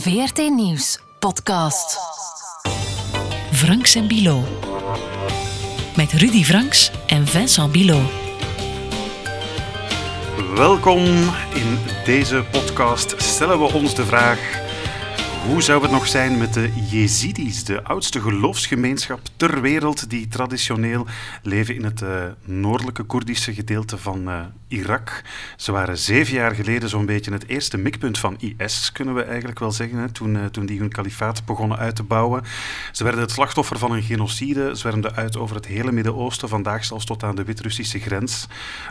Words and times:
VRT 0.00 0.38
Nieuws 0.38 0.98
podcast. 1.18 1.98
Franks 3.52 3.94
en 3.94 4.08
Bilo. 4.08 4.44
Met 5.96 6.12
Rudy 6.12 6.44
Franks 6.44 6.90
en 7.06 7.26
Vincent 7.26 7.72
Bilo. 7.72 8.00
Welkom. 10.54 11.04
In 11.54 11.78
deze 12.04 12.44
podcast 12.50 13.14
stellen 13.16 13.58
we 13.58 13.72
ons 13.72 13.94
de 13.94 14.04
vraag: 14.04 14.38
hoe 15.46 15.62
zou 15.62 15.82
het 15.82 15.90
nog 15.90 16.06
zijn 16.06 16.38
met 16.38 16.54
de 16.54 16.72
Jezidis, 16.90 17.64
de 17.64 17.82
oudste 17.82 18.20
geloofsgemeenschap 18.20 19.20
ter 19.36 19.60
wereld, 19.60 20.10
die 20.10 20.28
traditioneel 20.28 21.06
leven 21.42 21.74
in 21.74 21.84
het 21.84 22.00
uh, 22.00 22.24
noordelijke 22.44 23.02
Koerdische 23.02 23.54
gedeelte 23.54 23.98
van 23.98 24.28
uh, 24.28 24.40
Irak? 24.68 25.22
Ze 25.56 25.72
waren 25.72 25.98
zeven 25.98 26.34
jaar 26.34 26.54
geleden 26.54 26.88
zo'n 26.88 27.06
beetje 27.06 27.32
het 27.32 27.46
eerste 27.46 27.76
mikpunt 27.76 28.18
van 28.18 28.36
IS, 28.38 28.92
kunnen 28.92 29.14
we 29.14 29.22
eigenlijk 29.22 29.58
wel 29.58 29.72
zeggen, 29.72 29.98
hè, 29.98 30.10
toen, 30.10 30.34
uh, 30.34 30.44
toen 30.44 30.66
die 30.66 30.78
hun 30.78 30.92
kalifaat 30.92 31.44
begonnen 31.44 31.78
uit 31.78 31.96
te 31.96 32.02
bouwen. 32.02 32.42
Ze 32.92 33.04
werden 33.04 33.22
het 33.22 33.30
slachtoffer 33.30 33.78
van 33.78 33.92
een 33.92 34.02
genocide, 34.02 34.74
zwermden 34.74 35.14
uit 35.14 35.36
over 35.36 35.56
het 35.56 35.66
hele 35.66 35.92
Midden-Oosten, 35.92 36.48
vandaag 36.48 36.84
zelfs 36.84 37.04
tot 37.04 37.22
aan 37.22 37.36
de 37.36 37.44
Wit-Russische 37.44 37.98
grens, 37.98 38.46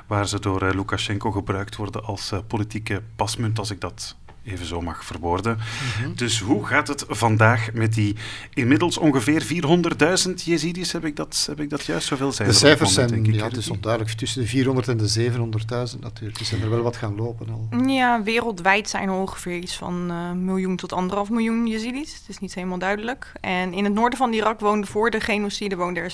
waar 0.08 0.28
ze 0.28 0.40
door 0.40 0.76
Lukashenko 0.76 1.32
gebruikt 1.32 1.76
worden 1.76 2.04
als 2.04 2.34
politieke 2.48 3.02
pasmunt, 3.16 3.60
als 3.60 3.72
ik 3.72 3.82
dat 3.82 4.16
even 4.48 4.66
zo 4.66 4.82
mag 4.82 5.06
verwoorden. 5.06 5.58
Mm 5.58 6.04
-hmm. 6.04 6.16
Dus 6.16 6.40
hoe 6.40 6.66
gaat 6.66 6.88
het 6.88 7.06
vandaag 7.08 7.74
met 7.74 7.94
die 7.94 8.16
inmiddels 8.54 8.98
ongeveer 8.98 9.44
400.000 10.28 10.34
Jezidis? 10.44 10.92
Heb 10.92 11.06
ik, 11.06 11.16
dat, 11.16 11.46
heb 11.50 11.60
ik 11.60 11.70
dat 11.70 11.86
juist 11.86 12.08
zoveel 12.08 12.32
zijn? 12.32 12.48
De 12.48 12.54
cijfers 12.54 12.94
zijn 12.94 13.14
ik, 13.14 13.36
ja, 13.36 13.50
dus 13.50 13.70
onduidelijk. 13.70 14.16
Tussen 14.18 14.42
de 14.42 14.48
400 14.48 14.88
en 14.88 14.98
de 14.98 15.32
700.000 15.32 16.00
natuurlijk. 16.00 16.38
Dus 16.38 16.48
zijn 16.48 16.62
er 16.62 16.70
wel 16.70 16.82
wat 16.82 16.98
gaan 16.98 17.16
lopen 17.16 17.48
al. 17.50 17.88
Ja, 17.88 18.24
wereldwijd 18.24 18.90
zijn 18.90 19.10
er 19.10 19.16
ongeveer 19.16 19.58
iets 19.58 19.76
van 19.76 19.94
een 19.94 20.36
uh, 20.38 20.44
miljoen 20.44 20.76
tot 20.76 20.94
anderhalf 20.94 21.30
miljoen 21.30 21.68
Jezidis. 21.68 22.14
Het 22.14 22.24
is 22.28 22.40
niet 22.40 22.54
helemaal 22.54 22.78
duidelijk. 22.78 23.32
En 23.42 23.74
in 23.74 23.84
het 23.84 23.94
noorden 23.94 24.18
van 24.18 24.34
Irak 24.34 24.60
woonden 24.60 24.90
voor 24.90 25.10
de 25.10 25.20
genocide 25.20 25.76
woonden 25.76 26.04
er 26.04 26.14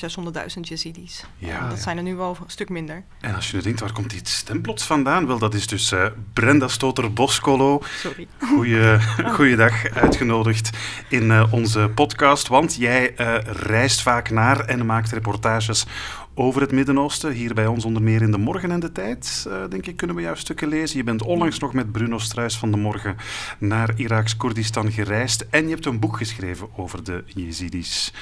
600.000 0.55 0.59
Jezidis. 0.61 1.23
Ja, 1.37 1.67
dat 1.67 1.77
ja. 1.77 1.83
zijn 1.83 1.97
er 1.97 2.03
nu 2.03 2.15
wel 2.15 2.37
een 2.43 2.51
stuk 2.51 2.69
minder. 2.69 3.03
En 3.19 3.35
als 3.35 3.51
je 3.51 3.55
nu 3.55 3.63
denkt, 3.63 3.79
waar 3.79 3.91
komt 3.91 4.09
die 4.09 4.19
stem 4.23 4.61
plots 4.61 4.83
vandaan? 4.83 5.27
Wel, 5.27 5.37
dat 5.37 5.53
is 5.53 5.67
dus 5.67 5.91
uh, 5.91 6.05
Brenda 6.33 6.67
Stoter-Boskolo. 6.67 7.81
Sorry. 7.97 8.22
Goeie, 8.39 8.99
goeiedag, 9.25 9.89
uitgenodigd 9.89 10.77
in 11.09 11.23
uh, 11.23 11.53
onze 11.53 11.91
podcast. 11.95 12.47
Want 12.47 12.75
jij 12.75 13.13
uh, 13.17 13.35
reist 13.45 14.01
vaak 14.01 14.29
naar 14.29 14.59
en 14.59 14.85
maakt 14.85 15.11
reportages 15.11 15.85
over 16.33 16.61
het 16.61 16.71
Midden-Oosten. 16.71 17.31
Hier 17.31 17.53
bij 17.53 17.67
ons 17.67 17.85
onder 17.85 18.01
meer 18.01 18.21
in 18.21 18.31
de 18.31 18.37
Morgen 18.37 18.71
en 18.71 18.79
de 18.79 18.91
Tijd, 18.91 19.45
uh, 19.47 19.53
denk 19.69 19.85
ik, 19.85 19.97
kunnen 19.97 20.15
we 20.15 20.21
jouw 20.21 20.35
stukken 20.35 20.67
lezen. 20.67 20.97
Je 20.97 21.03
bent 21.03 21.23
onlangs 21.23 21.59
nog 21.59 21.73
met 21.73 21.91
Bruno 21.91 22.17
Struis 22.17 22.57
van 22.57 22.71
de 22.71 22.77
Morgen 22.77 23.15
naar 23.57 23.89
Iraks 23.95 24.37
Koerdistan 24.37 24.91
gereisd. 24.91 25.45
En 25.49 25.63
je 25.63 25.73
hebt 25.73 25.85
een 25.85 25.99
boek 25.99 26.17
geschreven 26.17 26.67
over 26.75 27.03
de 27.03 27.23
Jezidis. 27.25 28.13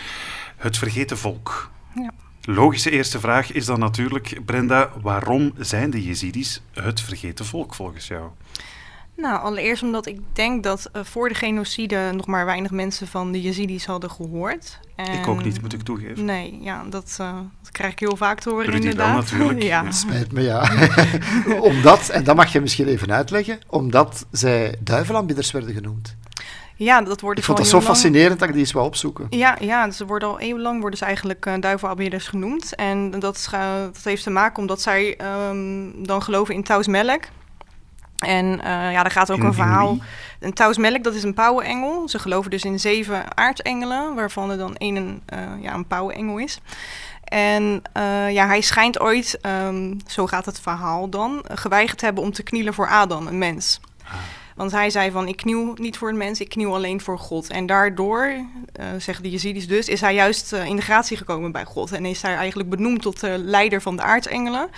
Het 0.58 0.78
vergeten 0.78 1.18
volk. 1.18 1.70
Ja. 1.96 2.12
Logische 2.42 2.92
eerste 2.92 3.20
vraag 3.20 3.52
is 3.52 3.66
dan 3.66 3.80
natuurlijk, 3.80 4.40
Brenda, 4.46 4.90
waarom 5.02 5.54
zijn 5.58 5.90
de 5.90 6.04
Jezidis 6.04 6.62
het 6.74 7.02
vergeten 7.02 7.46
volk 7.46 7.76
volgens 7.76 8.08
jou? 8.08 8.30
Nou, 9.22 9.42
allereerst 9.42 9.84
omdat 9.84 10.06
ik 10.06 10.20
denk 10.34 10.64
dat 10.64 10.90
uh, 10.96 11.04
voor 11.04 11.30
de 11.30 11.36
genocide 11.36 12.12
nog 12.14 12.26
maar 12.26 12.46
weinig 12.46 12.72
mensen 12.72 13.08
van 13.08 13.32
de 13.32 13.42
Jezidis 13.42 13.86
hadden 13.86 14.12
gehoord. 14.12 14.80
En 14.96 15.14
ik 15.14 15.28
ook 15.28 15.44
niet, 15.44 15.62
moet 15.62 15.74
ik 15.74 15.82
toegeven. 15.82 16.26
Nee, 16.26 16.58
ja, 16.62 16.84
dat, 16.90 17.18
uh, 17.22 17.34
dat 17.62 17.72
krijg 17.72 17.92
ik 17.92 18.00
heel 18.00 18.16
vaak 18.16 18.40
te 18.40 18.50
horen 18.50 18.66
Rudy 18.66 18.78
inderdaad. 18.78 19.30
Wel, 19.30 19.40
natuurlijk. 19.40 19.64
ja. 19.74 19.86
Het 19.86 19.96
spijt 19.96 20.32
me, 20.32 20.42
ja. 20.42 20.72
omdat, 21.72 22.10
en 22.10 22.24
dat 22.24 22.36
mag 22.36 22.52
je 22.52 22.62
misschien 22.62 22.88
even 22.88 23.12
uitleggen, 23.12 23.60
omdat 23.68 24.26
zij 24.32 24.76
duivelaanbidders 24.80 25.52
werden 25.52 25.74
genoemd. 25.74 26.16
Ja, 26.76 27.02
dat 27.02 27.22
wordt 27.22 27.40
Ik 27.40 27.46
vond 27.46 27.58
dat 27.58 27.68
zo 27.68 27.82
fascinerend 27.82 28.40
dat 28.40 28.48
ik 28.48 28.54
die 28.54 28.64
eens 28.64 28.72
wou 28.72 28.86
opzoeken. 28.86 29.28
Ja, 29.30 29.58
ja 29.60 29.92
ze 29.92 30.06
worden 30.06 30.28
al 30.28 30.40
eeuwenlang 30.40 30.82
worden 30.82 31.00
ze 31.00 31.06
eigenlijk 31.06 31.46
uh, 31.46 31.54
duivelaanbidders 31.60 32.28
genoemd. 32.28 32.76
En 32.76 33.20
dat, 33.20 33.36
is, 33.36 33.50
uh, 33.54 33.74
dat 33.94 34.04
heeft 34.04 34.24
te 34.24 34.30
maken 34.30 34.60
omdat 34.60 34.82
zij 34.82 35.18
um, 35.50 36.06
dan 36.06 36.24
geloven 36.24 36.56
in 36.56 36.64
Taus 36.64 36.88
Melk. 36.88 37.24
En 38.22 38.46
uh, 38.46 38.92
ja, 38.92 39.02
daar 39.02 39.12
gaat 39.12 39.32
ook 39.32 39.44
een 39.44 39.54
verhaal. 39.54 39.98
Een 40.40 40.54
Tausmelk, 40.54 41.04
dat 41.04 41.14
is 41.14 41.24
een 41.24 41.34
pauwenengel. 41.34 42.10
Ze 42.10 42.20
geloven 42.20 42.52
dus 42.52 42.64
in 42.64 42.80
zeven 42.80 43.38
aartsengelen, 43.38 44.16
waarvan 44.16 44.52
er 44.52 44.58
dan 44.58 44.76
één 44.76 44.96
een, 44.96 45.22
uh, 45.34 45.64
ja, 45.64 45.74
een 45.74 45.88
pauwenengel 45.88 46.38
is. 46.38 46.60
En 47.24 47.82
uh, 47.98 48.32
ja, 48.32 48.48
hij 48.48 48.62
schijnt 48.62 49.00
ooit, 49.00 49.40
um, 49.66 49.98
zo 50.08 50.28
gaat 50.28 50.46
het 50.46 50.60
verhaal 50.60 51.10
dan, 51.10 51.46
geweigerd 51.54 51.98
te 51.98 52.06
hebben 52.06 52.24
om 52.24 52.32
te 52.32 52.44
knielen 52.44 52.74
voor 52.74 52.90
Adam, 52.90 53.28
een 53.28 53.38
mens. 53.38 53.80
Ah. 54.04 54.14
Want 54.62 54.74
hij 54.74 54.90
zei 54.90 55.12
van, 55.12 55.28
ik 55.28 55.38
kniel 55.38 55.74
niet 55.76 55.98
voor 55.98 56.10
een 56.10 56.18
mens, 56.18 56.40
ik 56.40 56.50
kniel 56.50 56.76
alleen 56.76 57.02
voor 57.02 57.20
God. 57.20 57.50
En 57.50 57.66
daardoor, 57.66 58.26
uh, 58.26 58.86
zeggen 58.98 59.24
de 59.24 59.30
Jezidis 59.30 59.68
dus, 59.68 59.88
is 59.88 60.02
hij 60.02 60.14
juist 60.14 60.54
uh, 60.54 60.66
in 60.66 60.76
de 60.76 60.82
gratie 60.82 61.18
gekomen 61.18 61.52
bij 61.52 61.66
God. 61.66 61.92
En 61.92 62.06
is 62.06 62.22
hij 62.22 62.36
eigenlijk 62.36 62.70
benoemd 62.70 63.02
tot 63.02 63.20
de 63.20 63.38
leider 63.38 63.82
van 63.82 63.96
de 63.96 64.02
aartsengelen. 64.02 64.70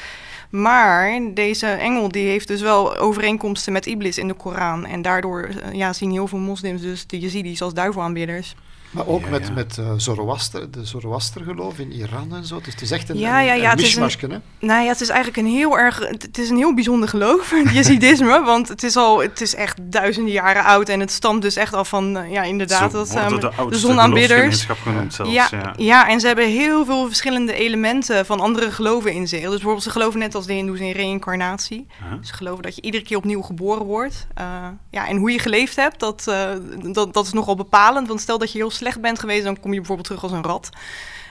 Maar 0.49 1.19
deze 1.33 1.67
engel 1.67 2.09
die 2.09 2.27
heeft 2.27 2.47
dus 2.47 2.61
wel 2.61 2.97
overeenkomsten 2.97 3.73
met 3.73 3.85
Iblis 3.85 4.17
in 4.17 4.27
de 4.27 4.33
Koran. 4.33 4.85
En 4.85 5.01
daardoor 5.01 5.49
uh, 5.49 5.73
ja, 5.73 5.94
zien 5.94 6.11
heel 6.11 6.27
veel 6.27 6.39
moslims 6.39 6.81
dus 6.81 7.07
de 7.07 7.19
Jezidis 7.19 7.61
als 7.61 7.73
duivelaanbidders. 7.73 8.55
Maar 8.94 9.08
ook 9.08 9.22
Ja, 9.24 9.30
met, 9.30 9.48
ja. 9.48 9.54
met 9.54 9.78
uh, 9.80 9.92
Zoroaster, 9.98 10.72
de 10.72 10.86
Zoroaster-geloof 10.86 11.80
in 11.80 11.92
Iran 11.92 12.36
en 12.36 12.46
zo. 12.46 12.58
Dus 12.64 12.74
het 12.74 12.81
is 12.81 12.92
echt 12.92 13.09
een, 13.09 13.18
Ja, 13.18 13.40
ja, 13.40 13.54
ja, 13.54 13.64
een 13.64 13.70
het 13.70 13.80
is 13.80 13.96
een- 13.96 14.02
mishmashje, 14.02 14.28
hè? 14.59 14.66
Nou 14.68 14.81
ja, 14.84 14.88
het 14.90 15.02
is 15.02 15.09
eigenlijk 15.09 15.48
een 15.48 15.54
heel 15.54 15.78
erg, 15.80 16.00
het 16.09 16.38
is 16.38 16.50
een 16.50 16.58
heel 16.58 16.74
bijzonder 16.74 17.09
geloof, 17.09 17.50
het 17.64 17.70
Jezidisme. 17.74 18.42
want 18.44 18.68
het 18.68 18.84
is 18.84 18.96
al, 18.96 19.22
het 19.22 19.42
is 19.42 19.56
echt 19.56 19.78
duizenden 19.81 20.31
jaren 20.31 20.64
oud. 20.64 20.90
En 20.90 21.00
het 21.00 21.12
stamt 21.12 21.42
dus 21.42 21.56
echt 21.56 21.74
al 21.74 21.86
van, 21.86 22.18
uh, 22.18 22.31
ja 22.31 22.44
inderdaad, 22.44 22.92
Ze 22.92 22.98
dat, 22.98 23.12
worden 23.14 23.54
um, 23.59 23.70
de 23.70 23.78
zonaanbidders. 23.78 24.66
genoemd 24.66 25.14
zelfs. 25.14 25.31
Ja, 25.31 25.48
Ja, 25.52 25.74
ja. 25.78 26.10
en 26.10 26.20
ze 26.20 26.28
hebben 26.28 26.48
heel 26.48 26.86
veel 26.86 27.06
verschillende 27.08 27.54
elementen 27.54 28.25
van 28.25 28.40
andere 28.40 28.72
geloven 28.72 29.14
in 29.14 29.28
zich. 29.28 29.42
Dus 29.42 29.50
bijvoorbeeld, 29.50 29.84
ze 29.84 29.90
geloven 29.90 30.20
net 30.20 30.36
als 30.36 30.46
de 30.46 30.54
Hindoes 30.54 30.80
in 30.80 30.92
reïncarnatie. 30.92 31.88
Huh? 32.10 32.18
Ze 32.22 32.34
geloven 32.34 32.64
dat 32.64 32.75
je 32.75 32.81
iedere 32.81 33.04
keer 33.04 33.18
opnieuw 33.18 33.42
geboren 33.42 33.86
wordt. 33.86 34.28
Uh, 34.40 34.46
ja, 34.92 35.08
en 35.08 35.18
hoe 35.18 35.31
je 35.31 35.40
geleefd 35.40 35.75
hebt, 35.75 36.00
dat, 36.00 36.25
uh, 36.30 36.50
dat, 36.94 37.14
dat 37.14 37.25
is 37.25 37.34
nogal 37.34 37.56
bepalend. 37.56 38.08
Want 38.08 38.22
stel 38.22 38.38
dat 38.38 38.52
je 38.52 38.58
heel 38.58 38.70
slecht 38.70 38.81
bent 38.99 39.19
geweest, 39.19 39.44
dan 39.44 39.59
kom 39.59 39.71
je 39.71 39.77
bijvoorbeeld 39.77 40.07
terug 40.07 40.23
als 40.23 40.31
een 40.31 40.44
rat. 40.44 40.69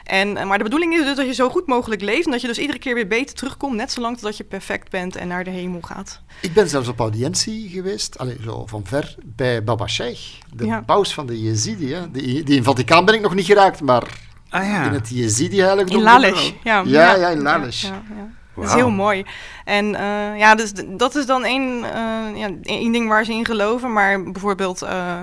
En, 0.04 0.28
uh, 0.28 0.44
maar 0.44 0.58
de 0.58 0.64
bedoeling 0.64 0.94
is 0.94 1.04
dus 1.04 1.16
dat 1.16 1.26
je 1.26 1.34
zo 1.34 1.48
goed 1.48 1.66
mogelijk 1.66 2.02
leeft... 2.02 2.24
en 2.24 2.30
dat 2.30 2.40
je 2.40 2.46
dus 2.46 2.58
iedere 2.58 2.78
keer 2.78 2.94
weer 2.94 3.06
beter 3.06 3.34
terugkomt... 3.34 3.76
net 3.76 3.92
zolang 3.92 4.14
totdat 4.14 4.36
je 4.36 4.44
perfect 4.44 4.90
bent 4.90 5.16
en 5.16 5.28
naar 5.28 5.44
de 5.44 5.50
hemel 5.50 5.80
gaat. 5.80 6.20
Ik 6.40 6.52
ben 6.52 6.68
zelfs 6.68 6.88
op 6.88 6.98
audiëntie 6.98 7.68
geweest, 7.68 8.18
allez, 8.18 8.36
zo 8.44 8.66
van 8.66 8.82
ver, 8.86 9.14
bij 9.24 9.64
Baba 9.64 9.86
Sheikh, 9.86 10.20
de 10.54 10.66
Ja. 10.66 10.80
paus 10.80 11.14
van 11.14 11.26
de 11.26 11.42
Jezidi. 11.42 11.92
Hè. 11.92 12.10
Die, 12.10 12.42
die 12.42 12.56
in 12.56 12.64
Vaticaan 12.64 13.04
ben 13.04 13.14
ik 13.14 13.20
nog 13.20 13.34
niet 13.34 13.46
geraakt, 13.46 13.80
maar 13.80 14.02
Ah 14.50 14.66
ja. 14.66 14.84
in 14.84 14.92
het 14.92 15.08
Jezidi-heiligdom... 15.08 15.96
In 15.96 16.02
Lalesh. 16.02 16.50
Ja, 16.62 16.82
Ja, 16.86 17.14
ja, 17.16 17.28
in 17.28 17.42
Lalesh. 17.42 17.82
Ja, 17.82 17.88
ja, 17.88 18.16
ja. 18.16 18.28
Dat 18.54 18.64
is 18.64 18.72
heel 18.74 18.90
mooi. 18.90 19.24
En 19.64 19.84
uh, 19.84 20.38
ja, 20.38 20.54
dus 20.54 20.72
dat 20.96 21.14
is 21.14 21.26
dan 21.26 21.44
één, 21.44 21.78
uh, 21.78 22.38
ja, 22.38 22.50
één 22.62 22.92
ding 22.92 23.08
waar 23.08 23.24
ze 23.24 23.32
in 23.32 23.44
geloven. 23.44 23.92
Maar 23.92 24.22
bijvoorbeeld, 24.22 24.82
uh, 24.82 25.20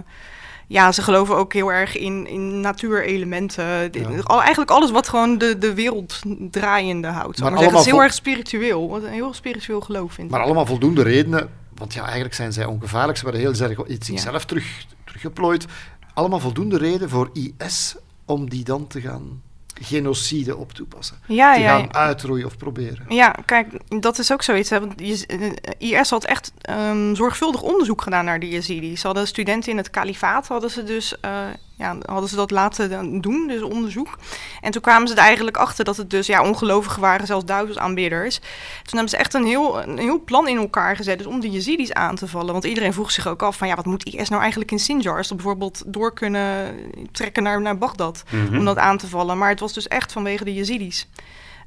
ja, 0.69 0.91
ze 0.91 1.01
geloven 1.01 1.35
ook 1.35 1.53
heel 1.53 1.71
erg 1.71 1.97
in, 1.97 2.27
in 2.27 2.59
natuurelementen. 2.59 3.65
Ja. 3.91 4.23
Eigenlijk 4.25 4.71
alles 4.71 4.91
wat 4.91 5.09
gewoon 5.09 5.37
de, 5.37 5.57
de 5.57 5.73
wereld 5.73 6.21
draaiende 6.51 7.07
houdt. 7.07 7.39
Maar 7.39 7.51
Maar 7.51 7.59
zeggen. 7.59 7.77
Het 7.77 7.85
is 7.85 7.91
heel 7.91 8.03
erg 8.03 8.13
spiritueel. 8.13 8.89
Wat 8.89 9.03
een 9.03 9.11
heel 9.11 9.33
spiritueel 9.33 9.81
geloof 9.81 10.13
vind 10.13 10.27
ik. 10.27 10.33
Maar 10.33 10.43
allemaal 10.43 10.65
voldoende 10.65 11.03
redenen, 11.03 11.49
want 11.73 11.93
ja, 11.93 12.03
eigenlijk 12.03 12.33
zijn 12.33 12.53
zij 12.53 12.65
ongevaarlijk. 12.65 13.17
Ze 13.17 13.23
werden 13.23 13.41
heel 13.41 13.53
erg 13.53 13.87
iets 13.87 14.07
zichzelf 14.07 14.45
terug, 14.45 14.85
teruggeplooid. 15.05 15.65
Allemaal 16.13 16.39
voldoende 16.39 16.77
reden 16.77 17.09
voor 17.09 17.29
IS 17.33 17.95
om 18.25 18.49
die 18.49 18.63
dan 18.63 18.87
te 18.87 19.01
gaan 19.01 19.41
genocide 19.81 20.55
op 20.55 20.73
toepassen. 20.73 21.17
Ja, 21.27 21.53
te 21.53 21.59
ja, 21.59 21.69
gaan 21.69 21.81
ja. 21.81 21.91
uitroeien 21.91 22.45
of 22.45 22.57
proberen. 22.57 23.05
Ja, 23.09 23.35
kijk, 23.45 23.67
dat 24.01 24.19
is 24.19 24.31
ook 24.31 24.41
zoiets. 24.41 24.69
Hè? 24.69 24.79
Want 24.79 25.01
eh, 25.25 25.51
IS 25.77 26.09
had 26.09 26.25
echt 26.25 26.51
um, 26.69 27.15
zorgvuldig 27.15 27.61
onderzoek 27.61 28.01
gedaan 28.01 28.25
naar 28.25 28.39
de 28.39 28.49
Yazidis. 28.49 29.01
Ze 29.01 29.07
hadden 29.07 29.27
studenten 29.27 29.71
in 29.71 29.77
het 29.77 29.89
kalifaat, 29.89 30.47
hadden 30.47 30.69
ze 30.71 30.83
dus 30.83 31.15
uh, 31.25 31.31
ja, 31.79 31.97
hadden 32.05 32.29
ze 32.29 32.35
dat 32.35 32.51
laten 32.51 33.21
doen, 33.21 33.47
dus 33.47 33.61
onderzoek. 33.61 34.17
En 34.61 34.71
toen 34.71 34.81
kwamen 34.81 35.07
ze 35.07 35.13
er 35.13 35.19
eigenlijk 35.19 35.57
achter 35.57 35.85
dat 35.85 35.97
het 35.97 36.09
dus 36.09 36.27
ja, 36.27 36.43
ongelovigen 36.43 37.01
waren, 37.01 37.27
zelfs 37.27 37.45
duivelsaanbidders. 37.45 38.37
Toen 38.37 38.47
hebben 38.83 39.09
ze 39.09 39.17
echt 39.17 39.33
een 39.33 39.45
heel, 39.45 39.81
een 39.83 39.97
heel 39.97 40.23
plan 40.23 40.47
in 40.47 40.57
elkaar 40.57 40.95
gezet 40.95 41.17
dus 41.17 41.27
om 41.27 41.39
de 41.39 41.49
Yazidis 41.49 41.93
aan 41.93 42.15
te 42.15 42.27
vallen. 42.27 42.51
Want 42.51 42.63
iedereen 42.63 42.93
vroeg 42.93 43.11
zich 43.11 43.27
ook 43.27 43.43
af 43.43 43.57
van 43.57 43.67
ja, 43.67 43.75
wat 43.75 43.85
moet 43.85 44.03
IS 44.05 44.29
nou 44.29 44.41
eigenlijk 44.41 44.71
in 44.71 44.79
Sinjar? 44.79 45.17
Als 45.17 45.27
ze 45.27 45.35
bijvoorbeeld 45.35 45.83
door 45.85 46.13
kunnen 46.13 46.75
trekken 47.11 47.43
naar, 47.43 47.61
naar 47.61 47.77
Bagdad 47.77 48.23
Mhm. 48.29 48.57
om 48.57 48.65
dat 48.65 48.77
aan 48.77 48.97
te 48.97 49.07
vallen. 49.07 49.37
Maar 49.37 49.49
het 49.49 49.59
was 49.59 49.73
dus 49.73 49.87
echt 49.87 50.11
vanwege 50.11 50.43
de 50.43 50.53
Yazidis. 50.53 51.07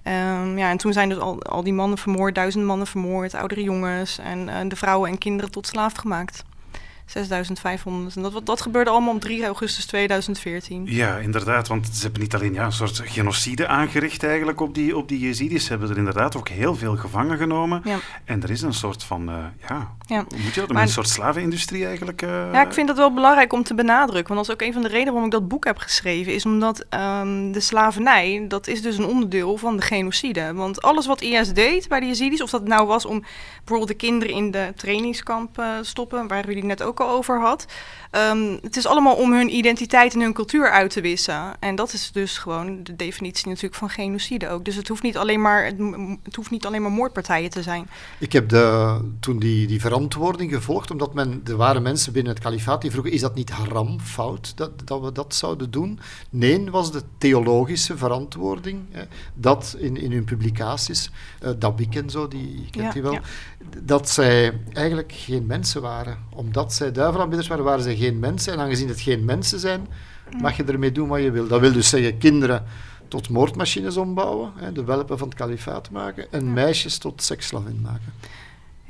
Um, 0.07 0.59
ja, 0.59 0.71
en 0.71 0.77
toen 0.77 0.93
zijn 0.93 1.09
dus 1.09 1.19
al, 1.19 1.43
al 1.43 1.63
die 1.63 1.73
mannen 1.73 1.99
vermoord, 1.99 2.35
duizend 2.35 2.65
mannen 2.65 2.87
vermoord, 2.87 3.35
oudere 3.35 3.63
jongens 3.63 4.19
en 4.19 4.49
uh, 4.49 4.57
de 4.69 4.77
vrouwen 4.77 5.11
en 5.11 5.19
kinderen 5.19 5.51
tot 5.51 5.67
slaaf 5.67 5.95
gemaakt. 5.95 6.45
6500. 7.13 8.17
En 8.17 8.23
dat, 8.23 8.47
dat 8.47 8.61
gebeurde 8.61 8.91
allemaal 8.91 9.15
op 9.15 9.21
3 9.21 9.45
augustus 9.45 9.87
2014. 9.87 10.83
Ja, 10.87 11.17
inderdaad, 11.17 11.69
want 11.69 11.87
ze 11.93 12.03
hebben 12.03 12.21
niet 12.21 12.35
alleen 12.35 12.53
ja, 12.55 12.65
een 12.65 12.73
soort 12.73 13.01
genocide 13.05 13.67
aangericht 13.67 14.23
eigenlijk 14.25 14.61
op 14.61 14.75
die, 14.75 14.97
op 14.97 15.09
die 15.09 15.19
Jezidis. 15.19 15.65
Ze 15.65 15.71
hebben 15.71 15.91
er 15.91 15.97
inderdaad 15.99 16.37
ook 16.37 16.49
heel 16.49 16.75
veel 16.77 16.97
gevangen 16.97 17.39
genomen. 17.39 17.81
Ja. 17.85 17.99
En 18.25 18.43
er 18.43 18.51
is 18.51 18.63
een 18.63 18.75
soort 18.75 19.05
van, 19.05 19.29
uh, 19.31 19.37
ja, 19.69 19.91
Ja. 20.07 20.25
hoe 20.29 20.39
moet 20.43 20.55
je 20.55 20.61
dat, 20.61 20.71
een 20.71 20.89
soort 20.89 21.09
slavenindustrie 21.09 21.87
eigenlijk. 21.87 22.23
eh, 22.23 22.29
Ja, 22.53 22.63
ik 22.67 22.73
vind 22.73 22.89
dat 22.89 22.97
wel 22.97 23.13
belangrijk 23.15 23.53
om 23.53 23.63
te 23.63 23.75
benadrukken. 23.75 24.35
Want 24.35 24.47
dat 24.47 24.57
is 24.57 24.63
ook 24.63 24.69
een 24.69 24.73
van 24.75 24.83
de 24.83 24.89
redenen 24.89 25.13
waarom 25.13 25.31
ik 25.31 25.39
dat 25.39 25.49
boek 25.49 25.65
heb 25.65 25.79
geschreven. 25.79 26.35
Is 26.35 26.45
omdat 26.47 26.85
ehm, 26.89 27.53
de 27.53 27.61
slavernij, 27.61 28.45
dat 28.49 28.67
is 28.67 28.83
dus 28.83 28.99
een 28.99 29.07
onderdeel 29.07 29.57
van 29.57 29.77
de 29.77 29.83
genocide. 29.83 30.53
Want 30.55 30.83
alles 30.83 31.07
wat 31.07 31.21
IS 31.21 31.53
deed 31.53 31.89
bij 31.89 32.01
de 32.01 32.07
Yazidis, 32.07 32.43
of 32.43 32.51
dat 32.51 32.67
nou 32.67 32.87
was 32.87 33.07
om 33.07 33.25
bijvoorbeeld 33.59 33.89
de 33.89 34.07
kinderen 34.07 34.35
in 34.35 34.51
de 34.51 34.73
trainingskamp 34.77 35.59
eh, 35.59 35.67
stoppen, 35.81 36.29
waar 36.29 36.47
jullie 36.47 36.65
net 36.65 36.83
ook 36.83 37.01
over 37.09 37.41
had. 37.41 37.67
ehm, 38.11 38.57
het 38.63 38.77
is 38.77 38.87
allemaal 38.87 39.15
om 39.15 39.33
hun 39.33 39.55
identiteit 39.57 40.15
en 40.15 40.21
hun 40.21 40.33
cultuur 40.33 40.71
uit 40.71 40.91
te 40.91 41.01
wissen. 41.01 41.43
En 41.61 41.75
dat 41.75 41.93
is 41.93 42.11
dus 42.13 42.39
gewoon 42.39 42.83
de 42.83 42.97
definitie 42.97 43.49
natuurlijk 43.49 43.75
van 43.75 43.91
genocide 43.91 44.49
ook. 44.49 44.65
Dus 44.65 44.75
het 44.75 44.89
hoeft 44.89 45.03
niet 45.03 45.17
alleen 45.17 45.41
maar, 45.41 45.65
het, 46.23 46.37
hoeft 46.37 46.51
niet 46.51 46.67
alleen 46.67 46.83
maar 46.83 46.91
moordpartijen 46.91 47.51
te 47.51 47.63
zijn. 47.63 47.89
Ik 48.19 48.33
heb 48.33 48.49
de, 48.49 49.01
toen 49.21 49.39
die, 49.39 49.67
die 49.67 49.81
verantwoording 49.81 50.53
gevolgd, 50.53 50.91
omdat 50.91 51.15
men, 51.15 51.41
er 51.45 51.57
waren 51.57 51.83
mensen 51.83 52.13
binnen 52.13 52.33
het 52.33 52.43
kalifaat 52.43 52.81
die 52.83 52.91
vroegen, 52.91 53.13
is 53.13 53.21
dat 53.21 53.35
niet 53.35 53.51
haram, 53.51 54.01
fout, 54.01 54.57
dat, 54.57 54.71
dat 54.85 55.01
we 55.01 55.13
dat 55.13 55.35
zouden 55.35 55.71
doen? 55.71 56.01
Nee, 56.31 56.71
was 56.71 56.93
de 56.93 57.03
theologische 57.19 57.97
verantwoording, 57.97 58.81
hè, 58.91 59.03
dat 59.35 59.77
in, 59.79 59.97
in 59.97 60.13
hun 60.13 60.25
publicaties, 60.25 61.11
eh 61.41 61.51
Dabik 61.59 61.95
en 61.95 62.11
zo, 62.11 62.29
die 62.29 62.69
kent 62.71 62.85
Ja, 62.85 62.93
die 62.93 63.03
wel, 63.03 63.13
ja. 63.13 63.21
dat 63.83 64.11
zij 64.11 64.61
eigenlijk 64.73 65.13
geen 65.15 65.47
mensen 65.47 65.83
waren. 65.83 66.19
Omdat 66.35 66.73
zij 66.73 66.82
duivelaanbidders 66.91 67.49
waren, 67.49 67.65
waren 67.65 67.83
zij 67.83 67.97
geen 67.97 68.19
mensen. 68.19 68.53
En 68.53 68.59
aangezien 68.59 68.89
het 68.89 69.01
geen 69.01 69.25
mensen 69.25 69.59
zijn, 69.59 69.89
mag 70.41 70.57
je 70.57 70.65
ermee 70.65 70.93
doen 70.93 71.09
wat 71.09 71.23
je 71.23 71.31
wil. 71.31 71.47
Dat 71.47 71.61
wil 71.61 71.73
dus 71.73 71.89
zeggen 71.89 72.19
kinderen 72.19 72.65
tot 73.09 73.29
moordmachines 73.29 73.97
ombouwen, 73.97 74.53
hè, 74.57 74.73
de 74.73 74.85
welpen 74.85 75.19
van 75.19 75.29
het 75.29 75.37
kalifaat 75.37 75.91
maken, 75.91 76.33
en 76.33 76.53
meisjes 76.53 76.99
tot 76.99 77.23
seksslavin 77.23 77.81
maken. 77.81 78.13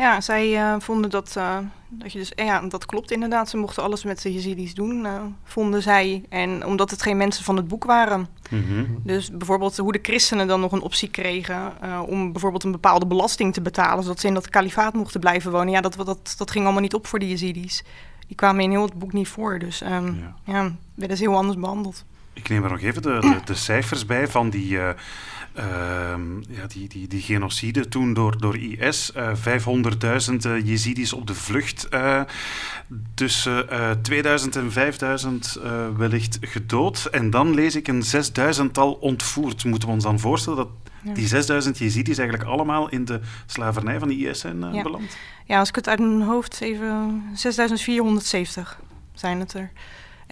Ja, 0.02 0.20
zij 0.20 0.56
eh, 0.56 0.74
vonden 0.78 1.10
dat, 1.10 1.36
eh, 1.36 1.58
dat 1.88 2.12
je 2.12 2.18
dus, 2.18 2.34
eh, 2.34 2.46
ja, 2.46 2.60
dat 2.60 2.86
klopt 2.86 3.10
inderdaad. 3.10 3.48
Ze 3.48 3.56
mochten 3.56 3.82
alles 3.82 4.04
met 4.04 4.22
de 4.22 4.32
Yazidis 4.32 4.74
doen, 4.74 5.06
vonden 5.44 5.82
zij. 5.82 6.24
En 6.28 6.66
omdat 6.66 6.90
het 6.90 7.02
geen 7.02 7.16
mensen 7.16 7.44
van 7.44 7.56
het 7.56 7.68
boek 7.68 7.84
waren. 7.84 8.28
mhm. 8.50 8.84
Dus 9.02 9.30
bijvoorbeeld 9.30 9.76
hoe 9.76 9.92
de 9.92 9.98
christenen 10.02 10.46
dan 10.46 10.60
nog 10.60 10.72
een 10.72 10.82
optie 10.82 11.10
kregen 11.10 11.72
om 12.06 12.32
bijvoorbeeld 12.32 12.64
een 12.64 12.72
bepaalde 12.72 13.06
belasting 13.06 13.52
te 13.52 13.60
betalen, 13.60 14.02
zodat 14.02 14.20
ze 14.20 14.26
in 14.26 14.34
dat 14.34 14.48
kalifaat 14.48 14.94
mochten 14.94 15.20
blijven 15.20 15.50
wonen. 15.50 15.72
Ja, 15.72 15.80
dat, 15.80 15.96
dat, 15.96 16.34
dat 16.36 16.50
ging 16.50 16.64
allemaal 16.64 16.82
niet 16.82 16.94
op 16.94 17.06
voor 17.06 17.18
de 17.18 17.28
Yazidis. 17.28 17.84
Die 18.26 18.36
kwamen 18.36 18.64
in 18.64 18.70
heel 18.70 18.82
het 18.82 18.98
boek 18.98 19.12
niet 19.12 19.28
voor. 19.28 19.58
Dus 19.58 19.80
ehm, 19.80 20.06
Ja. 20.06 20.34
ja. 20.44 20.72
werden 20.94 21.16
ze 21.16 21.22
heel 21.22 21.36
anders 21.36 21.58
behandeld. 21.58 22.04
Ik 22.32 22.48
neem 22.48 22.64
er 22.64 22.70
nog 22.70 22.80
even 22.80 23.02
de, 23.02 23.16
de, 23.20 23.40
de 23.44 23.54
cijfers 23.54 24.06
bij 24.06 24.28
van 24.28 24.50
die, 24.50 24.78
eh, 24.78 24.88
ehm, 25.54 26.36
ja, 26.48 26.66
die, 26.68 26.88
die, 26.88 27.08
die 27.08 27.20
genocide 27.22 27.88
toen 27.88 28.14
door, 28.14 28.38
door 28.40 28.56
IS. 28.56 29.12
eh 29.12 29.30
500.000 29.34 30.34
eh, 30.46 30.66
Jezidis 30.66 31.12
op 31.12 31.26
de 31.26 31.34
vlucht. 31.34 31.88
eh, 31.88 32.20
tussen 33.14 33.70
eh 33.70 33.90
2000 34.02 34.56
en 34.56 34.72
5000 34.72 35.56
eh, 35.62 35.86
wellicht 35.96 36.38
gedood. 36.40 37.04
En 37.10 37.30
dan 37.30 37.54
lees 37.54 37.76
ik 37.76 37.88
een 37.88 38.02
6000-tal 38.04 38.92
ontvoerd. 38.92 39.64
Moeten 39.64 39.88
we 39.88 39.94
ons 39.94 40.04
dan 40.04 40.18
voorstellen 40.20 40.58
dat 40.58 40.68
Ja. 41.04 41.14
die 41.14 41.26
6000 41.26 41.78
Jezidis 41.78 42.18
eigenlijk 42.18 42.48
allemaal 42.48 42.88
in 42.88 43.04
de 43.04 43.20
slavernij 43.46 43.98
van 43.98 44.08
de 44.08 44.16
IS 44.16 44.40
zijn 44.40 44.64
eh, 44.64 44.74
Ja. 44.74 44.82
beland? 44.82 45.16
Ja, 45.46 45.58
als 45.58 45.68
ik 45.68 45.74
het 45.74 45.88
uit 45.88 45.98
mijn 45.98 46.22
hoofd 46.22 46.60
even... 46.60 47.22
6470 47.34 48.80
zijn 49.14 49.40
het 49.40 49.54
er. 49.54 49.70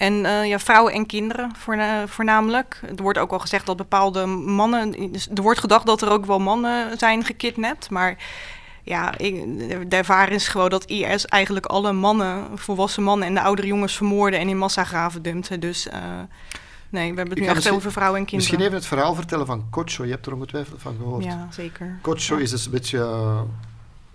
En 0.00 0.26
eh, 0.26 0.46
ja, 0.46 0.58
vrouwen 0.58 0.92
en 0.92 1.06
kinderen 1.06 1.50
voorna- 1.56 2.06
voornamelijk. 2.06 2.80
Er 2.96 3.02
wordt 3.02 3.18
ook 3.18 3.30
wel 3.30 3.38
gezegd 3.38 3.66
dat 3.66 3.76
bepaalde 3.76 4.26
mannen... 4.26 5.12
dus 5.12 5.28
Er 5.34 5.42
wordt 5.42 5.60
gedacht 5.60 5.86
dat 5.86 6.02
er 6.02 6.10
ook 6.10 6.26
wel 6.26 6.38
mannen 6.38 6.98
zijn 6.98 7.24
gekidnapt, 7.24 7.90
maar... 7.90 8.16
Ja, 8.82 9.18
ik, 9.18 9.34
de 9.90 9.96
ervaring 9.96 10.34
is 10.34 10.48
gewoon 10.48 10.70
dat 10.70 10.84
IS 10.84 11.26
eigenlijk 11.26 11.66
alle 11.66 11.92
mannen, 11.92 12.58
volwassen 12.58 13.02
mannen 13.02 13.28
en 13.28 13.34
de 13.34 13.40
oudere 13.40 13.66
jongens 13.68 13.96
vermoorden 13.96 14.40
en 14.40 14.48
in 14.48 14.58
massagraven 14.58 15.22
dumpte. 15.22 15.58
Dus 15.58 15.88
eh, 15.88 15.98
nee, 16.88 17.10
we 17.10 17.16
hebben 17.16 17.28
het 17.38 17.38
nu 17.38 17.46
echt 17.46 17.70
over 17.70 17.92
vrouwen 17.92 18.20
en 18.20 18.26
kinderen. 18.26 18.50
Misschien 18.50 18.60
even 18.60 18.74
het 18.74 18.86
verhaal 18.86 19.14
vertellen 19.14 19.46
van 19.46 19.66
Kocho. 19.70 20.04
Je 20.04 20.10
hebt 20.10 20.26
er 20.26 20.34
ongetwijfeld 20.34 20.82
van 20.82 20.96
gehoord. 20.96 21.24
Ja, 21.24 21.48
zeker. 21.50 21.98
Kocho 22.02 22.36
is 22.36 22.50
dus 22.50 22.64
een 22.64 22.70
beetje 22.70 22.98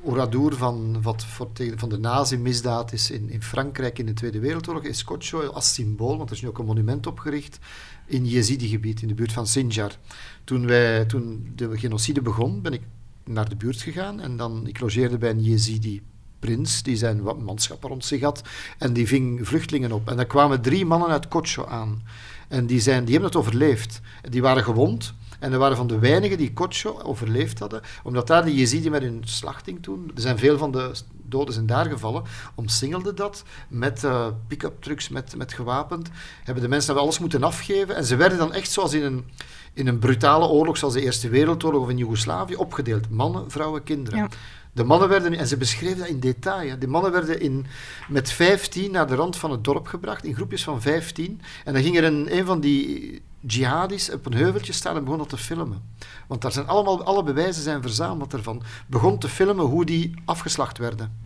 oradour 0.06 0.56
van 0.56 1.02
wat 1.02 1.26
van 1.76 1.90
de 1.90 1.98
nazi-misdaad 1.98 2.94
is 2.94 3.12
in, 3.12 3.42
Frankrijk 3.42 4.00
in 4.00 4.06
de 4.06 4.14
Tweede 4.14 4.40
Wereldoorlog. 4.40 4.84
Is 4.84 5.04
Kocho 5.04 5.48
als 5.48 5.74
symbool, 5.74 6.18
want 6.18 6.30
er 6.30 6.36
is 6.36 6.42
nu 6.42 6.48
ook 6.48 6.58
een 6.58 6.66
monument 6.66 7.08
opgericht 7.08 7.60
in 8.06 8.26
Jezidi-gebied, 8.26 9.02
in 9.02 9.08
de 9.08 9.14
buurt 9.14 9.32
van 9.32 9.48
Sinjar. 9.48 9.92
Toen, 10.44 10.66
wij, 10.66 11.06
toen 11.06 11.52
de 11.56 11.78
genocide 11.78 12.22
begon, 12.22 12.62
ben 12.62 12.74
ik 12.74 12.82
naar 13.24 13.50
de 13.50 13.56
buurt 13.56 13.82
gegaan 13.82 14.20
en 14.20 14.38
dan, 14.38 14.68
ik 14.68 14.80
logeerde 14.80 15.18
bij 15.18 15.30
een 15.30 15.44
Jezidi 15.44 16.02
prins, 16.40 16.84
die 16.84 16.98
zijn 16.98 17.22
wat 17.22 17.40
manschappen 17.40 17.90
rond 17.90 18.06
zich 18.06 18.22
had, 18.22 18.42
en 18.78 18.94
die 18.94 19.08
ving 19.08 19.48
vluchtelingen 19.48 19.92
op. 19.92 20.10
En 20.10 20.16
daar 20.16 20.26
kwamen 20.26 20.62
drie 20.62 20.86
mannen 20.86 21.10
uit 21.10 21.28
Kocho 21.28 21.66
aan. 21.66 22.04
En 22.48 22.66
die, 22.66 22.80
zijn, 22.80 23.04
die 23.04 23.14
hebben 23.14 23.32
het 23.32 23.40
overleefd. 23.40 24.02
Die 24.22 24.42
waren 24.42 24.64
gewond. 24.64 25.14
En 25.40 25.52
er 25.52 25.60
waren 25.60 25.78
van 25.78 25.88
de 25.88 26.00
weinigen 26.00 26.38
die 26.38 26.54
Kocho 26.54 27.00
overleefd 27.04 27.60
hadden, 27.60 27.82
omdat 28.04 28.28
daar 28.28 28.46
de 28.46 28.56
Jezidi 28.56 28.90
met 28.90 29.02
hun 29.02 29.22
slachting 29.26 29.84
toen, 29.84 30.12
er 30.16 30.22
zijn 30.22 30.38
veel 30.38 30.58
van 30.58 30.72
de 30.72 30.92
doden 31.28 31.54
zijn 31.54 31.66
daar 31.66 31.86
gevallen, 31.86 32.24
omsingelde 32.56 33.14
dat 33.14 33.44
met 33.68 34.04
eh, 34.04 34.28
pick-up 34.48 34.82
trucks, 34.82 35.10
met, 35.10 35.36
met 35.38 35.54
gewapend, 35.54 36.10
hebben 36.44 36.64
de 36.64 36.70
mensen 36.70 36.98
alles 36.98 37.20
moeten 37.20 37.44
afgeven 37.44 37.96
en 37.96 38.06
ze 38.06 38.16
werden 38.16 38.38
dan 38.38 38.54
echt 38.54 38.72
zoals 38.72 38.94
in 38.94 39.04
een, 39.04 39.26
in 39.74 39.88
een 39.88 40.00
brutale 40.00 40.48
oorlog, 40.48 40.78
zoals 40.78 40.94
de 40.94 41.02
Eerste 41.02 41.30
Wereldoorlog 41.30 41.82
of 41.82 41.90
in 41.90 41.98
Joegoslavië, 41.98 42.56
opgedeeld. 42.56 43.10
Mannen, 43.10 43.52
vrouwen, 43.52 43.84
kinderen. 43.84 44.20
Ja. 44.20 44.30
De 44.74 44.84
mannen 44.84 45.10
werden, 45.10 45.34
en 45.34 45.48
ze 45.48 45.58
beschreven 45.58 45.98
dat 45.98 46.08
in 46.08 46.20
detail, 46.20 46.70
hè. 46.70 46.78
de 46.78 46.88
mannen 46.88 47.12
werden 47.12 47.40
in, 47.40 47.66
met 48.08 48.32
15 48.32 48.92
naar 48.92 49.08
de 49.08 49.16
rand 49.16 49.38
van 49.38 49.52
het 49.52 49.64
dorp 49.64 49.88
gebracht, 49.88 50.24
in 50.24 50.36
groepjes 50.36 50.64
van 50.64 50.82
15. 50.82 51.42
En 51.66 51.74
dan 51.74 51.82
ging 51.82 51.98
er 51.98 52.04
een, 52.04 52.38
een 52.38 52.46
van 52.46 52.60
die 52.60 53.22
jihadis 53.48 54.12
op 54.12 54.26
een 54.26 54.34
heuveltje 54.34 54.74
staan 54.74 54.96
en 54.96 55.04
begon 55.04 55.20
dat 55.20 55.30
te 55.30 55.38
filmen. 55.38 55.82
Want 56.28 56.42
daar 56.42 56.52
zijn 56.52 56.68
allemaal, 56.68 57.04
alle 57.04 57.24
bewijzen 57.24 57.64
zijn 57.64 57.82
verzameld 57.82 58.34
ervan. 58.34 58.62
Begon 58.88 59.18
te 59.18 59.30
filmen 59.30 59.66
hoe 59.66 59.86
die 59.86 60.14
afgeslacht 60.26 60.78
werden. 60.78 61.24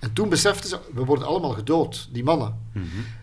En 0.00 0.12
toen 0.12 0.28
beseften 0.28 0.68
ze, 0.68 0.78
we 0.94 1.04
worden 1.04 1.26
allemaal 1.26 1.50
gedood, 1.50 2.08
die 2.12 2.24
mannen. 2.24 2.58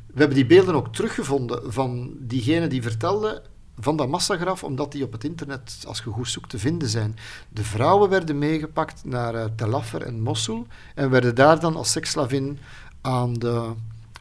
We 0.05 0.19
hebben 0.19 0.37
die 0.37 0.45
beelden 0.45 0.75
ook 0.75 0.93
teruggevonden 0.93 1.73
van 1.73 2.13
diegene 2.19 2.67
die 2.67 2.81
vertelde 2.81 3.41
van 3.79 3.95
dat 3.95 4.07
massagraf, 4.07 4.63
omdat 4.63 4.91
die 4.91 5.03
op 5.03 5.11
het 5.11 5.23
internet, 5.23 5.83
als 5.87 5.97
je 5.97 6.09
goed 6.09 6.29
zoekt, 6.29 6.49
te 6.49 6.59
vinden 6.59 6.89
zijn. 6.89 7.15
De 7.49 7.63
vrouwen 7.63 8.09
werden 8.09 8.37
meegepakt 8.37 9.05
naar 9.05 9.35
uh, 9.35 9.45
Tel 9.55 9.75
Afar 9.75 10.01
en 10.01 10.21
Mosul 10.21 10.67
en 10.95 11.09
werden 11.09 11.35
daar 11.35 11.59
dan 11.59 11.75
als 11.75 11.91
seksslavin 11.91 12.59
aan 13.01 13.33
de, 13.33 13.71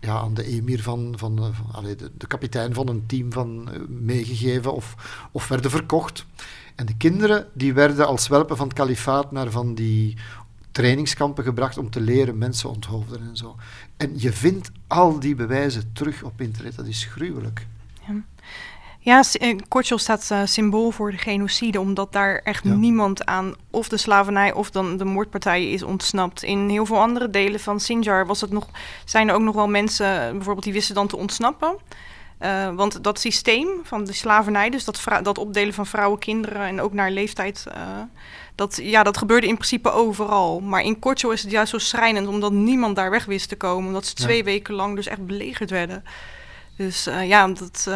ja, 0.03 0.19
aan 0.19 0.35
de 0.35 0.45
emir 0.45 0.83
van, 0.83 1.15
van, 1.17 1.55
allee, 1.73 1.97
de, 1.97 2.11
de, 2.17 2.27
kapitein 2.27 2.75
van 2.75 2.89
een 2.89 3.07
team 3.07 3.33
van, 3.33 3.69
uh, 3.73 3.81
meegegeven 3.89 4.75
of, 4.75 4.95
of 5.33 5.49
werden 5.49 5.71
verkocht. 5.71 6.27
En 6.75 6.87
de 6.87 6.97
kinderen 6.97 7.47
die 7.53 7.73
werden 7.73 8.07
als 8.07 8.29
welpen 8.29 8.57
van 8.57 8.67
het 8.67 8.77
kalifaat 8.77 9.33
naar 9.33 9.51
van 9.51 9.75
die 9.75 10.17
trainingskampen 10.71 11.45
gebracht 11.45 11.79
om 11.79 11.91
te 11.91 12.01
leren 12.01 12.39
mensen 12.39 12.69
onthoofden 12.69 13.21
en 13.21 13.37
zo. 13.37 13.57
En 13.97 14.13
je 14.15 14.33
vindt 14.33 14.71
al 14.87 15.21
die 15.21 15.35
bewijzen 15.35 15.93
terug 15.93 16.23
op 16.23 16.41
internet. 16.41 16.77
Dat 16.77 16.87
is 16.87 17.05
gruwelijk. 17.05 17.67
Ja. 18.07 18.25
Ja, 19.05 19.23
Kortjel 19.69 19.99
staat 19.99 20.29
uh, 20.33 20.41
symbool 20.45 20.91
voor 20.91 21.11
de 21.11 21.19
genocide, 21.19 21.81
omdat 21.81 22.13
daar 22.13 22.41
echt 22.45 22.65
ja. 22.65 22.75
niemand 22.75 23.27
aan 23.27 23.55
of 23.71 23.89
de 23.89 23.97
slavernij 23.97 24.53
of 24.53 24.71
dan 24.71 24.97
de 24.97 25.05
moordpartijen 25.05 25.71
is 25.71 25.83
ontsnapt. 25.83 26.43
In 26.43 26.69
heel 26.69 26.87
veel 26.87 27.01
andere 27.01 27.31
delen 27.31 27.61
van 27.61 27.81
Sinjar 27.81 28.27
was 28.27 28.41
het 28.41 28.51
nog, 28.51 28.69
zijn 29.05 29.29
er 29.29 29.35
ook 29.35 29.41
nog 29.41 29.55
wel 29.55 29.69
mensen, 29.69 30.33
bijvoorbeeld 30.33 30.65
die 30.65 30.73
wisten 30.73 30.95
dan 30.95 31.07
te 31.07 31.17
ontsnappen. 31.17 31.77
Uh, 32.41 32.75
want 32.75 33.05
dat 33.05 33.21
systeem 33.21 33.69
van 33.83 34.05
de 34.05 34.13
slavernij, 34.13 34.71
dus 34.71 34.85
dat, 34.85 35.05
dat 35.23 35.39
opdelen 35.39 35.75
van 35.75 35.87
vrouwen, 35.87 36.19
kinderen 36.19 36.63
en 36.63 36.81
ook 36.81 36.93
naar 36.93 37.11
leeftijd, 37.11 37.65
uh, 37.69 37.75
dat, 38.55 38.79
ja, 38.83 39.03
dat 39.03 39.17
gebeurde 39.17 39.47
in 39.47 39.55
principe 39.55 39.91
overal. 39.91 40.61
Maar 40.61 40.83
in 40.83 40.99
Kortjo 40.99 41.31
is 41.31 41.43
het 41.43 41.51
juist 41.51 41.71
zo 41.71 41.79
schrijnend, 41.79 42.27
omdat 42.27 42.53
niemand 42.53 42.97
daar 42.97 43.11
weg 43.11 43.25
wist 43.25 43.49
te 43.49 43.57
komen. 43.57 43.87
Omdat 43.87 44.07
ze 44.07 44.15
twee 44.15 44.37
ja. 44.37 44.45
weken 44.45 44.75
lang 44.75 44.97
dus 44.97 45.07
echt 45.07 45.27
belegerd 45.27 45.71
werden. 45.71 46.05
Dus 46.77 47.09
uh, 47.09 47.29
ja, 47.29 47.49
dat, 47.49 47.87
uh, 47.89 47.95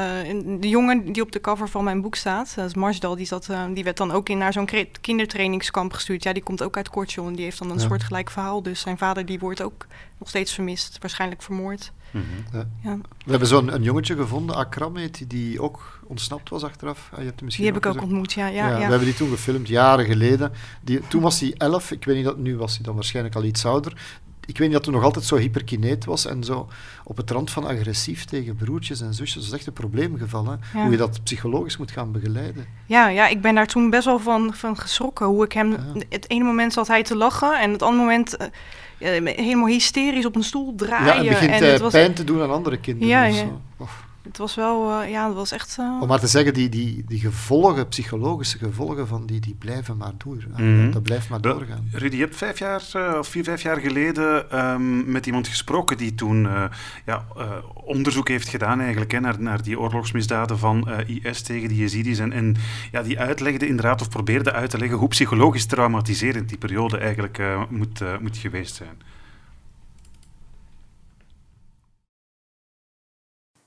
de 0.61 0.69
jongen 0.69 1.13
die 1.13 1.23
op 1.23 1.33
de 1.33 1.41
cover 1.41 1.69
van 1.69 1.85
mijn 1.85 2.01
boek 2.01 2.15
staat, 2.15 2.53
dat 2.55 2.67
is 2.67 2.75
Marsdal, 2.75 3.17
die, 3.17 3.27
zat, 3.27 3.49
uh, 3.51 3.65
die 3.75 3.85
werd 3.85 3.97
dan 3.97 4.11
ook 4.11 4.29
in 4.29 4.39
naar 4.39 4.53
zo'n 4.53 4.69
kindertrainingskamp 5.01 5.93
gestuurd. 5.93 6.23
Ja, 6.23 6.33
die 6.33 6.43
komt 6.43 6.63
ook 6.63 6.77
uit 6.77 6.89
Kortjo 6.89 7.27
en 7.27 7.35
die 7.35 7.45
heeft 7.45 7.59
dan 7.59 7.71
een 7.71 7.79
ja. 7.79 7.87
soortgelijk 7.87 8.31
verhaal. 8.31 8.63
Dus 8.63 8.81
zijn 8.81 8.99
vader 8.99 9.27
die 9.27 9.39
wordt 9.39 9.63
ook 9.63 9.87
nog 10.19 10.29
steeds 10.29 10.53
vermist, 10.53 10.97
waarschijnlijk 11.01 11.43
vermoord. 11.43 11.93
Mm 12.11 12.25
-hmm. 12.51 12.65
ja. 12.83 12.99
We 13.25 13.31
hebben 13.31 13.49
zo'n 13.49 13.75
een 13.75 13.83
jongetje 13.83 14.17
gevonden, 14.17 14.57
Akram 14.57 14.97
heet 14.97 15.19
die, 15.19 15.27
die 15.27 15.63
ook 15.63 16.01
ontsnapt 16.07 16.49
was 16.49 16.63
achteraf. 16.63 17.11
Ah, 17.13 17.19
je 17.19 17.25
hebt 17.25 17.57
die 17.57 17.67
heb 17.67 17.77
ik 17.77 17.87
ook 17.87 18.03
ontmoet, 18.03 18.33
ja, 18.33 18.47
ja, 18.47 18.75
We 18.75 18.81
hebben 18.81 19.05
die 19.05 19.15
toen 19.15 19.31
gefilmd, 19.31 19.69
jaren 19.69 20.05
geleden. 20.05 20.53
Die, 20.83 21.01
toen 21.09 21.23
was 21.23 21.41
hij 21.41 21.55
elf, 21.57 21.91
ik 21.91 22.05
weet 22.05 22.17
niet, 22.17 22.25
dat, 22.25 22.39
nu 22.39 22.57
was 22.57 22.75
hij 22.75 22.85
dan 22.85 22.95
waarschijnlijk 22.95 23.35
al 23.35 23.45
iets 23.45 23.65
ouder 23.65 24.23
ik 24.47 24.59
weet 24.59 24.69
niet 24.69 24.77
dat 24.77 24.85
hij 24.85 24.95
nog 24.95 25.05
altijd 25.05 25.25
zo 25.25 25.37
hyperkineet 25.37 26.05
was 26.05 26.27
en 26.27 26.45
zo 26.45 26.69
op 27.05 27.17
het 27.17 27.31
rand 27.31 27.51
van 27.51 27.67
agressief 27.67 28.25
tegen 28.25 28.57
broertjes 28.57 29.01
en 29.01 29.15
zusjes. 29.15 29.35
Dat 29.35 29.53
is 29.53 29.59
echt 29.59 29.67
een 29.67 29.73
probleemgeval, 29.73 30.45
hè? 30.47 30.51
Ja. 30.51 30.83
hoe 30.83 30.91
je 30.91 30.97
dat 30.97 31.23
psychologisch 31.23 31.77
moet 31.77 31.91
gaan 31.91 32.13
begeleiden. 32.13 32.67
Ja, 32.87 33.09
ja, 33.09 33.29
ik 33.29 33.41
ben 33.41 33.55
daar 33.55 33.67
toen 33.67 33.91
best 33.91 34.05
wel 34.05 34.19
van, 34.19 34.55
van 34.55 34.77
geschrokken. 34.79 35.27
Hoe 35.27 35.45
ik 35.45 35.53
hem. 35.53 35.71
Ja. 35.71 35.79
Het 36.09 36.31
ene 36.31 36.45
moment 36.45 36.73
zat 36.73 36.89
hij 36.89 37.03
te 37.03 37.17
lachen 37.17 37.61
en 37.61 37.73
het 37.73 37.83
andere 37.83 38.03
moment. 38.05 38.37
eh, 38.37 39.17
eh, 39.17 39.37
helemaal 39.37 39.67
hysterisch 39.67 40.27
op 40.27 40.37
een 40.37 40.43
stoel 40.45 40.75
draaien. 40.75 41.07
ja, 41.07 41.15
en 41.15 41.27
begint 41.27 41.51
en 41.51 41.71
het, 41.71 41.81
was, 41.81 41.93
pijn 41.93 42.15
te 42.15 42.25
doen 42.25 42.43
aan 42.43 42.51
andere 42.51 42.79
kinderen. 42.79 43.09
Ja, 43.09 43.29
of 43.77 44.01
ja. 44.01 44.06
Het 44.27 44.39
was 44.39 44.55
wel. 44.55 45.01
eh, 45.03 45.11
ja, 45.11 45.27
het 45.27 45.35
was 45.35 45.53
echt. 45.53 45.77
eh, 45.79 45.99
Om 46.01 46.09
maar 46.09 46.19
te 46.21 46.27
zeggen, 46.27 46.55
die, 46.55 46.69
die, 46.69 47.05
die 47.07 47.21
gevolgen, 47.21 47.89
psychologische 47.89 48.59
gevolgen 48.59 49.07
van 49.07 49.27
die, 49.27 49.41
die 49.41 49.55
blijven 49.59 49.97
maar 49.97 50.13
door. 50.19 50.45
Mhm. 50.57 50.91
Dat 50.91 51.03
blijft 51.03 51.29
maar 51.29 51.41
doorgaan. 51.41 51.89
Rudy, 51.93 52.17
je 52.17 52.23
hebt 52.23 52.37
vijf 52.37 52.59
jaar, 52.59 52.83
eh, 52.93 53.19
of 53.19 53.29
vier, 53.29 53.45
vijf 53.45 53.63
jaar 53.63 53.77
geleden 53.81 54.51
ehm, 54.51 55.11
met 55.13 55.27
iemand 55.27 55.49
gesproken 55.49 55.97
die 55.97 56.15
toen 56.15 56.47
eh, 56.47 56.65
ja, 57.07 57.25
eh, 57.37 57.51
onderzoek 57.75 58.29
heeft 58.29 58.49
gedaan 58.49 58.81
eigenlijk, 58.81 59.13
hè, 59.13 59.21
naar, 59.21 59.41
naar 59.41 59.63
die 59.63 59.79
oorlogsmisdaden 59.81 60.59
van 60.59 60.89
eh, 60.91 61.25
IS 61.25 61.43
tegen 61.43 61.69
die 61.69 61.79
Yazidis. 61.79 62.19
En, 62.19 62.33
en 62.33 62.57
ja, 62.93 63.03
die 63.03 63.19
uitlegde 63.19 63.67
inderdaad, 63.67 64.01
of 64.01 64.09
probeerde 64.09 64.53
uit 64.53 64.71
te 64.71 64.79
leggen, 64.79 64.99
hoe 64.99 65.09
psychologisch 65.09 65.67
traumatiserend 65.67 66.49
die 66.49 66.59
periode 66.59 66.99
eigenlijk 66.99 67.39
eh, 67.39 67.63
moet, 67.71 68.01
moet 68.21 68.37
geweest 68.37 68.75
zijn. 68.75 68.99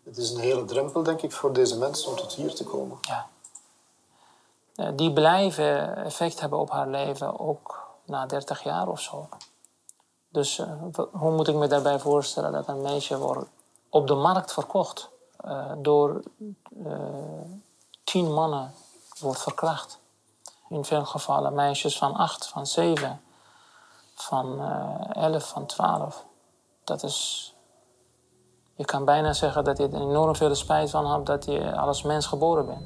Het 0.10 0.18
is 0.18 0.32
een 0.32 0.40
hele 0.40 0.66
drempel, 0.66 1.04
denk 1.04 1.22
ik, 1.22 1.32
voor 1.32 1.54
deze 1.54 1.78
mensen 1.78 2.10
om 2.10 2.16
tot 2.16 2.34
hier 2.34 2.54
te 2.54 2.64
komen. 2.64 3.00
Eh, 4.76 4.90
die 4.96 5.14
blijven 5.14 5.96
effect 5.96 6.40
hebben 6.40 6.60
op 6.60 6.70
haar 6.70 6.88
leven, 6.88 7.40
ook 7.40 7.88
na 8.06 8.26
30 8.26 8.64
jaar 8.64 8.88
of 8.88 9.00
zo. 9.00 9.30
Dus 10.30 10.60
eh, 10.60 10.72
hoe 11.12 11.32
moet 11.32 11.48
ik 11.48 11.56
me 11.56 11.68
daarbij 11.68 12.00
voorstellen 12.00 12.52
dat 12.52 12.68
een 12.68 12.82
meisje 12.82 13.18
wordt 13.18 13.50
op 13.90 14.08
de 14.08 14.16
markt 14.16 14.54
verkocht 14.54 15.10
eh, 15.38 15.72
door 15.78 16.22
eh, 16.86 16.94
tien 18.04 18.34
mannen 18.34 18.74
wordt 19.20 19.42
verkracht? 19.42 20.00
In 20.70 20.86
veel 20.86 21.06
gevallen 21.06 21.54
meisjes 21.54 21.98
van 21.98 22.14
acht, 22.14 22.48
van 22.48 22.68
zeven, 22.68 23.22
van 24.16 24.62
eh, 24.62 25.24
elf, 25.24 25.48
van 25.48 25.66
twaalf. 25.66 26.26
Dat 26.84 27.04
is. 27.04 27.54
Je 28.80 28.86
kan 28.86 29.06
bijna 29.06 29.34
zeggen 29.34 29.64
dat 29.64 29.78
je 29.78 29.84
er 29.84 29.94
enorm 29.94 30.36
veel 30.36 30.56
spijt 30.56 30.90
van 30.90 31.12
hebt 31.12 31.26
dat 31.26 31.46
je 31.46 31.76
als 31.76 32.04
mens 32.04 32.26
geboren 32.26 32.66
bent. 32.66 32.82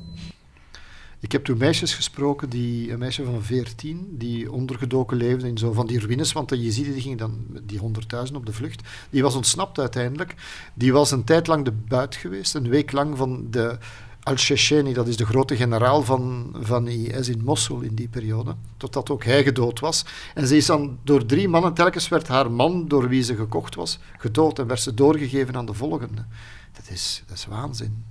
Ik 1.20 1.32
heb 1.32 1.44
toen 1.44 1.58
meisjes 1.58 1.94
gesproken, 1.94 2.50
die, 2.50 2.92
een 2.92 3.00
meisje 3.00 3.24
van 3.24 3.42
14, 3.42 4.08
die 4.18 4.52
ondergedoken 4.52 5.18
leefde 5.18 5.48
in 5.48 5.58
zo 5.58 5.72
van 5.72 5.88
die 5.88 6.00
ruïnes, 6.00 6.32
want 6.32 6.50
de 6.50 6.62
Jeziden 6.62 6.94
die 6.94 7.02
gingen 7.02 7.18
dan 7.18 7.46
die 7.64 7.80
100.000 7.80 8.36
op 8.36 8.46
de 8.46 8.54
vlucht. 8.54 8.88
Die 9.10 9.22
was 9.24 9.36
ontsnapt 9.36 9.80
uiteindelijk. 9.80 10.36
Die 10.74 10.94
was 10.94 11.12
een 11.12 11.24
tijd 11.24 11.48
lang 11.48 11.66
de 11.66 11.72
buit 11.72 12.16
geweest, 12.16 12.56
een 12.56 12.70
week 12.70 12.92
lang 12.92 13.18
van 13.18 13.48
de 13.50 13.78
Al-Shesheni, 14.24 14.94
dat 14.94 15.08
is 15.08 15.18
de 15.18 15.26
grote 15.26 15.56
generaal 15.56 16.04
van, 16.04 16.56
van 16.60 16.88
IS 16.88 17.28
in 17.28 17.44
Mosul 17.44 17.82
in 17.82 17.96
die 17.96 18.08
periode, 18.08 18.56
totdat 18.78 19.10
ook 19.10 19.24
hij 19.24 19.44
gedood 19.44 19.80
was. 19.80 20.06
En 20.34 20.48
ze 20.48 20.56
is 20.56 20.66
dan 20.66 21.00
door 21.04 21.26
drie 21.26 21.48
mannen, 21.48 21.74
telkens 21.74 22.08
werd 22.08 22.28
haar 22.28 22.52
man, 22.52 22.88
door 22.88 23.08
wie 23.08 23.24
ze 23.24 23.36
gekocht 23.36 23.76
was, 23.76 24.00
gedood 24.18 24.60
en 24.60 24.68
werd 24.68 24.82
ze 24.82 24.94
doorgegeven 24.94 25.56
aan 25.56 25.66
de 25.66 25.74
volgende. 25.74 26.26
Dat 26.72 26.90
is, 26.90 27.24
dat 27.28 27.38
is 27.38 27.46
waanzin. 27.46 28.04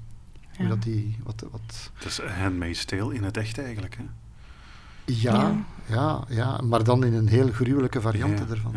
Hoe 0.57 0.69
dat 0.69 0.83
die, 0.83 1.17
wat, 1.25 1.45
wat, 1.51 1.91
Dat 1.99 2.07
is 2.07 2.19
Handmaid's 2.19 2.85
Tale 2.85 3.15
in 3.15 3.25
het 3.25 3.37
echt 3.37 3.59
eigenlijk. 3.59 3.97
Hè? 3.97 4.05
Ja, 5.05 5.65
ja, 5.89 6.25
ja, 6.29 6.61
maar 6.61 6.85
dan 6.85 7.05
in 7.05 7.15
een 7.15 7.29
heel 7.29 7.49
gruwelijke 7.49 8.01
variant 8.01 8.39
Ja, 8.39 8.47
ervan. 8.51 8.75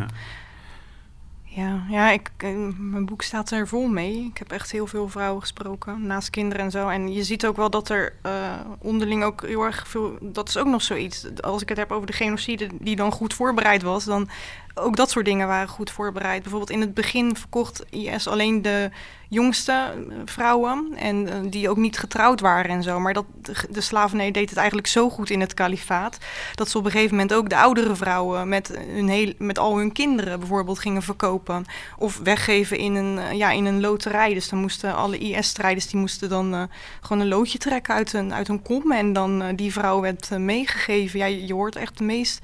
Ja. 1.56 1.86
Ja, 1.90 2.10
ik, 2.10 2.30
eh, 2.38 2.50
mijn 2.78 3.06
boek 3.06 3.22
staat 3.22 3.52
er 3.52 3.68
vol 3.68 3.88
mee. 3.88 4.26
Ik 4.26 4.38
heb 4.38 4.52
echt 4.52 4.72
heel 4.72 4.88
veel 4.88 5.10
vrouwen 5.10 5.42
gesproken, 5.42 6.08
naast 6.08 6.30
kinderen 6.30 6.66
en 6.66 6.72
zo. 6.72 6.88
En 6.88 7.14
je 7.14 7.24
ziet 7.24 7.46
ook 7.46 7.56
wel 7.56 7.70
dat 7.70 7.90
er 7.90 8.14
eh, 8.22 8.60
onderling 8.80 9.24
ook 9.24 9.42
heel 9.42 9.64
erg 9.64 9.88
veel... 9.88 10.18
Dat 10.22 10.48
is 10.48 10.58
ook 10.58 10.68
nog 10.68 10.82
zoiets. 10.82 11.26
Als 11.42 11.62
ik 11.62 11.70
het 11.70 11.78
heb 11.78 11.92
over 11.92 12.08
de 12.08 12.14
genocide 12.14 12.68
die 12.80 12.96
dan 12.96 13.12
goed 13.12 13.34
voorbereid 13.34 13.82
was... 13.82 14.04
dan 14.04 14.30
ook 14.76 14.96
dat 14.96 15.10
soort 15.10 15.26
dingen 15.26 15.48
waren 15.48 15.68
goed 15.68 15.92
voorbereid. 15.92 16.42
Bijvoorbeeld 16.42 16.72
in 16.72 16.82
het 16.82 16.94
begin 16.94 17.36
verkocht 17.36 17.86
IS 17.90 18.28
alleen 18.28 18.62
de 18.62 18.90
jongste 19.30 19.72
eh, 19.72 20.16
vrouwen... 20.26 20.94
en 20.96 21.28
eh, 21.28 21.40
die 21.50 21.70
ook 21.70 21.78
niet 21.78 21.98
getrouwd 21.98 22.40
waren 22.40 22.72
en 22.72 22.84
zo. 22.84 23.00
Maar 23.00 23.14
dat, 23.14 23.26
de, 23.70 23.82
slavernij 23.82 24.32
deed 24.32 24.50
het 24.50 24.58
eigenlijk 24.58 24.88
zo 24.88 25.10
goed 25.10 25.30
in 25.30 25.40
het 25.40 25.54
kalifaat... 25.54 26.18
dat 26.56 26.70
ze 26.70 26.78
op 26.78 26.86
een 26.86 26.92
gegeven 26.92 27.16
moment 27.16 27.34
ook 27.34 27.50
de 27.50 27.58
oudere 27.58 27.96
vrouwen... 27.96 28.50
met, 28.50 28.80
hun 28.88 29.08
heel, 29.08 29.34
met 29.38 29.60
al 29.60 29.78
hun 29.78 29.92
kinderen 29.92 30.40
bijvoorbeeld 30.40 30.80
gingen 30.80 31.02
verkopen... 31.02 31.66
of 31.98 32.20
weggeven 32.24 32.78
in 32.78 32.96
een, 32.96 33.20
eh, 33.20 33.32
ja, 33.32 33.52
in 33.52 33.66
een 33.66 33.82
loterij. 33.82 34.34
Dus 34.34 34.50
dan 34.50 34.60
moesten 34.60 34.96
alle 34.96 35.18
IS-strijders... 35.18 35.88
die 35.88 36.00
moesten 36.00 36.30
dan 36.30 36.70
gewoon 37.02 37.22
een 37.22 37.28
loodje 37.28 37.58
trekken 37.58 37.94
uit 37.94 38.14
een, 38.14 38.34
uit 38.34 38.48
een 38.48 38.62
kom... 38.62 38.92
en 38.92 39.14
dan 39.14 39.56
die 39.56 39.72
vrouw 39.72 40.02
werd 40.02 40.30
meegegeven. 40.30 41.20
Ja, 41.20 41.26
je, 41.26 41.48
je 41.48 41.54
hoort 41.54 41.76
echt 41.76 41.98
de 41.98 42.04
meest 42.04 42.42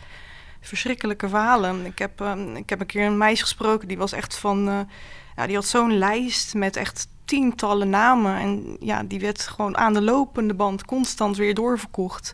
verschrikkelijke 0.62 1.30
verhalen. 1.30 1.86
Ik 1.86 2.00
heb, 2.00 2.22
eh, 2.22 2.56
ik 2.56 2.70
heb 2.70 2.80
een 2.80 2.86
keer 2.86 3.06
een 3.06 3.18
meisje 3.18 3.44
gesproken... 3.44 3.88
die 3.88 3.98
was 3.98 4.12
echt 4.12 4.38
van... 4.38 4.68
eh, 4.68 4.80
ja, 5.36 5.46
die 5.46 5.56
had 5.56 5.66
zo'n 5.66 5.98
lijst 5.98 6.54
met 6.54 6.76
echt 6.76 7.08
tientallen 7.26 7.90
namen. 7.90 8.36
En 8.36 8.78
ja, 8.80 9.04
die 9.04 9.20
werd 9.20 9.42
gewoon 9.42 9.78
aan 9.78 9.94
de 9.94 10.02
lopende 10.02 10.54
band 10.54 10.86
constant 10.86 11.38
weer 11.38 11.54
doorverkocht. 11.54 12.34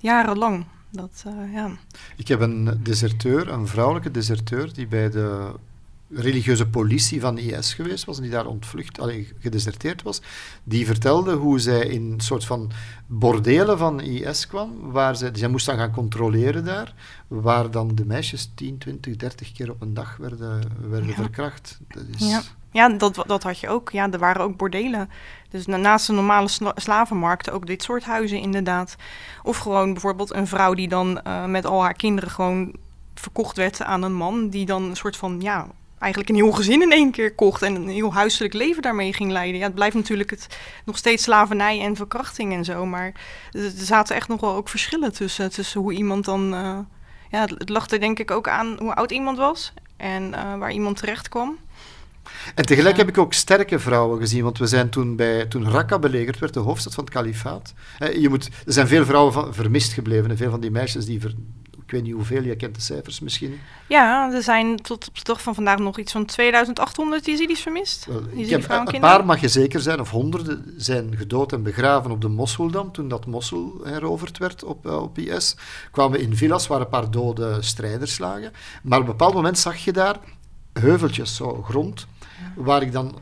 Jarenlang. 0.00 0.64
Dat, 0.90 1.24
eh, 1.26 1.54
ja. 1.54 1.70
Ik 2.16 2.28
heb 2.28 2.40
een 2.40 2.80
deserteur, 2.82 3.48
een 3.48 3.66
vrouwelijke 3.66 4.10
deserteur, 4.10 4.72
die 4.74 4.86
bij 4.86 5.10
de 5.10 5.54
religieuze 6.12 6.68
politie 6.68 7.20
van 7.20 7.38
IS 7.38 7.74
geweest 7.74 8.04
was 8.04 8.16
en 8.16 8.22
die 8.22 8.30
daar 8.32 8.46
ontvlucht, 8.46 9.00
allee, 9.00 9.32
gedeserteerd 9.38 10.02
was. 10.02 10.22
Die 10.64 10.86
vertelde 10.86 11.34
hoe 11.34 11.58
zij 11.58 11.86
in 11.86 12.12
een 12.12 12.20
soort 12.20 12.44
van 12.44 12.70
bordelen 13.06 13.78
van 13.78 14.00
IS 14.00 14.46
kwam, 14.46 14.90
waar 14.90 15.16
zij, 15.16 15.30
zij 15.32 15.48
moest 15.48 15.66
dan 15.66 15.76
gaan 15.76 15.90
controleren 15.92 16.64
daar, 16.64 16.94
waar 17.28 17.70
dan 17.70 17.94
de 17.94 18.04
meisjes 18.06 18.50
10, 18.54 18.78
20, 18.78 19.16
30 19.16 19.52
keer 19.52 19.70
op 19.70 19.80
een 19.80 19.94
dag 19.94 20.16
werden, 20.16 20.62
werden 20.88 21.08
Ja. 21.08 21.14
verkracht. 21.14 21.78
Dat 21.88 22.02
is, 22.18 22.28
Ja. 22.30 22.40
Ja, 22.72 22.88
dat, 22.88 23.22
dat 23.26 23.42
had 23.42 23.58
je 23.58 23.68
ook. 23.68 23.90
Ja, 23.90 24.10
er 24.10 24.18
waren 24.18 24.42
ook 24.42 24.56
bordelen. 24.56 25.08
Dus 25.48 25.66
na- 25.66 25.76
naast 25.76 26.06
de 26.06 26.12
normale 26.12 26.48
sla- 26.48 26.72
slavenmarkten 26.76 27.52
ook 27.52 27.66
dit 27.66 27.82
soort 27.82 28.04
huizen 28.04 28.38
inderdaad. 28.38 28.96
Of 29.42 29.56
gewoon 29.58 29.92
bijvoorbeeld 29.92 30.34
een 30.34 30.46
vrouw 30.46 30.74
die 30.74 30.88
dan 30.88 31.22
eh, 31.22 31.44
met 31.44 31.66
al 31.66 31.82
haar 31.82 31.94
kinderen 31.94 32.30
gewoon 32.30 32.74
verkocht 33.14 33.56
werd 33.56 33.82
aan 33.82 34.02
een 34.02 34.14
man. 34.14 34.48
Die 34.48 34.66
dan 34.66 34.82
een 34.82 34.96
soort 34.96 35.16
van, 35.16 35.40
ja, 35.40 35.66
eigenlijk 36.00 36.30
een 36.30 36.36
heel 36.36 36.52
gezin 36.52 36.82
in 36.82 36.92
één 36.92 37.10
keer 37.10 37.34
kocht. 37.34 37.62
En 37.62 37.74
een 37.74 37.88
heel 37.88 38.12
huiselijk 38.14 38.54
leven 38.54 38.82
daarmee 38.82 39.12
ging 39.12 39.30
leiden. 39.30 39.58
Ja, 39.58 39.66
het 39.66 39.74
blijft 39.74 39.96
natuurlijk 39.96 40.30
het, 40.30 40.46
nog 40.84 40.96
steeds 40.96 41.22
slavernij 41.22 41.80
en 41.80 41.96
verkrachting 41.96 42.52
en 42.52 42.64
zo. 42.64 42.86
Maar 42.86 43.12
er 43.52 43.70
zaten 43.74 44.16
echt 44.16 44.28
nog 44.28 44.40
wel 44.40 44.54
ook 44.54 44.68
verschillen 44.68 45.12
tussen. 45.12 45.50
Tussen 45.50 45.80
hoe 45.80 45.92
iemand 45.92 46.24
dan... 46.24 46.54
eh, 46.54 46.78
ja, 47.30 47.40
het, 47.40 47.50
het 47.50 47.68
lag 47.68 47.90
er 47.90 48.00
denk 48.00 48.18
ik 48.18 48.30
ook 48.30 48.48
aan 48.48 48.76
hoe 48.78 48.94
oud 48.94 49.10
iemand 49.10 49.38
was. 49.38 49.72
En 49.96 50.34
eh, 50.34 50.58
waar 50.58 50.72
iemand 50.72 50.96
terecht 50.96 51.28
kwam. 51.28 51.56
En 52.54 52.66
tegelijk 52.66 52.96
heb 52.96 53.08
ik 53.08 53.18
ook 53.18 53.32
sterke 53.32 53.78
vrouwen 53.78 54.18
gezien, 54.18 54.42
want 54.42 54.58
we 54.58 54.66
zijn 54.66 54.90
toen 54.90 55.16
bij 55.16 55.46
toen 55.46 55.70
Raqqa 55.70 55.98
belegerd 55.98 56.38
werd, 56.38 56.54
de 56.54 56.60
hoofdstad 56.60 56.94
van 56.94 57.04
het 57.04 57.12
kalifaat. 57.12 57.74
Eh, 57.98 58.20
je 58.20 58.28
moet, 58.28 58.46
er 58.66 58.72
zijn 58.72 58.88
veel 58.88 59.04
vrouwen 59.04 59.32
van, 59.32 59.54
vermist 59.54 59.92
gebleven 59.92 60.30
en 60.30 60.36
veel 60.36 60.50
van 60.50 60.60
die 60.60 60.70
meisjes 60.70 61.04
die, 61.04 61.20
ver- 61.20 61.34
ik 61.90 61.96
weet 61.96 62.04
niet 62.04 62.14
hoeveel, 62.14 62.42
je 62.42 62.56
kent 62.56 62.74
de 62.74 62.80
cijfers 62.80 63.20
misschien. 63.20 63.60
Ja, 63.88 64.32
er 64.32 64.42
zijn 64.42 64.76
tot 64.76 65.08
op 65.08 65.14
de 65.14 65.24
dag 65.24 65.42
van 65.42 65.54
vandaag 65.54 65.78
nog 65.78 65.98
iets 65.98 66.12
van 66.12 66.24
2800 66.24 67.26
Yazidis 67.26 67.60
vermist. 67.60 68.06
Wel, 68.06 68.22
ik 68.32 68.50
heb, 68.50 68.68
een 68.68 69.00
paar 69.00 69.24
mag 69.24 69.40
je 69.40 69.48
zeker 69.48 69.80
zijn, 69.80 70.00
of 70.00 70.10
honderden 70.10 70.74
zijn 70.76 71.16
gedood 71.16 71.52
en 71.52 71.62
begraven 71.62 72.10
op 72.10 72.20
de 72.20 72.28
Mosuldam, 72.28 72.92
toen 72.92 73.08
dat 73.08 73.26
Mosul 73.26 73.80
heroverd 73.84 74.38
werd 74.38 74.64
op, 74.64 74.86
eh, 74.86 75.02
op 75.02 75.18
IS. 75.18 75.56
Kwamen 75.90 76.18
we 76.18 76.24
in 76.24 76.36
villas 76.36 76.66
waar 76.66 76.80
een 76.80 76.88
paar 76.88 77.10
dode 77.10 77.56
strijders 77.62 78.18
lagen. 78.18 78.52
Maar 78.82 78.98
op 78.98 79.04
een 79.04 79.10
bepaald 79.10 79.34
moment 79.34 79.58
zag 79.58 79.76
je 79.76 79.92
daar 79.92 80.16
heuveltjes, 80.72 81.36
zo 81.36 81.62
grond, 81.62 82.06
waar 82.54 82.82
ik 82.82 82.92
dan 82.92 83.18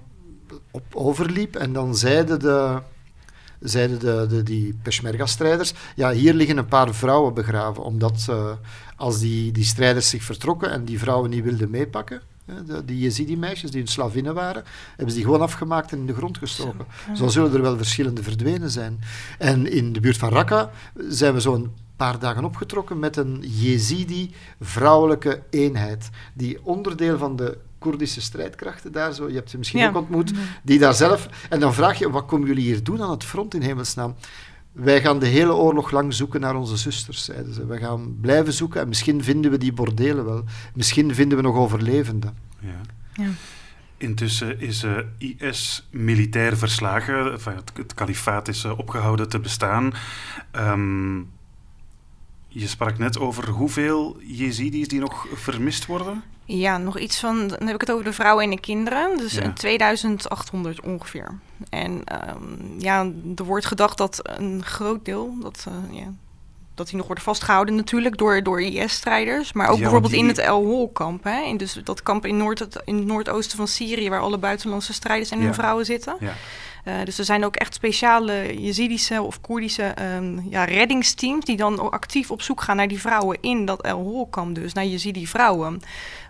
op 0.70 0.84
overliep 0.94 1.56
en 1.56 1.72
dan 1.72 1.96
zeiden 1.96 2.40
de... 2.40 2.82
Zeiden 3.60 3.98
de, 3.98 4.26
de, 4.28 4.42
die 4.42 4.78
Peshmerga-strijders, 4.82 5.72
ja, 5.94 6.10
hier 6.10 6.34
liggen 6.34 6.56
een 6.56 6.66
paar 6.66 6.94
vrouwen 6.94 7.34
begraven, 7.34 7.82
omdat 7.82 8.26
eh, 8.30 8.50
als 8.96 9.18
die, 9.18 9.52
die 9.52 9.64
strijders 9.64 10.08
zich 10.08 10.22
vertrokken 10.22 10.70
en 10.70 10.84
die 10.84 10.98
vrouwen 10.98 11.30
niet 11.30 11.44
wilden 11.44 11.70
meepakken, 11.70 12.20
de, 12.66 12.84
die 12.84 12.98
Yazidi-meisjes 12.98 13.70
die 13.70 13.80
hun 13.80 13.88
slavinnen 13.90 14.34
waren, 14.34 14.64
hebben 14.88 15.08
ze 15.08 15.14
die 15.14 15.24
gewoon 15.24 15.40
afgemaakt 15.40 15.92
en 15.92 15.98
in 15.98 16.06
de 16.06 16.14
grond 16.14 16.38
gestoken. 16.38 16.86
Zo 17.14 17.28
zullen 17.28 17.54
er 17.54 17.62
wel 17.62 17.76
verschillende 17.76 18.22
verdwenen 18.22 18.70
zijn. 18.70 19.00
En 19.38 19.72
in 19.72 19.92
de 19.92 20.00
buurt 20.00 20.16
van 20.16 20.32
Raqqa 20.32 20.70
zijn 21.08 21.34
we 21.34 21.40
zo'n 21.40 21.72
paar 21.96 22.18
dagen 22.18 22.44
opgetrokken 22.44 22.98
met 22.98 23.16
een 23.16 23.44
Jezidi-vrouwelijke 23.46 25.42
eenheid, 25.50 26.10
die 26.34 26.64
onderdeel 26.64 27.18
van 27.18 27.36
de 27.36 27.58
Koerdische 27.78 28.20
strijdkrachten 28.20 28.92
daar, 28.92 29.12
zo, 29.12 29.28
je 29.28 29.34
hebt 29.34 29.50
ze 29.50 29.58
misschien 29.58 29.80
Ja. 29.80 29.88
ook 29.88 29.96
ontmoet, 29.96 30.32
die 30.62 30.78
daar 30.78 30.94
zelf... 30.94 31.28
En 31.50 31.60
dan 31.60 31.74
vraag 31.74 31.98
je, 31.98 32.10
wat 32.10 32.26
komen 32.26 32.46
jullie 32.46 32.64
hier 32.64 32.82
doen 32.82 33.02
aan 33.02 33.10
het 33.10 33.24
front 33.24 33.54
in 33.54 33.62
hemelsnaam? 33.62 34.14
wij 34.72 35.00
gaan 35.00 35.18
de 35.18 35.26
hele 35.26 35.54
oorlog 35.54 35.90
lang 35.90 36.14
zoeken 36.14 36.40
naar 36.40 36.56
onze 36.56 36.76
zusters, 36.76 37.24
zeiden 37.24 37.54
ze. 37.54 37.66
We 37.66 37.78
gaan 37.78 38.16
blijven 38.20 38.52
zoeken 38.52 38.80
en 38.80 38.88
misschien 38.88 39.24
vinden 39.24 39.50
we 39.50 39.58
die 39.58 39.72
bordelen 39.72 40.24
wel. 40.24 40.44
Misschien 40.74 41.14
vinden 41.14 41.38
we 41.38 41.44
nog 41.44 41.56
overlevenden. 41.56 42.36
Ja. 42.60 42.80
Ja. 43.12 43.28
Intussen 43.96 44.60
is 44.60 44.82
eh, 44.82 44.96
IS 45.18 45.88
militair 45.90 46.56
verslagen. 46.56 47.32
Enfin, 47.32 47.54
het, 47.54 47.72
het 47.74 47.94
kalifaat 47.94 48.48
is 48.48 48.64
eh, 48.64 48.78
opgehouden 48.78 49.28
te 49.28 49.38
bestaan. 49.40 49.92
Ehm, 50.50 51.16
je 52.48 52.66
sprak 52.66 52.98
net 52.98 53.18
over 53.18 53.48
hoeveel 53.48 54.20
Jezidis 54.22 54.88
die 54.88 55.00
nog 55.00 55.26
vermist 55.34 55.86
worden. 55.86 56.22
Ja, 56.50 56.78
nog 56.78 56.98
iets 56.98 57.20
van, 57.20 57.48
dan 57.48 57.66
heb 57.66 57.74
ik 57.74 57.80
het 57.80 57.90
over 57.92 58.04
de 58.04 58.12
vrouwen 58.12 58.44
en 58.44 58.50
de 58.50 58.60
kinderen. 58.60 59.16
Dus 59.18 59.32
Ja. 59.32 59.42
een 59.42 59.54
2800 59.54 60.80
ongeveer. 60.80 61.38
En 61.70 62.04
ehm, 62.04 62.78
ja, 62.78 63.10
er 63.36 63.44
wordt 63.44 63.66
gedacht 63.66 63.98
dat 63.98 64.20
een 64.22 64.64
groot 64.64 65.04
deel, 65.04 65.34
dat, 65.40 65.64
eh, 65.68 65.96
ja, 65.98 66.12
dat 66.74 66.86
die 66.86 66.96
nog 66.96 67.06
worden 67.06 67.24
vastgehouden 67.24 67.74
natuurlijk 67.74 68.16
door, 68.18 68.42
door 68.42 68.62
IS-strijders. 68.62 69.52
Maar 69.52 69.68
ook 69.68 69.74
Ja, 69.76 69.80
bijvoorbeeld 69.82 70.12
die- 70.12 70.20
in 70.22 70.28
het 70.28 70.38
El 70.38 70.64
Hol-kamp. 70.64 71.24
hè, 71.24 71.42
In 71.42 71.56
dus 71.56 71.80
dat 71.84 72.02
kamp 72.02 72.26
in, 72.26 72.36
Noord, 72.36 72.80
in 72.84 72.96
het 72.96 73.06
noordoosten 73.06 73.56
van 73.56 73.68
Syrië, 73.68 74.08
waar 74.10 74.20
alle 74.20 74.38
buitenlandse 74.38 74.92
strijders 74.92 75.30
en 75.30 75.40
hun 75.40 75.54
vrouwen 75.54 75.84
zitten. 75.84 76.16
Ja. 76.20 76.32
Eh, 76.84 76.94
dus 77.04 77.18
er 77.18 77.24
zijn 77.24 77.44
ook 77.44 77.56
echt 77.56 77.74
speciale 77.74 78.60
Jezidische 78.62 79.22
of 79.22 79.40
Koerdische 79.40 79.82
ehm, 79.82 80.38
ja, 80.50 80.64
reddingsteams 80.64 81.44
die 81.44 81.56
dan 81.56 81.90
actief 81.90 82.30
op 82.30 82.42
zoek 82.42 82.60
gaan 82.62 82.76
naar 82.76 82.88
die 82.88 83.00
vrouwen 83.00 83.38
in 83.40 83.64
dat 83.64 83.82
El 83.82 83.98
Hol-kamp 84.02 84.54
dus, 84.54 84.72
naar 84.72 84.84
Jezidi 84.86 85.26
vrouwen. 85.26 85.80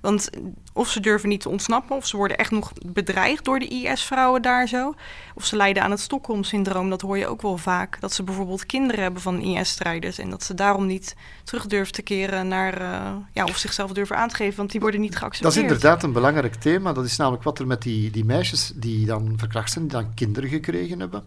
Want 0.01 0.31
of 0.73 0.91
ze 0.91 1.01
durven 1.01 1.29
niet 1.29 1.41
te 1.41 1.49
ontsnappen, 1.49 1.97
of 1.97 2.07
ze 2.07 2.17
worden 2.17 2.37
echt 2.39 2.51
nog 2.51 2.73
bedreigd 2.87 3.45
door 3.45 3.59
de 3.59 3.69
IS-vrouwen 3.69 4.43
daar 4.43 4.67
zo. 4.69 4.95
Of 5.35 5.45
ze 5.45 5.57
lijden 5.57 5.83
aan 5.83 5.91
het 5.91 6.01
Stockholm-syndroom, 6.01 6.91
dat 6.91 7.01
hoor 7.01 7.19
je 7.19 7.27
ook 7.27 7.43
wel 7.43 7.57
vaak. 7.57 8.01
Dat 8.01 8.13
ze 8.13 8.23
bijvoorbeeld 8.23 8.67
kinderen 8.67 9.03
hebben 9.03 9.23
van 9.23 9.41
IS-strijders 9.41 10.19
en 10.19 10.31
dat 10.31 10.43
ze 10.43 10.55
daarom 10.55 10.87
niet 10.87 11.17
terug 11.45 11.67
durven 11.67 11.93
te 11.93 12.03
keren 12.03 12.49
naar, 12.49 12.81
eh, 12.81 13.13
ja, 13.33 13.45
of 13.45 13.57
zichzelf 13.57 13.93
durven 13.93 14.17
aan 14.17 14.29
te 14.29 14.35
geven, 14.35 14.57
want 14.57 14.71
die 14.71 14.81
worden 14.81 15.01
niet 15.01 15.13
Dat 15.13 15.21
geaccepteerd. 15.21 15.55
is 15.55 15.63
inderdaad 15.63 16.03
een 16.03 16.13
belangrijk 16.13 16.55
thema. 16.55 16.93
Dat 16.93 17.05
is 17.05 17.17
namelijk 17.17 17.43
wat 17.43 17.59
er 17.59 17.67
met 17.67 17.83
die, 17.83 18.11
die 18.11 18.25
meisjes 18.25 18.73
die 18.75 19.07
dan 19.07 19.33
verkracht 19.37 19.73
zijn, 19.73 19.85
die 19.89 19.93
dan 19.97 20.15
kinderen 20.15 20.49
gekregen 20.49 21.01
hebben. 21.01 21.25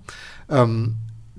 Ehm, 0.48 0.88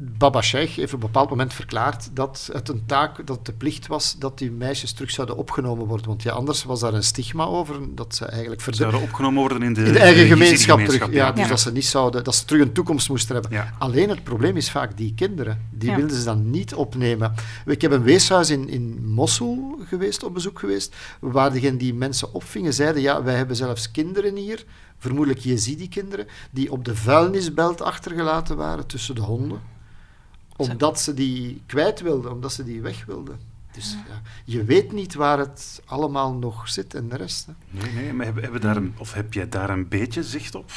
Baba 0.04 0.42
Sheikh 0.42 0.76
heeft 0.76 0.92
op 0.94 1.00
een 1.00 1.06
bepaald 1.06 1.30
moment 1.30 1.54
verklaard 1.54 2.10
dat 2.12 2.50
het 2.52 2.68
een 2.68 2.82
taak, 2.86 3.26
dat 3.26 3.36
het 3.36 3.46
de 3.46 3.52
plicht 3.52 3.86
was 3.86 4.16
dat 4.18 4.38
die 4.38 4.50
meisjes 4.50 4.92
terug 4.92 5.10
zouden 5.10 5.36
opgenomen 5.36 5.86
worden. 5.86 6.06
Want 6.06 6.22
ja, 6.22 6.32
anders 6.32 6.64
was 6.64 6.80
daar 6.80 6.94
een 6.94 7.02
stigma 7.02 7.44
over, 7.44 7.76
dat 7.94 8.14
ze 8.14 8.24
eigenlijk 8.26 8.60
verder 8.60 8.80
zouden 8.80 9.00
opgenomen 9.02 9.40
worden 9.40 9.62
in 9.62 9.72
de, 9.74 9.84
in 9.84 9.92
de 9.92 9.98
eigen 9.98 10.22
de 10.22 10.28
gemeenschap 10.28 10.78
terug. 10.80 11.12
Ja, 11.12 11.32
dus 11.32 11.42
Ja. 11.42 11.48
dat 11.48 11.60
ze 11.60 11.72
niet 11.72 11.84
zouden, 11.86 12.24
dat 12.24 12.34
ze 12.34 12.44
terug 12.44 12.62
een 12.62 12.72
toekomst 12.72 13.08
moesten 13.08 13.34
hebben. 13.34 13.52
Ja. 13.52 13.72
Alleen 13.78 14.08
het 14.08 14.22
probleem 14.24 14.56
is 14.56 14.70
vaak 14.70 14.96
die 14.96 15.14
kinderen. 15.14 15.66
Die 15.70 15.90
Ja. 15.90 15.96
wilden 15.96 16.16
ze 16.16 16.24
dan 16.24 16.50
niet 16.50 16.74
opnemen. 16.74 17.34
Ik 17.66 17.82
heb 17.82 17.90
een 17.92 18.02
weeshuis 18.02 18.50
in, 18.50 18.68
in 18.68 19.04
Mosul 19.06 19.78
geweest, 19.88 20.22
op 20.24 20.34
bezoek 20.34 20.58
geweest, 20.58 20.94
waar 21.20 21.52
degenen 21.52 21.78
die 21.78 21.94
mensen 21.94 22.34
opvingen 22.34 22.74
zeiden, 22.74 23.02
ja, 23.02 23.22
wij 23.22 23.34
hebben 23.34 23.56
zelfs 23.56 23.90
kinderen 23.90 24.36
hier, 24.36 24.64
vermoedelijk 24.98 25.40
Jezidi-kinderen, 25.44 26.26
die 26.50 26.72
op 26.72 26.84
de 26.84 26.96
vuilnisbelt 26.96 27.82
achtergelaten 27.82 28.56
waren 28.56 28.86
tussen 28.86 29.14
de 29.14 29.20
honden, 29.20 29.60
omdat 30.70 31.00
ze 31.00 31.14
die 31.14 31.62
kwijt 31.66 32.00
wilden, 32.00 32.32
omdat 32.32 32.52
ze 32.52 32.64
die 32.64 32.80
weg 32.80 33.04
wilden. 33.04 33.38
Dus 33.72 33.96
ja, 34.08 34.20
je 34.44 34.64
weet 34.64 34.92
niet 34.92 35.14
waar 35.14 35.38
het 35.38 35.82
allemaal 35.84 36.32
nog 36.32 36.68
zit 36.68 36.94
en 36.94 37.08
de 37.08 37.16
rest. 37.16 37.46
Hè. 37.46 37.52
Nee, 37.70 37.92
nee, 37.92 38.12
maar 38.12 38.24
hebben, 38.24 38.42
hebben 38.42 38.60
daar 38.60 38.76
een, 38.76 38.94
of 38.98 39.12
heb 39.12 39.32
jij 39.34 39.48
daar 39.48 39.70
een 39.70 39.88
beetje 39.88 40.22
zicht 40.22 40.54
op? 40.54 40.70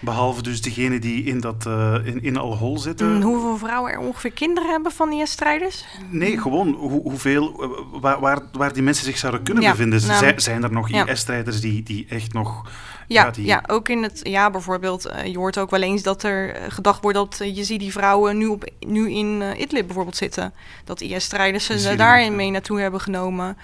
Behalve 0.00 0.42
dus 0.42 0.62
degene 0.62 0.98
die 0.98 1.24
in, 1.24 1.40
dat, 1.40 1.66
eh, 1.66 1.94
in, 2.04 2.22
in 2.22 2.36
Al-Hol 2.36 2.78
zitten. 2.78 3.14
Mm, 3.14 3.22
hoeveel 3.22 3.56
vrouwen 3.56 3.92
er 3.92 3.98
ongeveer 3.98 4.32
kinderen 4.32 4.70
hebben 4.70 4.92
van 4.92 5.12
IS-strijders? 5.12 5.84
Nee, 6.10 6.38
gewoon 6.38 6.72
hoe, 6.72 7.02
hoeveel, 7.02 7.62
eh, 7.62 8.00
waar, 8.00 8.20
waar, 8.20 8.42
waar 8.52 8.72
die 8.72 8.82
mensen 8.82 9.04
zich 9.04 9.18
zouden 9.18 9.42
kunnen 9.42 9.62
Ja, 9.62 9.70
bevinden. 9.70 10.06
nou, 10.06 10.18
zijn, 10.18 10.40
zijn 10.40 10.62
er 10.62 10.72
nog 10.72 10.88
ja. 10.88 11.06
IS-strijders 11.06 11.60
die, 11.60 11.82
die 11.82 12.06
echt 12.08 12.32
nog... 12.32 12.70
Ja, 13.12 13.30
die, 13.30 13.44
ja, 13.44 13.62
ook 13.66 13.88
in 13.88 14.02
het, 14.02 14.20
ja, 14.22 14.50
bijvoorbeeld, 14.50 15.04
eh, 15.04 15.26
je 15.26 15.38
hoort 15.38 15.58
ook 15.58 15.70
wel 15.70 15.82
eens 15.82 16.02
dat 16.02 16.22
er 16.22 16.54
eh, 16.54 16.62
gedacht 16.68 17.02
wordt 17.02 17.16
dat 17.16 17.40
uh, 17.42 17.78
die 17.78 17.92
vrouwen 17.92 18.38
nu, 18.38 18.46
op, 18.46 18.70
nu 18.80 19.10
in 19.10 19.42
eh, 19.42 19.60
Idlib 19.60 19.86
bijvoorbeeld 19.86 20.16
zitten. 20.16 20.52
Dat 20.84 21.00
IS-strijders 21.00 21.64
ze 21.64 21.78
Syrië, 21.78 21.96
daar 21.96 22.20
ja. 22.20 22.30
mee 22.30 22.50
naartoe 22.50 22.80
hebben 22.80 23.00
genomen. 23.00 23.56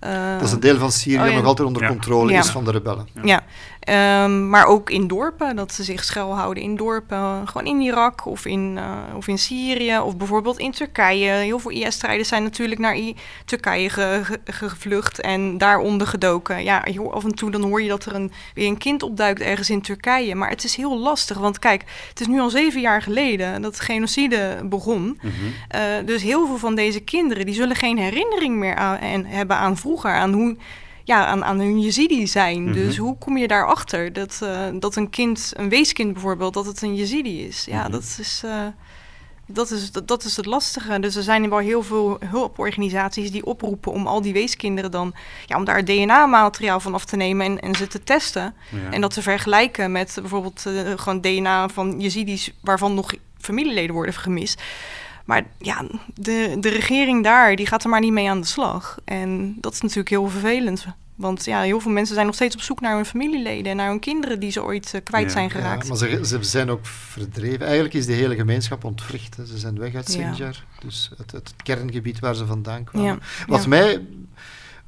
Eh, 0.00 0.32
Dat 0.38 0.42
is 0.42 0.52
een 0.52 0.60
deel 0.60 0.78
van 0.78 0.92
Syrië 0.92 1.18
oh 1.18 1.28
ja. 1.28 1.34
nog 1.34 1.44
altijd 1.44 1.68
onder 1.68 1.82
Ja. 1.82 1.88
controle 1.88 2.32
Ja. 2.32 2.38
is 2.38 2.48
van 2.48 2.64
de 2.64 2.70
rebellen. 2.70 3.08
Ja, 3.22 3.44
Ehm, 3.86 4.48
maar 4.48 4.66
ook 4.66 4.90
in 4.90 5.06
dorpen, 5.06 5.56
dat 5.56 5.72
ze 5.72 5.82
zich 5.82 6.04
schuilhouden 6.04 6.62
in 6.62 6.76
dorpen. 6.76 7.48
Gewoon 7.48 7.66
in 7.66 7.80
Irak 7.80 8.24
of 8.26 8.46
in, 8.46 8.74
eh, 8.78 9.16
of 9.16 9.28
in 9.28 9.38
Syrië 9.38 9.98
of 9.98 10.16
bijvoorbeeld 10.16 10.58
in 10.58 10.70
Turkije. 10.72 11.30
Heel 11.30 11.58
veel 11.58 11.70
IS-strijders 11.70 12.28
zijn 12.28 12.42
natuurlijk 12.42 12.80
naar 12.80 12.96
I- 12.96 13.16
Turkije 13.44 13.90
ge- 13.90 14.20
ge- 14.24 14.40
gevlucht 14.68 15.20
en 15.20 15.58
daar 15.58 15.78
ondergedoken. 15.78 16.64
Ja, 16.64 16.84
af 17.10 17.24
en 17.24 17.34
toe 17.34 17.50
dan 17.50 17.62
hoor 17.62 17.82
je 17.82 17.88
dat 17.88 18.04
er 18.04 18.14
een, 18.14 18.32
weer 18.54 18.66
een 18.66 18.78
kind 18.78 19.02
opduikt 19.02 19.40
ergens 19.40 19.70
in 19.70 19.80
Turkije. 19.82 20.34
Maar 20.34 20.50
het 20.50 20.64
is 20.64 20.76
heel 20.76 20.98
lastig, 20.98 21.38
want 21.38 21.58
kijk, 21.58 21.82
het 22.08 22.20
is 22.20 22.26
nu 22.26 22.40
al 22.40 22.50
zeven 22.50 22.80
jaar 22.80 23.02
geleden 23.02 23.62
dat 23.62 23.76
de 23.76 23.82
genocide 23.82 24.60
begon. 24.64 25.18
Mhm. 25.22 25.32
Eh, 25.68 25.80
dus 26.04 26.22
heel 26.22 26.46
veel 26.46 26.58
van 26.58 26.74
deze 26.74 27.00
kinderen 27.00 27.46
die 27.46 27.54
zullen 27.54 27.76
geen 27.76 27.98
herinnering 27.98 28.56
meer 28.56 28.74
aan, 28.76 28.98
en 28.98 29.26
hebben 29.26 29.56
aan 29.56 29.76
vroeger, 29.76 30.10
aan 30.10 30.32
hoe 30.32 30.56
ja, 31.06 31.26
aan, 31.26 31.44
aan 31.44 31.58
hun 31.58 31.80
Jezidi 31.80 32.26
zijn. 32.26 32.62
Mhm. 32.64 32.72
Dus 32.72 32.96
hoe 32.96 33.18
kom 33.18 33.36
je 33.36 33.48
daarachter 33.48 34.12
dat, 34.12 34.38
eh, 34.42 34.60
dat 34.78 34.96
een 34.96 35.10
kind, 35.10 35.52
een 35.56 35.68
weeskind 35.68 36.12
bijvoorbeeld, 36.12 36.54
dat 36.54 36.66
het 36.66 36.82
een 36.82 36.94
Jezidi 36.94 37.46
is? 37.46 37.64
Ja, 37.64 37.82
Mhm. 37.82 37.90
dat 37.90 38.16
is. 38.20 38.42
eh, 38.44 38.66
dat 39.48 39.70
is, 39.70 39.92
dat, 39.92 40.08
dat 40.08 40.24
is 40.24 40.36
het 40.36 40.46
lastige. 40.46 41.00
Dus 41.00 41.16
er 41.16 41.22
zijn 41.22 41.48
wel 41.50 41.58
heel 41.58 41.82
veel 41.82 42.18
hulporganisaties 42.24 43.30
die 43.30 43.44
oproepen 43.46 43.92
om 43.92 44.06
al 44.06 44.22
die 44.22 44.32
weeskinderen 44.32 44.90
dan, 44.90 45.14
ja, 45.46 45.56
om 45.56 45.64
daar 45.64 45.84
DNA-materiaal 45.84 46.80
van 46.80 46.94
af 46.94 47.04
te 47.04 47.16
nemen 47.16 47.46
en, 47.46 47.60
en 47.60 47.74
ze 47.74 47.86
te 47.86 48.02
testen. 48.04 48.54
Ja. 48.70 48.90
En 48.92 49.00
dat 49.00 49.12
te 49.14 49.22
vergelijken 49.22 49.92
met 49.92 50.16
bijvoorbeeld 50.20 50.66
eh, 50.66 50.72
gewoon 50.96 51.20
DNA 51.20 51.68
van 51.68 52.00
Jezidis 52.00 52.52
waarvan 52.60 52.94
nog 52.94 53.12
familieleden 53.38 53.94
worden 53.94 54.14
gemist. 54.14 54.62
Maar 55.26 55.46
ja, 55.58 55.84
de, 56.14 56.56
de 56.60 56.68
regering 56.68 57.24
daar, 57.24 57.56
die 57.56 57.66
gaat 57.66 57.84
er 57.84 57.90
maar 57.90 58.00
niet 58.00 58.12
mee 58.12 58.30
aan 58.30 58.40
de 58.40 58.46
slag. 58.46 58.98
En 59.04 59.56
dat 59.60 59.72
is 59.72 59.80
natuurlijk 59.80 60.08
heel 60.08 60.28
vervelend. 60.28 60.86
Want 61.14 61.44
ja, 61.44 61.60
heel 61.62 61.80
veel 61.80 61.90
mensen 61.90 62.14
zijn 62.14 62.26
nog 62.26 62.34
steeds 62.34 62.54
op 62.54 62.60
zoek 62.60 62.80
naar 62.80 62.94
hun 62.94 63.04
familieleden 63.06 63.70
en 63.70 63.76
naar 63.76 63.88
hun 63.88 64.00
kinderen 64.00 64.40
die 64.40 64.50
ze 64.50 64.62
ooit 64.62 64.94
eh, 64.94 65.00
kwijt 65.04 65.24
Ja. 65.24 65.30
zijn 65.30 65.44
Ja, 65.44 65.50
geraakt. 65.50 65.88
maar 65.88 65.96
ze, 65.96 66.20
ze 66.24 66.38
zijn 66.42 66.70
ook 66.70 66.86
verdreven. 66.86 67.60
Eigenlijk 67.60 67.94
is 67.94 68.06
de 68.06 68.12
hele 68.12 68.34
gemeenschap 68.34 68.84
ontwricht. 68.84 69.36
Hè. 69.36 69.46
Ze 69.46 69.58
zijn 69.58 69.78
weg 69.78 69.94
uit 69.94 70.12
Ja. 70.14 70.34
Sinjar, 70.34 70.64
dus 70.78 71.10
het, 71.16 71.32
het 71.32 71.54
kerngebied 71.62 72.18
waar 72.18 72.34
ze 72.34 72.46
vandaan 72.46 72.84
kwamen. 72.84 73.08
Ja, 73.08 73.18
Wat, 73.46 73.62
ja. 73.62 73.68
mij, 73.68 74.00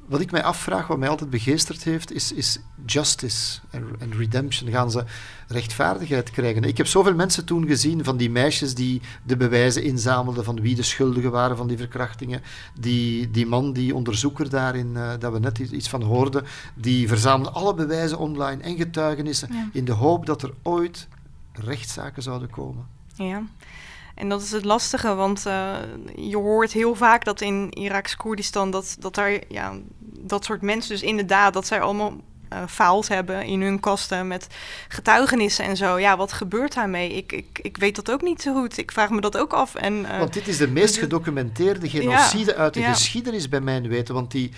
wat 0.09 0.21
ik 0.21 0.31
mij 0.31 0.43
afvraag, 0.43 0.87
wat 0.87 0.97
mij 0.97 1.09
altijd 1.09 1.29
begeesterd 1.29 1.83
heeft, 1.83 2.11
is, 2.11 2.31
is 2.31 2.59
justice 2.85 3.59
en, 3.69 4.13
redemption. 4.17 4.69
Gaan 4.71 4.91
ze 4.91 5.03
rechtvaardigheid 5.47 6.29
krijgen? 6.31 6.63
Ik 6.63 6.77
heb 6.77 6.87
zoveel 6.87 7.15
mensen 7.15 7.45
toen 7.45 7.67
gezien 7.67 8.03
van 8.03 8.17
die 8.17 8.29
meisjes 8.29 8.75
die 8.75 9.01
de 9.23 9.37
bewijzen 9.37 9.83
inzamelden 9.83 10.43
van 10.43 10.61
wie 10.61 10.75
de 10.75 10.83
schuldigen 10.83 11.31
waren 11.31 11.57
van 11.57 11.67
die 11.67 11.77
verkrachtingen. 11.77 12.41
Die, 12.79 13.31
die 13.31 13.45
man, 13.45 13.73
die 13.73 13.95
onderzoeker 13.95 14.49
daarin, 14.49 14.95
eh, 14.97 15.09
dat 15.19 15.33
we 15.33 15.39
net 15.39 15.59
iets- 15.59 15.71
iets 15.71 15.89
van 15.89 16.01
hoorden, 16.01 16.45
die 16.75 17.07
verzamelde 17.07 17.51
alle 17.51 17.73
bewijzen 17.73 18.17
online 18.17 18.61
en 18.63 18.77
getuigenissen 18.77 19.53
Ja. 19.53 19.69
in 19.73 19.85
de 19.85 19.91
hoop 19.91 20.25
dat 20.25 20.41
er 20.41 20.53
ooit 20.63 21.07
rechtszaken 21.53 22.23
zouden 22.23 22.49
komen. 22.49 22.85
Ja. 23.15 23.43
En 24.19 24.29
dat 24.29 24.41
is 24.41 24.51
het 24.51 24.65
lastige, 24.65 25.15
want 25.15 25.45
eh, 25.45 25.75
je 26.15 26.37
hoort 26.37 26.71
heel 26.71 26.95
vaak 26.95 27.25
dat 27.25 27.41
in 27.41 27.69
Iraks 27.69 28.15
Koerdistan 28.15 28.71
dat, 28.71 28.95
dat 28.99 29.17
er 29.17 29.41
ja, 29.47 29.73
dat 29.99 30.45
soort 30.45 30.61
mensen 30.61 30.91
dus 30.91 31.01
inderdaad 31.01 31.53
dat 31.53 31.67
zij 31.67 31.81
allemaal 31.81 32.13
eh 32.49 32.63
files 32.67 33.07
hebben 33.07 33.45
in 33.45 33.61
hun 33.61 33.79
kasten 33.79 34.27
met 34.27 34.47
getuigenissen 34.87 35.65
en 35.65 35.77
zo. 35.77 35.99
Ja, 35.99 36.17
wat 36.17 36.33
gebeurt 36.33 36.73
daarmee? 36.73 37.13
Ik, 37.13 37.31
ik, 37.31 37.59
ik 37.61 37.77
weet 37.77 37.95
dat 37.95 38.11
ook 38.11 38.21
niet 38.21 38.41
zo 38.41 38.53
goed. 38.53 38.77
Ik 38.77 38.91
vraag 38.91 39.09
me 39.09 39.21
dat 39.21 39.37
ook 39.37 39.53
af. 39.53 39.75
En, 39.75 40.05
eh, 40.05 40.19
Want 40.19 40.33
dit 40.33 40.47
is 40.47 40.57
de 40.57 40.67
meest 40.67 40.97
gedocumenteerde 40.97 41.89
genocide 41.89 42.55
uit 42.55 42.73
de 42.73 42.79
ja. 42.79 42.91
geschiedenis 42.91 43.49
bij 43.49 43.61
mijn 43.61 43.87
weten. 43.87 44.13
Want 44.13 44.31
die 44.31 44.51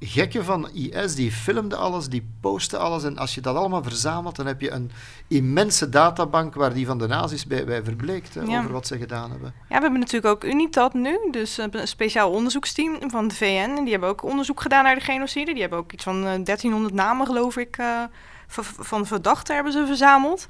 gekken 0.00 0.44
van 0.44 0.70
IS, 0.72 1.14
die 1.14 1.32
filmden 1.32 1.78
alles, 1.78 2.08
die 2.08 2.28
posten 2.40 2.80
alles. 2.80 3.04
En 3.04 3.18
als 3.18 3.34
je 3.34 3.40
dat 3.40 3.56
allemaal 3.56 3.82
verzamelt, 3.82 4.36
dan 4.36 4.46
heb 4.46 4.60
je 4.60 4.70
een 4.70 4.90
immense 5.28 5.88
databank 5.88 6.54
waar 6.54 6.74
die 6.74 6.86
van 6.86 6.98
de 6.98 7.06
nazi's 7.06 7.46
bij, 7.46 7.64
bij 7.64 7.82
verbleekt, 7.84 8.34
hè, 8.34 8.40
Ja. 8.40 8.58
over 8.58 8.72
wat 8.72 8.86
ze 8.86 8.98
gedaan 8.98 9.30
hebben. 9.30 9.54
Ja, 9.68 9.76
we 9.76 9.82
hebben 9.82 10.00
natuurlijk 10.00 10.34
ook 10.34 10.44
UNITAD 10.44 10.94
nu, 10.94 11.18
dus 11.30 11.58
eh, 11.58 11.66
een 11.70 11.88
speciaal 11.88 12.30
onderzoeksteam 12.30 13.10
van 13.10 13.28
de 13.28 13.34
VN. 13.34 13.74
En 13.76 13.82
die 13.82 13.90
hebben 13.90 14.08
ook 14.08 14.22
onderzoek 14.22 14.60
gedaan 14.60 14.84
naar 14.84 14.94
de 14.94 15.00
genocide. 15.00 15.52
Die 15.52 15.60
hebben 15.60 15.78
ook 15.78 15.92
iets 15.92 16.04
van 16.04 16.16
eh, 16.16 16.22
1300 16.22 16.94
namen, 16.94 17.26
geloof 17.26 17.56
ik, 17.56 17.76
eh, 17.76 18.02
van, 18.46 18.64
van 18.64 19.06
verdachten 19.06 19.54
hebben 19.54 19.72
ze 19.72 19.86
verzameld. 19.86 20.46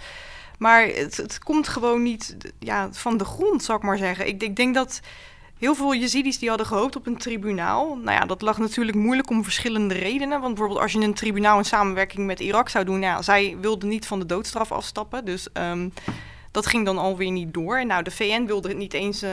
Maar 0.59 0.87
het, 0.87 1.17
het 1.17 1.39
komt 1.39 1.69
gewoon 1.69 2.03
niet 2.03 2.37
ja, 2.59 2.89
van 2.93 3.17
de 3.17 3.25
grond, 3.25 3.63
zou 3.63 3.79
ik 3.79 3.85
maar 3.85 3.99
zeggen. 3.99 4.27
Ik, 4.27 4.43
ik 4.43 4.57
denk 4.57 4.75
dat 4.75 5.01
heel 5.61 5.75
veel 5.75 5.95
Jezidis 5.95 6.39
die 6.39 6.49
hadden 6.49 6.67
gehoopt 6.67 6.97
op 6.97 7.07
een 7.07 7.17
tribunaal. 7.17 7.97
Nou 7.97 8.19
ja, 8.19 8.27
dat 8.27 8.43
lag 8.43 8.59
natuurlijk 8.59 8.97
moeilijk 8.97 9.31
om 9.31 9.45
verschillende 9.45 9.95
redenen. 9.95 10.41
Want 10.41 10.55
bijvoorbeeld 10.55 10.81
als 10.81 10.93
je 10.93 11.01
een 11.01 11.15
tribunaal 11.15 11.59
in 11.59 11.65
samenwerking 11.65 12.27
met 12.27 12.41
Irak 12.41 12.69
zou 12.69 12.85
doen... 12.85 12.99
Nou 12.99 13.15
ja, 13.15 13.23
zij 13.23 13.57
wilden 13.61 13.89
niet 13.89 14.07
van 14.07 14.19
de 14.19 14.27
doodstraf 14.27 14.73
afstappen, 14.73 15.25
dus... 15.25 15.53
ehm, 15.53 15.89
Dat 16.53 16.67
ging 16.67 16.85
dan 16.85 16.99
alweer 16.99 17.31
niet 17.31 17.55
door. 17.55 17.87
Nou, 17.87 18.03
de 18.03 18.11
VN 18.11 18.45
wilde 18.47 18.69
het 18.69 18.77
niet 18.77 18.93
eens. 18.93 19.23
Uh, 19.23 19.31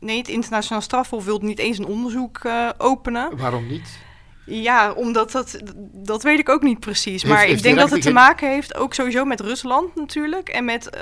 nee, 0.00 0.18
het 0.18 0.28
internationaal 0.28 0.80
strafhof 0.82 1.24
wilde 1.24 1.46
niet 1.46 1.58
eens 1.58 1.78
een 1.78 1.86
onderzoek 1.86 2.44
uh, 2.44 2.70
openen. 2.78 3.36
Waarom 3.36 3.66
niet? 3.66 3.98
Ja, 4.46 4.92
omdat 4.92 5.32
dat, 5.32 5.58
dat 5.92 6.22
weet 6.22 6.38
ik 6.38 6.48
ook 6.48 6.62
niet 6.62 6.80
precies. 6.80 7.24
Maar 7.24 7.46
ik 7.46 7.62
denk 7.62 7.78
dat 7.78 7.90
het 7.90 8.02
te 8.02 8.12
maken 8.12 8.48
heeft 8.48 8.74
ook 8.74 8.94
sowieso 8.94 9.24
met 9.24 9.40
Rusland 9.40 9.94
natuurlijk. 9.94 10.48
En 10.48 10.64
met 10.64 10.90
uh, 10.94 11.00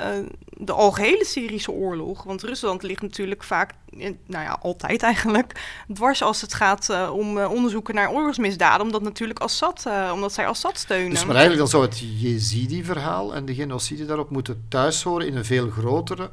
de 0.50 0.72
algehele 0.72 1.24
Syrische 1.24 1.70
oorlog. 1.70 2.22
Want 2.22 2.42
Rusland 2.42 2.82
ligt 2.82 3.02
natuurlijk 3.02 3.42
vaak, 3.42 3.72
nou 3.90 4.16
ja, 4.44 4.58
altijd 4.62 5.02
eigenlijk, 5.12 5.52
dwars 5.92 6.22
als 6.22 6.40
het 6.40 6.54
gaat 6.54 6.88
uh, 6.90 7.10
om 7.14 7.38
uh, 7.38 7.50
onderzoeken 7.50 7.94
naar 7.94 8.10
oorlogsmisdaden. 8.10 8.86
Omdat 8.86 9.02
natuurlijk 9.02 9.38
Assad, 9.38 9.86
omdat 10.12 10.32
zij 10.32 10.46
Assad 10.46 10.78
steunen. 10.78 11.10
Dus 11.10 11.24
maar 11.24 11.36
eigenlijk 11.36 11.58
dan 11.58 11.80
zou 11.80 11.84
het 11.84 12.20
Jezidi-verhaal 12.20 13.34
en 13.34 13.44
de 13.44 13.54
genocide 13.54 14.06
daarop 14.06 14.30
moeten 14.30 14.64
thuis 14.68 15.02
horen 15.02 15.26
in 15.26 15.36
een 15.36 15.44
veel 15.44 15.70
grotere 15.70 16.30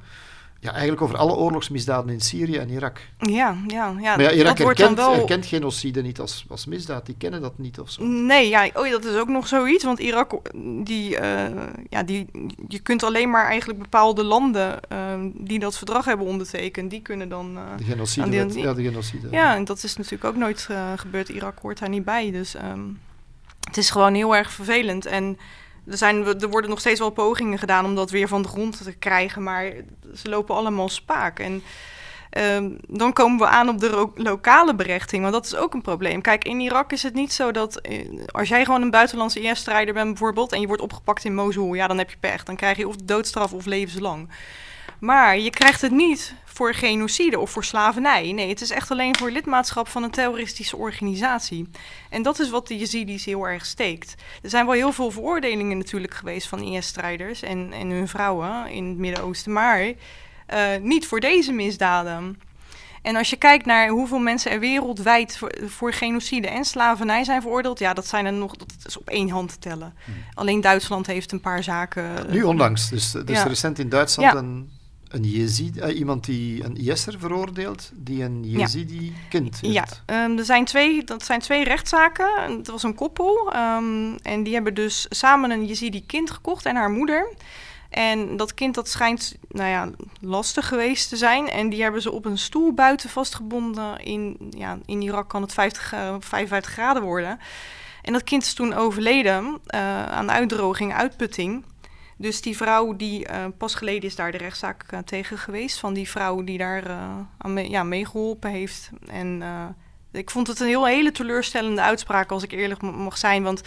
ja, 0.62 0.72
eigenlijk 0.72 1.02
over 1.02 1.18
alle 1.18 1.36
oorlogsmisdaden 1.36 2.14
in 2.14 2.20
Syrië 2.20 2.58
en 2.58 2.70
Irak. 2.70 3.02
Ja, 3.18 3.58
ja, 3.68 3.96
ja. 4.00 4.16
Maar 4.16 4.22
ja, 4.22 4.32
Irak 4.32 4.58
dat 4.58 4.68
erkent, 4.68 4.98
wel... 4.98 5.14
erkent 5.14 5.46
genocide 5.46 6.02
niet 6.02 6.20
als, 6.20 6.46
als 6.50 6.66
misdaad. 6.66 7.06
Die 7.06 7.16
kennen 7.18 7.42
dat 7.42 7.58
niet 7.58 7.80
of 7.80 7.90
zo. 7.90 8.04
Nee, 8.04 8.50
ja, 8.50 8.70
oh, 8.74 8.90
dat 8.90 9.06
is 9.06 9.16
ook 9.16 9.28
nog 9.28 9.48
zoiets. 9.48 9.84
Want 9.84 10.00
Irak, 10.00 10.42
die, 10.84 11.20
uh, 11.20 11.46
ja, 11.90 12.04
die, 12.04 12.30
je 12.68 12.80
kunt 12.80 13.04
alleen 13.04 13.30
maar 13.30 13.46
eigenlijk 13.46 13.80
bepaalde 13.80 14.24
landen 14.24 14.80
uh, 14.92 14.98
die 15.34 15.60
dat 15.60 15.78
verdrag 15.78 16.06
hebben 16.06 16.26
ondertekend, 16.26 16.90
die 16.90 17.02
kunnen 17.02 17.30
dan... 17.30 17.58
Uh, 17.58 17.64
de 17.78 17.84
genocide, 17.84 18.46
die, 18.46 18.64
ja, 18.64 18.74
de 18.74 18.84
genocide. 18.84 19.28
Ja, 19.32 19.56
en 19.56 19.66
dat 19.66 19.84
is 19.84 19.96
natuurlijk 19.96 20.26
ook 20.26 20.36
nooit 20.36 20.70
gebeurd. 20.96 21.30
Irak 21.30 21.60
hoort 21.62 21.80
daar 21.80 21.90
niet 21.90 22.06
bij. 22.06 22.32
Dus 22.32 22.56
um, 22.56 23.00
het 23.68 23.78
is 23.78 23.90
gewoon 23.90 24.14
heel 24.14 24.36
erg 24.36 24.52
vervelend. 24.52 25.06
En 25.06 25.38
er, 25.88 25.98
zijn, 25.98 26.26
er 26.26 26.50
worden 26.50 26.70
nog 26.70 26.80
steeds 26.80 27.00
wel 27.00 27.10
pogingen 27.10 27.60
gedaan 27.60 27.86
om 27.86 27.96
dat 27.96 28.12
weer 28.12 28.28
van 28.28 28.42
de 28.42 28.48
grond 28.48 28.84
te 28.84 28.94
krijgen, 28.94 29.44
maar 29.44 29.74
ze 30.16 30.30
lopen 30.30 30.56
allemaal 30.56 30.90
spaak. 30.90 31.40
En 31.40 31.64
uh, 32.38 32.70
dan 32.88 33.14
komen 33.14 33.40
we 33.40 33.48
aan 33.48 33.70
op 33.70 33.80
de 33.80 34.10
lokale 34.16 34.76
berechting, 34.76 35.22
want 35.22 35.34
dat 35.34 35.46
is 35.46 35.56
ook 35.56 35.74
een 35.74 35.82
probleem. 35.82 36.22
Kijk, 36.22 36.46
in 36.46 36.60
Irak 36.60 36.92
is 36.92 37.04
het 37.04 37.14
niet 37.14 37.34
zo 37.34 37.52
dat 37.52 37.76
eh, 37.76 38.10
als 38.28 38.50
jij 38.50 38.66
gewoon 38.66 38.82
een 38.82 38.90
buitenlandse 38.90 39.42
IS-strijder 39.42 39.94
bent 39.94 40.08
bijvoorbeeld 40.08 40.52
en 40.52 40.62
je 40.62 40.68
wordt 40.68 40.82
opgepakt 40.82 41.26
in 41.26 41.36
Mosul, 41.36 41.74
ja, 41.74 41.88
dan 41.88 41.98
heb 41.98 42.10
je 42.10 42.18
pech. 42.20 42.44
Dan 42.44 42.56
krijg 42.56 42.78
je 42.78 42.88
of 42.88 42.96
doodstraf 42.96 43.54
of 43.54 43.66
levenslang. 43.66 44.30
Maar 45.02 45.40
je 45.40 45.50
krijgt 45.50 45.82
het 45.82 45.92
niet 45.92 46.34
voor 46.46 46.74
genocide 46.74 47.40
of 47.40 47.50
voor 47.50 47.64
slavernij. 47.64 48.32
Nee, 48.32 48.50
het 48.50 48.62
is 48.62 48.70
echt 48.70 48.92
alleen 48.92 49.16
voor 49.18 49.32
lidmaatschap 49.32 49.88
van 49.88 50.04
een 50.04 50.12
terroristische 50.12 50.78
organisatie. 50.78 51.70
En 52.10 52.22
dat 52.22 52.40
is 52.40 52.50
wat 52.50 52.68
de 52.68 52.78
Yazidis 52.78 53.26
heel 53.26 53.48
erg 53.48 53.66
steekt. 53.66 54.16
Er 54.42 54.50
zijn 54.50 54.66
wel 54.66 54.76
heel 54.76 54.92
veel 54.92 55.12
veroordelingen 55.12 55.78
natuurlijk 55.78 56.14
geweest 56.14 56.48
van 56.48 56.62
IS-strijders 56.62 57.42
en, 57.42 57.74
en 57.74 57.90
hun 57.90 58.08
vrouwen 58.08 58.70
in 58.70 58.88
het 58.88 58.98
Midden-Oosten, 58.98 59.54
maar 59.54 59.80
uh, 59.84 59.94
niet 60.82 61.08
voor 61.08 61.20
deze 61.20 61.52
misdaden. 61.52 62.42
En 63.02 63.16
als 63.16 63.30
je 63.30 63.36
kijkt 63.36 63.66
naar 63.66 63.88
hoeveel 63.88 64.20
mensen 64.20 64.52
er 64.52 64.60
wereldwijd 64.60 65.38
voor, 65.38 65.54
voor, 65.66 65.94
genocide 65.94 66.48
en 66.48 66.66
slavernij 66.66 67.24
zijn 67.24 67.42
veroordeeld, 67.42 67.80
ja, 67.80 67.94
dat 67.94 68.08
zijn 68.08 68.26
er 68.26 68.34
nog, 68.34 68.56
dat 68.56 68.74
is 68.86 68.98
op 68.98 69.10
één 69.10 69.30
hand 69.30 69.50
te 69.50 69.60
tellen. 69.60 69.94
Hmm. 70.06 70.14
Alleen 70.34 70.62
Duitsland 70.62 71.08
heeft 71.08 71.32
een 71.32 71.42
paar 71.42 71.64
zaken. 71.64 72.32
nu 72.32 72.44
onlangs, 72.44 72.90
dus, 72.90 73.12
dus 73.12 73.38
ja. 73.38 73.44
recent 73.44 73.80
in 73.80 73.90
Duitsland 73.90 74.34
een 74.34 74.80
een 75.12 75.24
Jezid, 75.24 75.78
uh, 75.78 75.98
iemand 75.98 76.26
die 76.26 76.64
een 76.64 76.76
IS'er 76.78 77.20
veroordeelt, 77.20 77.92
die 77.96 78.24
een 78.24 78.44
Jezidi-kind 78.44 79.60
heeft. 79.62 79.74
Ja, 80.06 80.24
um, 80.26 80.38
er 80.38 80.46
zijn 80.46 80.66
twee, 80.66 81.04
dat 81.04 81.24
zijn 81.24 81.40
twee 81.40 81.64
rechtszaken. 81.64 82.58
Het 82.58 82.68
was 82.68 82.84
een 82.84 82.96
koppel 82.96 83.54
um, 83.56 84.16
en 84.16 84.44
die 84.44 84.54
hebben 84.54 84.74
dus 84.74 85.06
samen 85.10 85.52
een 85.52 85.66
Jezidi-kind 85.66 86.32
gekocht 86.32 86.66
en 86.66 86.76
haar 86.76 86.90
moeder. 86.90 87.34
En 87.90 88.38
dat 88.38 88.54
kind 88.54 88.76
dat 88.76 88.90
schijnt 88.90 89.36
nou 89.48 89.70
ja, 89.70 89.90
lastig 90.22 90.68
geweest 90.68 91.10
te 91.10 91.18
zijn. 91.18 91.50
En 91.50 91.70
die 91.70 91.82
hebben 91.82 92.02
ze 92.02 92.12
op 92.12 92.26
een 92.26 92.38
stoel 92.38 92.74
buiten 92.74 93.10
vastgebonden. 93.10 94.00
In, 94.00 94.38
ja, 94.50 94.78
in 94.86 95.02
Irak 95.02 95.30
kan 95.30 95.42
het 95.42 95.54
50, 95.54 95.94
uh, 95.94 96.16
55 96.20 96.72
graden 96.72 97.04
worden. 97.04 97.40
En 98.02 98.14
dat 98.14 98.24
kind 98.24 98.44
is 98.44 98.54
toen 98.54 98.74
overleden 98.74 99.44
uh, 99.46 100.06
aan 100.06 100.32
uitdroging, 100.32 100.94
uitputting. 100.94 101.64
Dus 102.22 102.42
die 102.42 102.58
vrouw 102.58 102.96
die 102.96 103.28
uh, 103.30 103.46
pas 103.58 103.76
geleden 103.76 104.04
is 104.04 104.16
daar 104.16 104.32
de 104.32 104.38
rechtszaak 104.38 104.86
uh, 104.94 105.00
tegen 105.00 105.38
geweest. 105.38 105.80
Van 105.80 105.94
die 105.94 106.10
vrouw 106.10 106.44
die 106.44 106.58
daar 106.58 106.88
uh, 106.88 107.18
aan 107.38 107.54
mee, 107.54 107.70
ja, 107.70 107.84
meegeholpen 107.84 108.50
heeft. 108.50 108.90
En 109.08 109.44
ik 110.12 110.30
vond 110.30 110.48
het 110.48 110.60
een 110.60 110.68
heel 110.68 110.86
hele 110.86 111.12
teleurstellende 111.12 111.82
uitspraak, 111.82 112.32
als 112.32 112.44
ik 112.44 112.52
eerlijk 112.52 112.82
mag 112.82 113.18
zijn. 113.18 113.44
Want, 113.44 113.62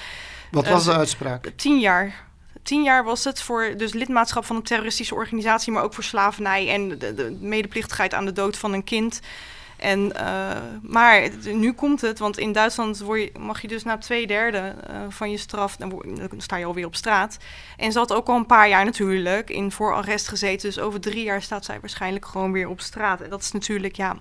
Wat 0.50 0.68
was 0.68 0.84
de 0.84 0.92
uitspraak? 0.92 1.52
Tien 1.56 1.78
jaar. 1.78 2.24
Tien 2.62 2.82
jaar 2.82 3.04
was 3.04 3.24
het 3.24 3.42
voor 3.42 3.74
dus 3.76 3.92
lidmaatschap 3.92 4.44
van 4.44 4.56
een 4.56 4.62
terroristische 4.62 5.14
organisatie, 5.14 5.72
maar 5.72 5.82
ook 5.82 5.94
voor 5.94 6.04
slavernij 6.04 6.68
en 6.68 6.88
de, 6.88 7.14
de 7.14 7.36
medeplichtigheid 7.40 8.14
aan 8.14 8.24
de 8.24 8.32
dood 8.32 8.56
van 8.56 8.72
een 8.72 8.84
kind. 8.84 9.20
En, 9.76 10.12
uh, 10.16 10.50
maar 10.82 11.28
nu 11.44 11.72
komt 11.72 12.00
het, 12.00 12.18
want 12.18 12.38
in 12.38 12.52
Duitsland 12.52 12.98
word 12.98 13.20
je, 13.20 13.38
mag 13.38 13.62
je 13.62 13.68
dus 13.68 13.82
na 13.82 13.98
twee 13.98 14.26
derde 14.26 14.74
uh, 14.90 14.96
van 15.08 15.30
je 15.30 15.36
straf, 15.36 15.76
dan, 15.76 16.02
dan, 16.14 16.40
sta 16.40 16.56
je 16.56 16.64
alweer 16.64 16.86
op 16.86 16.94
straat. 16.94 17.36
En 17.76 17.92
ze 17.92 17.98
had 17.98 18.12
ook 18.12 18.28
al 18.28 18.36
een 18.36 18.46
paar 18.46 18.68
jaar 18.68 18.84
natuurlijk 18.84 19.50
in 19.50 19.72
voorarrest 19.72 20.28
gezeten, 20.28 20.68
dus 20.68 20.78
over 20.78 21.00
drie 21.00 21.24
jaar 21.24 21.42
staat 21.42 21.64
zij 21.64 21.80
waarschijnlijk 21.80 22.26
gewoon 22.26 22.52
weer 22.52 22.68
op 22.68 22.80
straat. 22.80 23.20
En 23.20 23.30
dat 23.30 23.40
is 23.40 23.52
natuurlijk, 23.52 23.96
ja, 23.96 24.16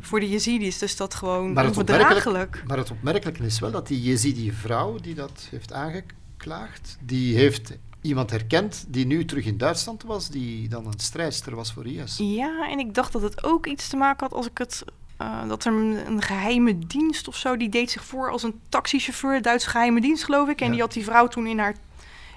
voor 0.00 0.20
de 0.20 0.28
Jezidis 0.28 0.78
dus 0.78 0.96
dat 0.96 1.14
gewoon 1.14 1.52
maar 1.52 1.66
onverdraaglijk. 1.66 2.62
Maar 2.66 2.78
het 2.78 2.90
opmerkelijke 2.90 3.44
is 3.44 3.58
wel 3.58 3.70
dat 3.70 3.86
die 3.86 4.02
Jezidi-vrouw 4.02 4.96
die 4.96 5.14
dat 5.14 5.48
heeft 5.50 5.72
aangeklaagd, 5.72 6.96
die 7.00 7.36
heeft 7.36 7.72
iemand 8.00 8.30
herkend 8.30 8.84
die 8.88 9.06
nu 9.06 9.24
terug 9.24 9.44
in 9.44 9.58
Duitsland 9.58 10.02
was, 10.02 10.28
die 10.28 10.68
dan 10.68 10.86
een 10.86 11.00
strijdster 11.00 11.56
was 11.56 11.72
voor 11.72 11.86
IS. 11.86 12.16
Ja, 12.18 12.68
en 12.70 12.78
ik 12.78 12.94
dacht 12.94 13.12
dat 13.12 13.22
het 13.22 13.44
ook 13.44 13.66
iets 13.66 13.88
te 13.88 13.96
maken 13.96 14.26
had 14.26 14.36
als 14.36 14.46
ik 14.46 14.58
het. 14.58 14.84
Uh, 15.22 15.48
dat 15.48 15.64
er 15.64 15.72
een, 15.72 16.22
geheime 16.22 16.78
dienst 16.78 17.28
of 17.28 17.36
zo, 17.36 17.56
die 17.56 17.68
deed 17.68 17.90
zich 17.90 18.04
voor 18.04 18.30
als 18.30 18.42
een 18.42 18.60
taxichauffeur, 18.68 19.42
Duitse 19.42 19.68
geheime 19.68 20.00
dienst 20.00 20.24
geloof 20.24 20.48
ik. 20.48 20.60
En 20.60 20.70
die 20.70 20.80
had 20.80 20.92
die 20.92 21.04
vrouw 21.04 21.26
toen 21.26 21.46
in 21.46 21.58
haar 21.58 21.74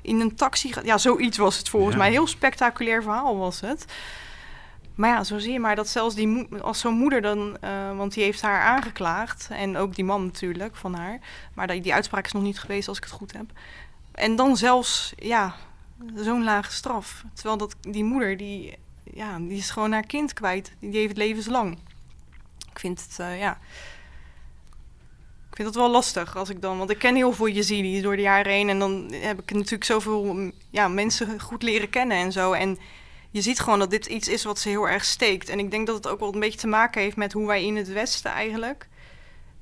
in 0.02 0.20
een 0.20 0.36
taxi. 0.36 0.74
Ja, 0.84 0.98
zoiets 0.98 1.38
was 1.38 1.58
het 1.58 1.70
volgens 1.70 1.96
mij. 1.96 2.10
Heel 2.10 2.28
spectaculair 2.28 3.04
verhaal 3.04 3.38
was 3.38 3.60
het. 3.60 3.86
Maar 4.96 5.10
ja, 5.10 5.24
zo 5.24 5.40
zie 5.40 5.52
je 5.52 5.60
maar 5.60 5.76
dat 5.76 5.88
zelfs 5.88 6.16
die 6.16 6.48
als 6.62 6.80
zo'n 6.80 6.94
moeder 6.94 7.22
dan, 7.22 7.58
uh, 7.64 7.98
want 7.98 8.14
die 8.14 8.24
heeft 8.24 8.42
haar 8.42 8.62
aangeklaagd 8.62 9.48
en 9.52 9.78
ook 9.78 9.96
die 9.96 10.06
man 10.06 10.26
natuurlijk 10.26 10.76
van 10.76 10.94
haar. 10.94 11.20
Maar 11.54 11.68
die, 11.68 11.82
die 11.82 11.94
uitspraak 11.94 12.26
is 12.26 12.32
nog 12.32 12.44
niet 12.44 12.60
geweest 12.60 12.88
als 12.88 12.98
ik 12.98 13.04
het 13.04 13.14
goed 13.14 13.34
heb. 13.34 13.46
En 14.12 14.36
dan 14.36 14.58
zelfs, 14.58 15.14
ja, 15.18 15.56
zo'n 16.16 16.44
lage 16.44 16.72
straf. 16.72 17.24
Terwijl 17.34 17.58
dat, 17.58 17.76
die 17.82 18.04
moeder, 18.04 18.38
die, 18.38 18.78
ja, 19.14 19.38
die 19.38 19.58
is 19.58 19.70
gewoon 19.70 19.92
haar 19.92 20.06
kind 20.06 20.34
kwijt. 20.34 20.72
Die 20.80 20.96
heeft 20.96 21.08
het 21.08 21.18
levenslang. 21.18 21.78
Ik 22.72 22.80
vind 22.80 23.02
het, 23.02 23.18
uh, 23.20 23.40
ja... 23.40 23.60
Ik 25.50 25.58
vind 25.58 25.68
het 25.68 25.78
wel 25.78 25.92
lastig 25.92 26.38
als 26.38 26.50
ik 26.50 26.62
dan... 26.62 26.78
Want 26.78 26.90
ik 26.90 26.98
ken 27.00 27.16
heel 27.16 27.34
veel 27.34 27.48
Yazidis 27.48 28.02
door 28.02 28.16
de 28.16 28.22
jaren 28.22 28.52
heen. 28.52 28.70
En 28.70 28.80
dan 28.80 29.14
heb 29.14 29.42
ik 29.42 29.54
natuurlijk 29.54 29.84
zoveel 29.84 30.52
ja, 30.70 30.88
mensen 30.88 31.40
goed 31.40 31.64
leren 31.64 31.90
kennen 31.90 32.18
en 32.18 32.32
zo. 32.32 32.52
En 32.52 32.80
je 33.32 33.42
ziet 33.42 33.60
gewoon 33.60 33.80
dat 33.80 33.90
dit 33.90 34.06
iets 34.06 34.28
is 34.28 34.44
wat 34.44 34.60
ze 34.60 34.70
heel 34.70 34.90
erg 34.90 35.06
steekt. 35.06 35.50
En 35.50 35.60
ik 35.60 35.72
denk 35.72 35.88
dat 35.88 35.96
het 35.96 36.08
ook 36.08 36.20
wel 36.20 36.34
een 36.34 36.40
beetje 36.40 36.60
te 36.60 36.68
maken 36.68 37.02
heeft 37.02 37.16
met 37.16 37.34
hoe 37.34 37.48
wij 37.48 37.66
in 37.66 37.76
het 37.76 37.88
Westen 37.88 38.32
eigenlijk... 38.32 38.88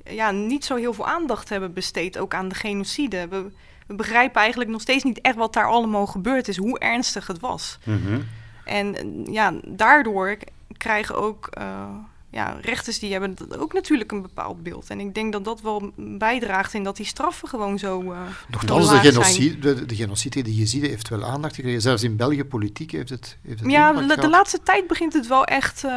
Ja, 0.04 0.32
niet 0.32 0.66
zo 0.66 0.76
heel 0.76 0.94
veel 0.94 1.08
aandacht 1.08 1.50
hebben 1.50 1.74
besteed 1.74 2.18
ook 2.18 2.34
aan 2.34 2.48
de 2.48 2.56
genocide. 2.56 3.28
We, 3.28 3.52
we 3.90 3.96
begrijpen 3.96 4.42
eigenlijk 4.42 4.70
nog 4.70 4.82
steeds 4.82 5.04
niet 5.04 5.22
echt 5.22 5.36
wat 5.36 5.54
daar 5.54 5.68
allemaal 5.68 6.06
gebeurd 6.06 6.48
is, 6.48 6.58
hoe 6.58 6.80
ernstig 6.80 7.28
het 7.28 7.40
was. 7.40 7.78
Mhm. 7.84 8.22
En 8.66 8.96
ja, 9.32 9.54
daardoor 9.66 10.38
krijgen 10.78 11.16
ook 11.16 11.50
uh, 11.62 11.90
ja, 12.32 12.58
rechters 12.62 13.00
die 13.00 13.12
hebben 13.12 13.38
ook 13.60 13.74
natuurlijk 13.74 14.12
een 14.12 14.22
bepaald 14.22 14.64
beeld. 14.64 14.90
En 14.90 15.00
ik 15.00 15.14
denk 15.14 15.34
dat 15.34 15.46
dat 15.46 15.62
wel 15.62 15.92
bijdraagt 15.96 16.74
in 16.74 16.84
dat 16.84 16.98
die 16.98 17.06
straffen 17.06 17.48
gewoon 17.48 17.80
zo. 17.80 18.02
Uh, 18.02 18.20
Nochtans, 18.50 18.90
de 18.90 18.98
genocide, 18.98 19.60
de, 19.60 19.86
de 19.86 19.96
genocide 19.96 20.42
die 20.42 20.56
je 20.56 20.66
ziet, 20.66 20.86
heeft 20.86 21.10
wel 21.10 21.24
aandacht 21.24 21.56
gekregen. 21.56 21.82
Zelfs 21.82 22.04
in 22.04 22.16
België 22.16 22.44
politiek 22.44 22.92
heeft 22.92 23.10
het. 23.10 23.38
Heeft 23.42 23.60
het 23.60 23.72
ja, 23.72 23.94
de, 23.94 24.16
de, 24.20 24.30
laatste 24.30 24.60
tijd 24.64 24.88
begint 24.88 25.14
het 25.14 25.28
wel 25.28 25.46
echt. 25.46 25.84
Uh, 25.84 25.92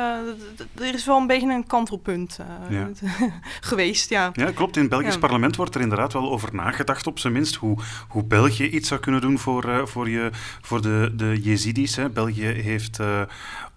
er 0.75 0.95
is 0.95 1.05
wel 1.05 1.17
een 1.17 1.27
beetje 1.27 1.53
een 1.53 1.67
kantelpunt 1.67 2.39
uh, 2.41 2.79
ja. 2.79 2.91
geweest. 3.61 4.11
Ja. 4.11 4.31
ja, 4.35 4.51
klopt. 4.51 4.77
In 4.77 4.83
het 4.83 4.91
Belgisch 4.91 5.19
parlement 5.19 5.57
wordt 5.57 5.75
er 5.75 5.81
inderdaad 5.81 6.13
wel 6.13 6.31
over 6.31 6.55
nagedacht, 6.55 7.07
op 7.07 7.19
zijn 7.19 7.33
minst, 7.33 7.55
hoe, 7.55 7.79
hoe 8.09 8.25
België 8.25 8.69
iets 8.69 8.89
zou 8.89 9.01
kunnen 9.01 9.21
doen 9.21 9.39
voor, 9.39 9.89
voor, 9.89 10.09
je, 10.09 10.31
voor 10.61 10.83
de, 10.83 11.13
de 11.17 11.41
Jezidis. 11.43 11.97
Hè. 11.97 12.11
België 12.11 12.47
heeft 12.47 12.99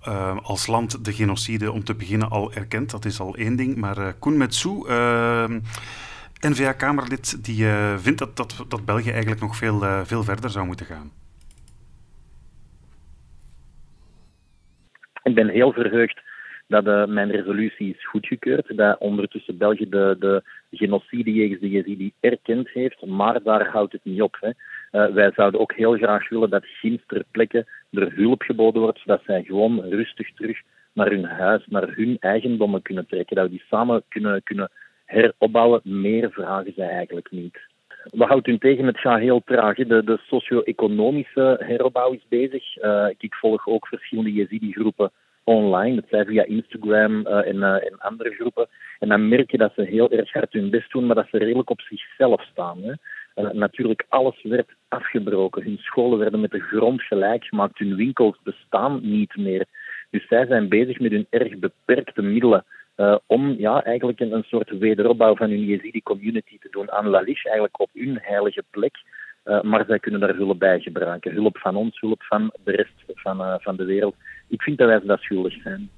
uh, 0.08 0.38
als 0.42 0.68
land 0.68 1.06
de 1.06 1.14
genocide 1.14 1.72
om 1.72 1.84
te 1.84 1.96
beginnen 1.96 2.30
al 2.30 2.45
erkend. 2.54 2.92
Dat 2.92 3.06
is 3.06 3.20
al 3.20 3.36
één 3.36 3.56
ding. 3.56 3.76
Maar 3.76 3.98
uh, 3.98 4.08
Koen 4.20 4.38
Metsou, 4.38 4.90
uh, 4.90 5.44
ehm, 5.44 5.60
N-VA-Kamerlid, 6.40 7.46
die 7.46 7.66
eh, 7.66 7.98
vindt 7.98 8.20
dat, 8.20 8.38
dat, 8.38 8.66
dat 8.68 8.86
België 8.86 9.12
eigenlijk 9.12 9.42
nog 9.42 9.56
veel, 9.56 9.80
veel 10.06 10.24
verder 10.24 10.50
zou 10.50 10.66
moeten 10.66 10.86
gaan. 10.86 11.12
Ik 15.24 15.36
ben 15.36 15.50
heel 15.50 15.72
verheugd 15.72 16.22
dat 16.68 17.10
mijn 17.10 17.32
resolutie 17.32 17.90
is 17.90 18.08
goedgekeurd. 18.08 18.78
Dat 18.78 19.00
ondertussen 19.00 19.58
België 19.58 19.90
de, 19.90 20.16
de 20.20 20.44
genocide 20.72 21.34
jegens 21.34 21.60
de 21.60 21.70
Jezidi 21.70 22.12
erkend 22.20 22.70
heeft. 22.70 23.06
Maar 23.06 23.44
daar 23.44 23.70
houdt 23.70 23.94
het 23.94 24.04
niet 24.04 24.22
op. 24.22 24.38
Hè. 24.40 24.52
Wij 25.14 25.32
zouden 25.36 25.60
ook 25.60 25.74
heel 25.74 25.94
graag 25.94 26.30
willen 26.30 26.50
dat 26.50 26.66
ginds 26.66 27.04
ter 27.08 27.24
plekke 27.32 27.66
er 27.92 28.16
hulp 28.16 28.42
geboden 28.42 28.82
wordt, 28.82 29.00
zodat 29.00 29.22
zij 29.26 29.44
gewoon 29.44 29.80
rustig 29.80 30.34
terug 30.34 30.62
naar 30.96 31.10
hun 31.10 31.26
huis, 31.26 31.66
naar 31.68 31.88
hun 31.96 32.18
eigendommen 32.20 32.82
kunnen 32.82 33.08
trekken, 33.08 33.36
dat 33.36 33.46
we 33.46 33.52
die 33.52 33.64
samen 33.70 34.04
kunnen, 34.10 34.44
kunnen 34.44 34.72
heropbouwen. 35.06 35.82
Meer 35.84 36.32
vragen 36.32 36.74
zij 36.76 36.90
eigenlijk 36.90 37.32
niet. 37.32 37.60
Wat 38.12 38.28
houdt 38.28 38.48
u 38.48 38.58
tegen? 38.58 38.86
Het 38.86 39.00
gaat 39.00 39.20
heel 39.20 39.42
traag. 39.46 39.76
De, 39.76 40.04
de 40.04 40.20
socio-economische 40.28 41.58
heropbouw 41.60 42.12
is 42.12 42.26
bezig. 42.30 42.84
Uh, 42.84 43.08
ik 43.18 43.34
volg 43.34 43.68
ook 43.68 43.88
verschillende 43.88 44.34
Jezidi-groepen 44.34 45.12
online. 45.44 45.96
Dat 45.96 46.06
zij 46.10 46.26
via 46.26 46.46
Instagram 46.46 47.26
en, 47.26 47.56
uh, 47.56 47.74
en, 47.74 47.98
andere 47.98 48.32
groepen. 48.32 48.68
En 49.00 49.10
dan 49.10 49.28
merk 49.28 49.52
je 49.52 49.58
dat 49.58 49.74
ze 49.76 49.82
heel 49.82 50.12
erg 50.12 50.34
hard 50.34 50.54
hun 50.54 50.70
best 50.70 50.92
doen, 50.92 51.06
maar 51.06 51.16
dat 51.16 51.28
ze 51.32 51.38
redelijk 51.38 51.70
op 51.70 51.82
zichzelf 51.82 52.42
staan. 52.42 52.78
Hè. 52.84 52.94
Natuurlijk, 53.54 54.06
alles 54.10 54.42
werd 54.44 54.70
afgebroken. 54.88 55.64
Hun 55.64 55.78
scholen 55.78 56.20
werden 56.20 56.40
met 56.40 56.52
de 56.52 56.60
grond 56.60 57.02
gelijk 57.02 57.44
gemaakt. 57.44 57.78
Hun 57.78 57.96
winkels 57.96 58.38
bestaan 58.44 59.00
niet 59.02 59.36
meer. 59.36 59.66
Dus 60.16 60.28
zij 60.28 60.46
zijn 60.46 60.70
bezig 60.70 61.00
met 61.00 61.12
hun 61.12 61.28
erg 61.30 61.58
beperkte 61.60 62.22
middelen 62.22 62.66
uh, 62.98 63.16
om 63.26 63.56
ja, 63.58 63.84
eigenlijk 63.84 64.20
een, 64.20 64.32
een 64.32 64.44
soort 64.44 64.78
wederopbouw 64.78 65.36
van 65.36 65.50
hun 65.50 65.66
Jezidi-community 65.66 66.58
te 66.60 66.68
doen 66.72 66.92
aan 66.92 67.08
Lalish, 67.08 67.44
eigenlijk 67.44 67.80
op 67.80 67.90
hun 67.94 68.20
heilige 68.22 68.64
plek. 68.70 68.96
Uh, 69.46 69.62
maar 69.62 69.86
zij 69.88 70.00
kunnen 70.00 70.20
daar 70.20 70.36
hulp 70.36 70.60
bij 70.60 70.80
gebruiken. 70.80 71.34
Hulp 71.34 71.58
van 71.58 71.76
ons, 71.76 72.00
hulp 72.00 72.24
van 72.24 72.52
de 72.64 72.72
rest 72.72 72.94
van, 73.08 73.42
uh, 73.42 73.56
van 73.60 73.76
de 73.76 73.86
wereld. 73.86 74.16
Ik 74.48 74.62
vind 74.62 74.78
dat 74.78 74.88
wij 74.88 75.00
dat 75.04 75.20
schuldig 75.20 75.54
zijn. 75.62 75.90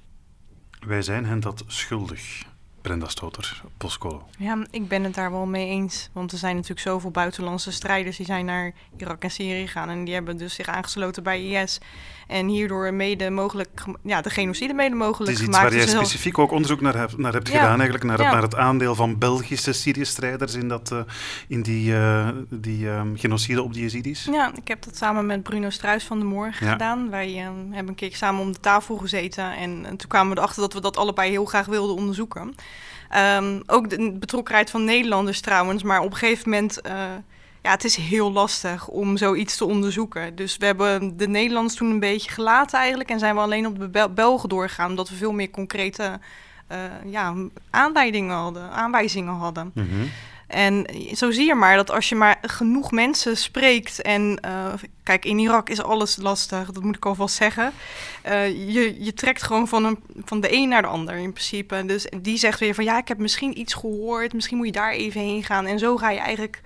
Wij 0.86 1.02
zijn 1.02 1.24
hen 1.24 1.40
dat 1.40 1.64
schuldig. 1.66 2.42
Brenda 2.82 3.08
Stoter, 3.08 3.62
Postcolo. 3.76 4.28
Ja, 4.38 4.66
ik 4.70 4.88
ben 4.88 5.04
het 5.04 5.14
daar 5.14 5.30
wel 5.30 5.46
mee 5.46 5.66
eens. 5.68 6.08
Want 6.12 6.32
er 6.32 6.38
zijn 6.38 6.54
natuurlijk 6.54 6.80
zoveel 6.80 7.10
buitenlandse 7.10 7.72
strijders 7.72 8.16
die 8.16 8.26
zijn 8.26 8.44
naar 8.44 8.72
Irak 8.96 9.22
en 9.22 9.30
Syrië 9.30 9.66
gegaan. 9.66 9.88
En 9.88 10.04
die 10.04 10.14
hebben 10.14 10.36
dus 10.36 10.54
zich 10.54 10.66
aangesloten 10.66 11.22
bij 11.22 11.44
IS. 11.46 11.78
En 12.26 12.48
hierdoor 12.48 12.94
mede 12.94 13.30
mogelijk, 13.30 13.84
ja, 14.02 14.20
de 14.20 14.30
genocide 14.30 14.72
mede 14.74 14.94
mogelijk 14.94 15.30
Het 15.30 15.40
is 15.40 15.46
iets 15.46 15.56
gemaakt. 15.56 15.62
waar 15.62 15.74
jij 15.84 15.84
Dus 15.84 15.94
specifiek 15.94 16.38
ook 16.38 16.50
onderzoek 16.50 16.80
naar 16.80 16.96
hebt, 16.96 17.16
naar 17.18 17.32
hebt 17.32 17.48
Ja. 17.48 17.54
gedaan, 17.54 17.74
eigenlijk, 17.74 18.04
naar, 18.04 18.20
Ja. 18.22 18.32
naar 18.32 18.42
het 18.42 18.56
aandeel 18.56 18.94
van 18.94 19.18
Belgische 19.18 19.72
Syrië-strijders 19.72 20.54
in, 20.54 20.68
dat, 20.68 20.92
eh, 20.92 21.00
in 21.48 21.62
die, 21.62 21.94
eh, 21.96 22.28
die 22.48 22.90
ehm, 22.90 23.16
genocide 23.16 23.62
op 23.62 23.72
de 23.72 23.80
Jezidis. 23.80 24.24
Ja, 24.32 24.52
ik 24.54 24.68
heb 24.68 24.84
dat 24.84 24.96
samen 24.96 25.26
met 25.26 25.42
Bruno 25.42 25.70
Struis 25.70 26.04
van 26.04 26.18
de 26.18 26.24
Morgen 26.24 26.66
Ja. 26.66 26.72
gedaan. 26.72 27.10
Wij 27.10 27.28
eh, 27.38 27.44
hebben 27.70 27.88
een 27.88 27.94
keer 27.94 28.16
samen 28.16 28.40
om 28.40 28.52
de 28.52 28.60
tafel 28.60 28.96
gezeten. 28.96 29.56
En, 29.56 29.84
eh, 29.84 29.88
toen 29.88 30.08
kwamen 30.08 30.32
we 30.32 30.38
erachter 30.38 30.60
dat 30.62 30.72
we 30.72 30.80
dat 30.80 30.96
allebei 30.96 31.30
heel 31.30 31.44
graag 31.44 31.66
wilden 31.66 31.96
onderzoeken. 31.96 32.54
Ehm, 33.08 33.60
ook 33.66 33.90
de 33.90 34.12
betrokkenheid 34.12 34.70
van 34.70 34.84
Nederlanders 34.84 35.40
trouwens. 35.40 35.82
Maar 35.82 36.00
op 36.00 36.10
een 36.10 36.16
gegeven 36.16 36.50
moment... 36.50 36.80
eh, 36.80 36.92
ja, 37.62 37.70
het 37.70 37.84
is 37.84 37.96
heel 37.96 38.32
lastig 38.32 38.88
om 38.88 39.16
zoiets 39.16 39.56
te 39.56 39.64
onderzoeken. 39.64 40.34
Dus 40.36 40.56
we 40.56 40.66
hebben 40.66 41.16
de 41.16 41.28
Nederlanders 41.28 41.74
toen 41.74 41.90
een 41.90 42.00
beetje 42.00 42.30
gelaten 42.30 42.78
eigenlijk. 42.78 43.10
En 43.10 43.18
zijn 43.18 43.34
we 43.34 43.40
alleen 43.40 43.66
op 43.66 43.78
de 43.78 43.88
Bel- 43.88 44.12
Belgen 44.12 44.48
doorgegaan. 44.48 44.90
Omdat 44.90 45.08
we 45.08 45.14
veel 45.16 45.32
meer 45.32 45.50
concrete 45.50 46.18
eh, 46.66 46.78
ja, 47.04 47.34
aanleidingen 47.70 48.36
hadden, 48.36 48.70
aanwijzingen 48.70 49.34
hadden. 49.34 49.70
Mhm. 49.74 49.86
En 50.48 50.86
zo 51.14 51.30
zie 51.30 51.46
je 51.46 51.54
maar 51.54 51.76
dat 51.76 51.90
als 51.90 52.08
je 52.08 52.14
maar 52.14 52.38
genoeg 52.42 52.90
mensen 52.90 53.36
spreekt 53.36 54.02
en 54.02 54.38
eh, 54.40 54.72
kijk, 55.02 55.24
in 55.24 55.38
Irak 55.38 55.68
is 55.68 55.82
alles 55.82 56.16
lastig, 56.16 56.70
dat 56.70 56.82
moet 56.82 56.96
ik 56.96 57.06
alvast 57.06 57.36
zeggen. 57.36 57.72
Eh, 58.22 58.48
je, 58.48 59.04
je 59.04 59.14
trekt 59.14 59.42
gewoon 59.42 59.68
van, 59.68 59.84
een, 59.84 59.98
van 60.24 60.40
de 60.40 60.52
een 60.52 60.68
naar 60.68 60.82
de 60.82 60.88
ander 60.88 61.14
in 61.14 61.32
principe. 61.32 61.82
Dus 61.86 62.06
die 62.22 62.38
zegt 62.38 62.60
weer 62.60 62.74
van 62.74 62.84
ja, 62.84 62.98
ik 62.98 63.08
heb 63.08 63.18
misschien 63.18 63.58
iets 63.58 63.74
gehoord, 63.74 64.32
misschien 64.32 64.56
moet 64.56 64.66
je 64.66 64.72
daar 64.72 64.92
even 64.92 65.20
heen 65.20 65.44
gaan. 65.44 65.66
En 65.66 65.78
zo 65.78 65.96
ga 65.96 66.10
je 66.10 66.18
eigenlijk 66.18 66.60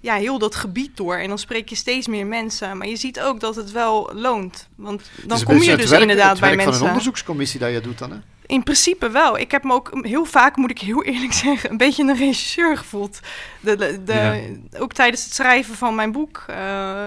ja, 0.00 0.14
heel 0.14 0.38
dat 0.38 0.54
gebied 0.54 0.96
door. 0.96 1.16
En 1.16 1.28
dan 1.28 1.38
spreek 1.38 1.68
je 1.68 1.74
steeds 1.74 2.06
meer 2.06 2.26
mensen. 2.26 2.78
Maar 2.78 2.88
je 2.88 2.96
ziet 2.96 3.20
ook 3.20 3.40
dat 3.40 3.56
het 3.56 3.72
wel 3.72 4.10
loont. 4.14 4.68
Want 4.74 5.10
Het 5.14 5.28
dan 5.28 5.36
is 5.36 5.44
kom 5.44 5.62
je 5.62 5.70
het 5.70 5.80
dus 5.80 5.90
werk, 5.90 6.02
inderdaad 6.02 6.30
het 6.30 6.40
bij 6.40 6.48
werk 6.48 6.60
van 6.60 6.68
mensen. 6.68 6.82
een 6.82 6.90
onderzoekscommissie 6.90 7.60
dat 7.60 7.72
je 7.72 7.80
doet 7.80 7.98
dan, 7.98 8.10
hè? 8.10 8.18
In 8.46 8.62
principe 8.62 9.10
wel. 9.10 9.38
Ik 9.38 9.50
heb 9.50 9.64
me 9.64 9.72
ook 9.72 9.90
heel 10.06 10.24
vaak, 10.24 10.56
moet 10.56 10.70
ik 10.70 10.78
heel 10.78 11.02
eerlijk 11.04 11.32
zeggen, 11.44 11.70
een 11.70 11.76
beetje 11.76 12.02
een 12.02 12.16
regisseur 12.16 12.76
gevoeld. 12.76 13.20
De, 13.60 13.76
de, 13.76 14.02
de- 14.04 14.60
Ook 14.78 14.92
tijdens 14.92 15.24
het 15.24 15.34
schrijven 15.34 15.74
van 15.74 15.94
mijn 15.94 16.12
boek. 16.12 16.44
Eh, 16.46 17.04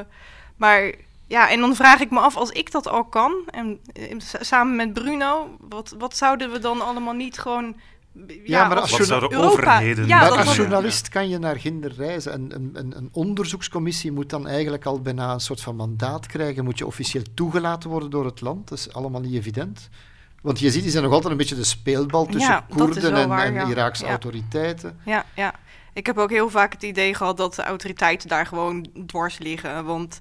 maar 0.55 0.91
ja, 1.27 1.49
en 1.49 1.59
dan 1.59 1.75
vraag 1.75 1.99
ik 1.99 2.11
me 2.11 2.19
af, 2.19 2.35
als 2.35 2.49
ik 2.49 2.71
dat 2.71 2.87
al 2.87 3.03
kan, 3.03 3.33
en 3.45 3.79
eh, 3.93 4.15
samen 4.19 4.75
met 4.75 4.93
Bruno, 4.93 5.57
wat, 5.59 5.95
wat 5.97 6.17
zouden 6.17 6.51
we 6.51 6.59
dan 6.59 6.81
allemaal 6.81 7.13
niet 7.13 7.39
gewoon. 7.39 7.75
Ja, 8.43 8.67
maar 8.67 8.79
als 8.79 9.11
overheden 9.11 10.07
ja, 10.07 10.19
maar 10.19 10.29
dat 10.29 10.37
als 10.37 10.55
journalist 10.55 11.09
kan 11.09 11.29
je 11.29 11.37
naar 11.37 11.55
Ginder 11.59 11.93
reizen. 11.97 12.31
En 12.31 12.55
een, 12.55 12.69
een, 12.73 12.97
een 12.97 13.09
onderzoekscommissie 13.11 14.11
moet 14.11 14.29
dan 14.29 14.47
eigenlijk 14.47 14.85
al 14.85 15.01
bijna 15.01 15.33
een 15.33 15.39
soort 15.39 15.61
van 15.61 15.75
mandaat 15.75 16.25
krijgen. 16.25 16.63
Moet 16.63 16.77
je 16.77 16.85
officieel 16.85 17.23
toegelaten 17.33 17.89
worden 17.89 18.09
door 18.09 18.25
het 18.25 18.41
land. 18.41 18.67
Dat 18.69 18.77
is 18.77 18.93
allemaal 18.93 19.21
niet 19.21 19.33
evident. 19.33 19.89
Want 20.41 20.59
je 20.59 20.71
ziet, 20.71 20.81
die 20.81 20.91
zijn 20.91 21.03
nog 21.03 21.13
altijd 21.13 21.31
een 21.31 21.37
beetje 21.37 21.55
de 21.55 21.63
speelbal 21.63 22.25
tussen 22.25 22.51
Ja, 22.51 22.65
Koerden 22.69 23.13
en, 23.15 23.27
waar, 23.29 23.45
en 23.45 23.53
ja. 23.53 23.65
Iraakse 23.67 24.03
Ja. 24.03 24.09
autoriteiten. 24.09 24.99
Ja, 25.05 25.25
ja. 25.35 25.53
Ik 25.93 26.05
heb 26.05 26.17
ook 26.17 26.29
heel 26.29 26.49
vaak 26.49 26.73
het 26.73 26.83
idee 26.83 27.13
gehad 27.13 27.37
dat 27.37 27.55
de 27.55 27.63
autoriteiten 27.63 28.29
daar 28.29 28.45
gewoon 28.45 28.87
dwars 29.05 29.37
liggen. 29.37 29.85
Want 29.85 30.17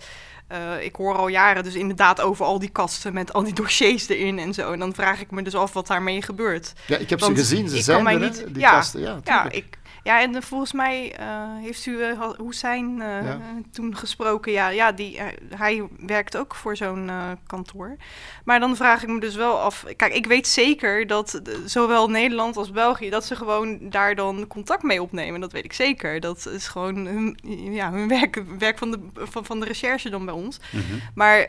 eh, 0.49 0.59
ik 0.85 0.97
hoor 0.97 1.17
al 1.17 1.29
jaren 1.29 1.63
dus 1.65 1.75
inderdaad 1.75 2.21
over 2.21 2.45
al 2.45 2.59
die 2.59 2.69
kasten 2.71 3.13
met 3.13 3.33
al 3.33 3.43
die 3.45 3.53
dossiers 3.55 4.09
erin 4.09 4.39
en 4.39 4.55
zo. 4.55 4.73
En 4.73 4.79
dan 4.79 4.95
vraag 4.95 5.21
ik 5.21 5.31
me 5.31 5.43
dus 5.43 5.55
af 5.55 5.73
wat 5.73 5.87
daarmee 5.87 6.23
gebeurt. 6.23 6.73
Ja, 6.87 6.97
ik 6.97 7.11
heb 7.11 7.21
Want 7.21 7.37
ze 7.37 7.43
gezien, 7.43 7.69
ze 7.69 7.83
zijn 7.83 8.07
er, 8.07 8.19
niet- 8.21 8.45
die 8.49 8.59
ja, 8.59 8.71
kasten. 8.71 9.01
Ja, 9.01 9.19
Ja, 9.25 9.51
ik, 9.51 9.78
ja 10.03 10.21
en 10.23 10.35
eh, 10.35 10.43
volgens 10.43 10.73
mij 10.73 11.15
eh, 11.17 11.27
heeft 11.61 11.87
u 11.87 11.93
uh, 11.93 12.21
Hoesijn 12.39 13.03
eh, 13.03 13.25
Ja. 13.25 13.41
toen 13.73 13.97
gesproken. 13.97 14.53
Ja, 14.53 14.69
ja 14.69 14.93
die, 14.93 15.21
hij 15.55 15.89
werkt 16.07 16.37
ook 16.37 16.55
voor 16.55 16.77
zo'n 16.77 17.11
kantoor. 17.47 17.97
Maar 18.45 18.61
dan 18.61 18.77
vraag 18.77 19.03
ik 19.03 19.09
me 19.09 19.21
dus 19.21 19.35
wel 19.35 19.59
af. 19.59 19.85
Kijk, 19.97 20.15
ik 20.15 20.27
weet 20.27 20.47
zeker 20.47 21.07
dat 21.07 21.41
zowel 21.65 22.11
Nederland 22.11 22.57
als 22.57 22.71
België... 22.71 23.11
dat 23.11 23.25
ze 23.25 23.37
gewoon 23.37 23.79
daar 23.91 24.15
dan 24.15 24.47
contact 24.47 24.83
mee 24.83 25.03
opnemen. 25.03 25.41
Dat 25.41 25.53
weet 25.53 25.65
ik 25.65 25.73
zeker. 25.73 26.21
Dat 26.21 26.47
is 26.47 26.69
gewoon 26.69 27.07
hun, 27.07 27.39
ja, 27.75 27.93
hun 27.93 28.09
werk, 28.09 28.43
werk 28.59 28.79
van, 28.79 28.91
de, 28.91 29.01
van, 29.15 29.45
van 29.45 29.61
de 29.61 29.67
recherche 29.67 30.11
dan 30.11 30.25
bij 30.25 30.35
ons. 30.35 30.61
Mhm. 30.73 30.83
Maar 31.15 31.47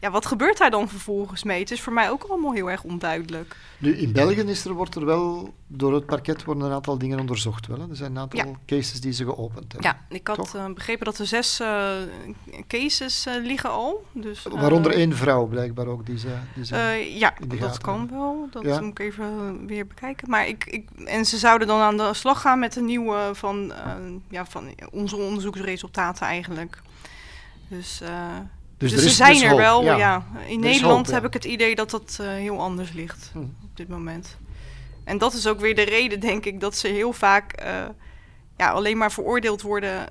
ja, 0.00 0.10
wat 0.10 0.26
gebeurt 0.26 0.58
daar 0.58 0.70
dan 0.70 0.88
vervolgens 0.88 1.44
mee? 1.44 1.60
Het 1.60 1.70
is 1.70 1.80
voor 1.80 1.92
mij 1.92 2.10
ook 2.10 2.22
allemaal 2.22 2.52
heel 2.52 2.70
erg 2.70 2.82
onduidelijk. 2.84 3.56
Nu, 3.78 3.96
in 3.96 4.12
België 4.12 4.40
is 4.40 4.64
er, 4.64 4.72
wordt 4.72 4.94
er 4.94 5.04
wel, 5.04 5.54
door 5.66 5.94
het 5.94 6.06
parket 6.06 6.44
worden 6.44 6.64
een 6.64 6.72
aantal 6.72 6.98
dingen 6.98 7.18
onderzocht. 7.20 7.66
Wel, 7.66 7.78
hè. 7.80 7.88
Er 7.90 7.96
zijn 7.96 8.10
een 8.10 8.18
aantal 8.18 8.38
Ja. 8.46 8.52
cases 8.66 9.00
die 9.00 9.12
ze 9.12 9.24
geopend 9.24 9.72
hebben. 9.72 9.90
Ja, 9.90 10.16
ik 10.16 10.26
had 10.26 10.54
eh, 10.54 10.66
begrepen 10.74 11.04
dat 11.04 11.18
er 11.18 11.26
zes 11.26 11.60
eh, 11.60 11.90
cases 12.66 13.26
eh, 13.26 13.34
liggen 13.42 13.70
al. 13.70 14.04
Dus, 14.12 14.42
Waaronder 14.50 14.92
één 14.92 15.16
vrouw, 15.16 15.46
blijkbaar 15.46 15.86
ook. 15.86 16.06
Die 16.06 16.18
ze, 16.18 16.28
die 16.54 16.64
ze, 16.64 16.76
ja, 17.18 17.34
dat 17.58 17.78
kan 17.78 17.98
hebben. 17.98 18.16
wel. 18.18 18.48
Dat 18.50 18.62
Ja. 18.62 18.80
moet 18.80 18.90
ik 18.90 18.98
even 18.98 19.66
weer 19.66 19.86
bekijken. 19.86 20.30
Maar 20.30 20.46
ik, 20.48 20.64
ik, 20.64 20.88
en 21.04 21.24
ze 21.24 21.38
zouden 21.38 21.66
dan 21.66 21.80
aan 21.80 21.96
de 21.96 22.14
slag 22.14 22.40
gaan 22.40 22.58
met 22.58 22.76
een 22.76 22.84
nieuwe 22.84 23.30
van, 23.32 23.72
ja, 24.30 24.46
van 24.46 24.74
onze 24.90 25.16
onderzoeksresultaten 25.16 26.26
eigenlijk. 26.26 26.82
Dus, 27.68 28.00
dus, 28.78 28.92
er 28.92 28.98
ze 28.98 29.08
zijn 29.08 29.32
dus 29.32 29.42
er 29.42 29.48
hoop, 29.48 29.58
wel. 29.58 29.82
ja. 29.84 29.96
Ja. 29.96 30.24
In 30.46 30.60
Nederland 30.60 30.96
hoop, 30.96 31.06
ja. 31.06 31.12
heb 31.12 31.24
ik 31.24 31.32
het 31.32 31.44
idee 31.44 31.74
dat 31.74 31.90
dat 31.90 32.18
eh, 32.20 32.26
heel 32.28 32.60
anders 32.60 32.92
ligt 32.92 33.30
Hm. 33.32 33.38
op 33.38 33.76
dit 33.76 33.88
moment. 33.88 34.36
En 35.04 35.18
dat 35.18 35.32
is 35.34 35.46
ook 35.46 35.60
weer 35.60 35.74
de 35.74 35.82
reden, 35.82 36.20
denk 36.20 36.44
ik, 36.44 36.60
dat 36.60 36.76
ze 36.76 36.88
heel 36.88 37.12
vaak 37.12 37.52
eh, 37.52 37.84
ja, 38.56 38.70
alleen 38.70 38.98
maar 38.98 39.12
veroordeeld 39.12 39.62
worden. 39.62 40.06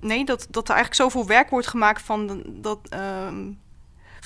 Nee, 0.00 0.24
dat, 0.24 0.46
dat 0.50 0.68
er 0.68 0.74
eigenlijk 0.74 1.10
zoveel 1.10 1.26
werk 1.26 1.50
wordt 1.50 1.66
gemaakt 1.66 2.02
van, 2.02 2.42
dat, 2.46 2.78
ehm, 2.88 3.50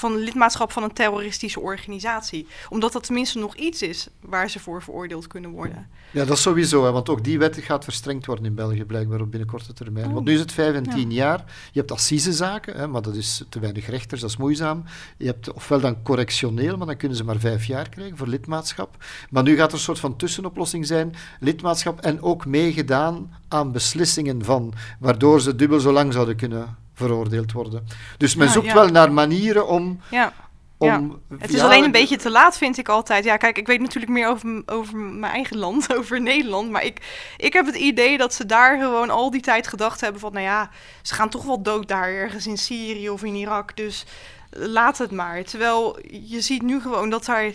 van 0.01 0.17
lidmaatschap 0.17 0.73
van 0.73 0.83
een 0.83 0.93
terroristische 0.93 1.61
organisatie. 1.61 2.47
Omdat 2.69 2.93
dat 2.93 3.05
tenminste 3.05 3.39
nog 3.39 3.55
iets 3.57 3.83
is 3.83 4.09
waar 4.21 4.51
ze 4.51 4.59
voor 4.59 4.83
veroordeeld 4.83 5.27
kunnen 5.27 5.51
worden. 5.51 5.89
Ja, 6.11 6.25
dat 6.25 6.37
is 6.37 6.43
sowieso, 6.43 6.85
hè, 6.85 6.93
want 6.93 7.09
ook 7.09 7.25
die 7.25 7.39
wet 7.39 7.57
gaat 7.57 7.85
verstrengd 7.85 8.27
worden 8.27 8.45
in 8.45 8.55
België, 8.55 8.85
blijkbaar 8.85 9.21
op 9.21 9.31
binnenkorte 9.31 9.73
termijn. 9.73 10.07
Oh. 10.07 10.13
Want 10.13 10.27
nu 10.27 10.33
is 10.35 10.41
het 10.41 10.53
vijf 10.53 10.75
en 10.75 10.85
Ja. 10.85 10.95
tien 10.95 11.13
jaar. 11.13 11.45
Je 11.73 11.79
hebt 11.79 11.93
assisezaken, 11.93 12.77
hè, 12.77 12.87
maar 12.87 13.03
dat 13.03 13.15
is 13.15 13.45
te 13.49 13.61
weinig 13.61 13.87
rechters, 13.87 14.21
dat 14.21 14.31
is 14.31 14.37
moeizaam. 14.37 14.85
Je 15.17 15.27
hebt 15.27 15.53
ofwel 15.53 15.81
dan 15.81 16.03
correctioneel, 16.03 16.77
maar 16.77 16.87
dan 16.87 16.97
kunnen 16.97 17.17
ze 17.17 17.25
maar 17.25 17.39
vijf 17.39 17.65
jaar 17.65 17.89
krijgen 17.89 18.17
voor 18.17 18.27
lidmaatschap. 18.27 19.05
Maar 19.31 19.43
nu 19.43 19.57
gaat 19.57 19.69
er 19.69 19.75
een 19.75 19.81
soort 19.81 19.99
van 19.99 20.17
tussenoplossing 20.17 20.87
zijn, 20.87 21.15
lidmaatschap 21.41 22.01
en 22.01 22.23
ook 22.23 22.47
meegedaan 22.47 23.35
aan 23.49 23.73
beslissingen 23.73 24.45
van, 24.45 24.73
waardoor 24.99 25.41
ze 25.41 25.57
dubbel 25.57 25.81
zo 25.81 25.93
lang 25.93 26.13
zouden 26.13 26.37
kunnen 26.37 26.80
veroordeeld 27.07 27.53
worden. 27.53 27.87
Dus 28.19 28.35
men 28.35 28.47
Ja, 28.47 28.53
zoekt 28.53 28.67
ja. 28.67 28.75
wel 28.75 28.89
naar 28.89 29.13
manieren 29.13 29.67
om... 29.67 30.01
Ja. 30.11 30.33
om 30.79 30.89
Ja. 30.89 31.37
Het 31.39 31.55
is 31.55 31.61
alleen 31.61 31.85
een 31.85 31.91
beetje 31.91 32.17
te 32.17 32.31
laat, 32.31 32.59
vind 32.59 32.79
ik 32.79 32.89
altijd. 32.89 33.25
Ja, 33.25 33.37
kijk, 33.37 33.59
ik 33.59 33.67
weet 33.67 33.81
natuurlijk 33.81 34.13
meer 34.13 34.29
over, 34.29 34.63
over 34.67 34.97
mijn 34.97 35.33
eigen 35.33 35.57
land, 35.57 35.93
over 35.97 36.21
Nederland. 36.21 36.71
Maar 36.71 36.85
ik, 36.85 37.33
ik 37.37 37.53
heb 37.53 37.67
het 37.67 37.77
idee 37.77 38.19
dat 38.19 38.35
ze 38.35 38.47
daar 38.47 38.81
gewoon 38.81 39.11
al 39.11 39.31
die 39.31 39.43
tijd 39.43 39.67
gedacht 39.67 40.01
hebben 40.01 40.21
van... 40.21 40.33
nou 40.33 40.45
ja, 40.45 40.71
ze 41.03 41.15
gaan 41.15 41.29
toch 41.29 41.45
wel 41.45 41.63
dood 41.63 41.89
daar 41.89 42.09
ergens 42.09 42.47
in 42.47 42.59
Syrië 42.59 43.11
of 43.11 43.23
in 43.23 43.35
Irak. 43.35 43.77
Dus 43.77 44.05
laat 44.51 44.99
het 44.99 45.11
maar. 45.11 45.45
Terwijl 45.45 45.99
je 46.11 46.41
ziet 46.41 46.63
nu 46.63 46.81
gewoon 46.81 47.11
dat 47.11 47.25
daar... 47.25 47.53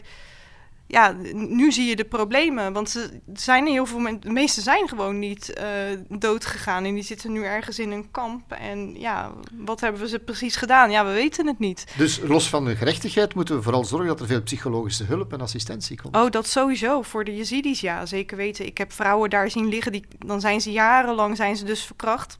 ja, 0.87 1.15
nu 1.33 1.71
zie 1.71 1.85
je 1.85 1.95
de 1.95 2.05
problemen. 2.05 2.73
Want 2.73 2.89
ze 2.89 3.21
zijn 3.33 3.65
heel 3.65 3.85
veel 3.85 3.99
mensen, 3.99 4.21
de 4.21 4.29
meeste 4.29 4.61
zijn 4.61 4.87
gewoon 4.87 5.19
niet 5.19 5.53
uh, 5.59 5.99
dood 6.19 6.45
gegaan. 6.45 6.85
En 6.85 6.93
die 6.93 7.03
zitten 7.03 7.31
nu 7.31 7.43
ergens 7.43 7.79
in 7.79 7.91
een 7.91 8.11
kamp. 8.11 8.51
En 8.51 8.99
ja, 8.99 9.33
wat 9.57 9.81
hebben 9.81 10.09
ze 10.09 10.19
precies 10.19 10.55
gedaan? 10.55 10.91
Ja, 10.91 11.05
we 11.05 11.11
weten 11.11 11.47
het 11.47 11.59
niet. 11.59 11.85
Dus 11.97 12.19
los 12.19 12.49
van 12.49 12.65
de 12.65 12.75
gerechtigheid 12.75 13.35
moeten 13.35 13.55
we 13.55 13.61
vooral 13.61 13.85
zorgen 13.85 14.07
dat 14.07 14.19
er 14.19 14.27
veel 14.27 14.41
psychologische 14.41 15.03
hulp 15.03 15.33
en 15.33 15.41
assistentie 15.41 16.01
komt. 16.01 16.15
Oh, 16.15 16.29
dat 16.29 16.47
sowieso. 16.47 17.01
Voor 17.01 17.23
de 17.23 17.35
Yazidis, 17.35 17.79
ja, 17.79 18.05
zeker 18.05 18.37
weten. 18.37 18.65
Ik 18.65 18.77
heb 18.77 18.91
vrouwen 18.91 19.29
daar 19.29 19.51
zien 19.51 19.67
liggen, 19.67 19.91
die, 19.91 20.05
dan 20.25 20.41
zijn 20.41 20.61
ze 20.61 20.71
jarenlang 20.71 21.35
zijn 21.35 21.55
ze 21.55 21.65
dus 21.65 21.83
verkracht. 21.83 22.37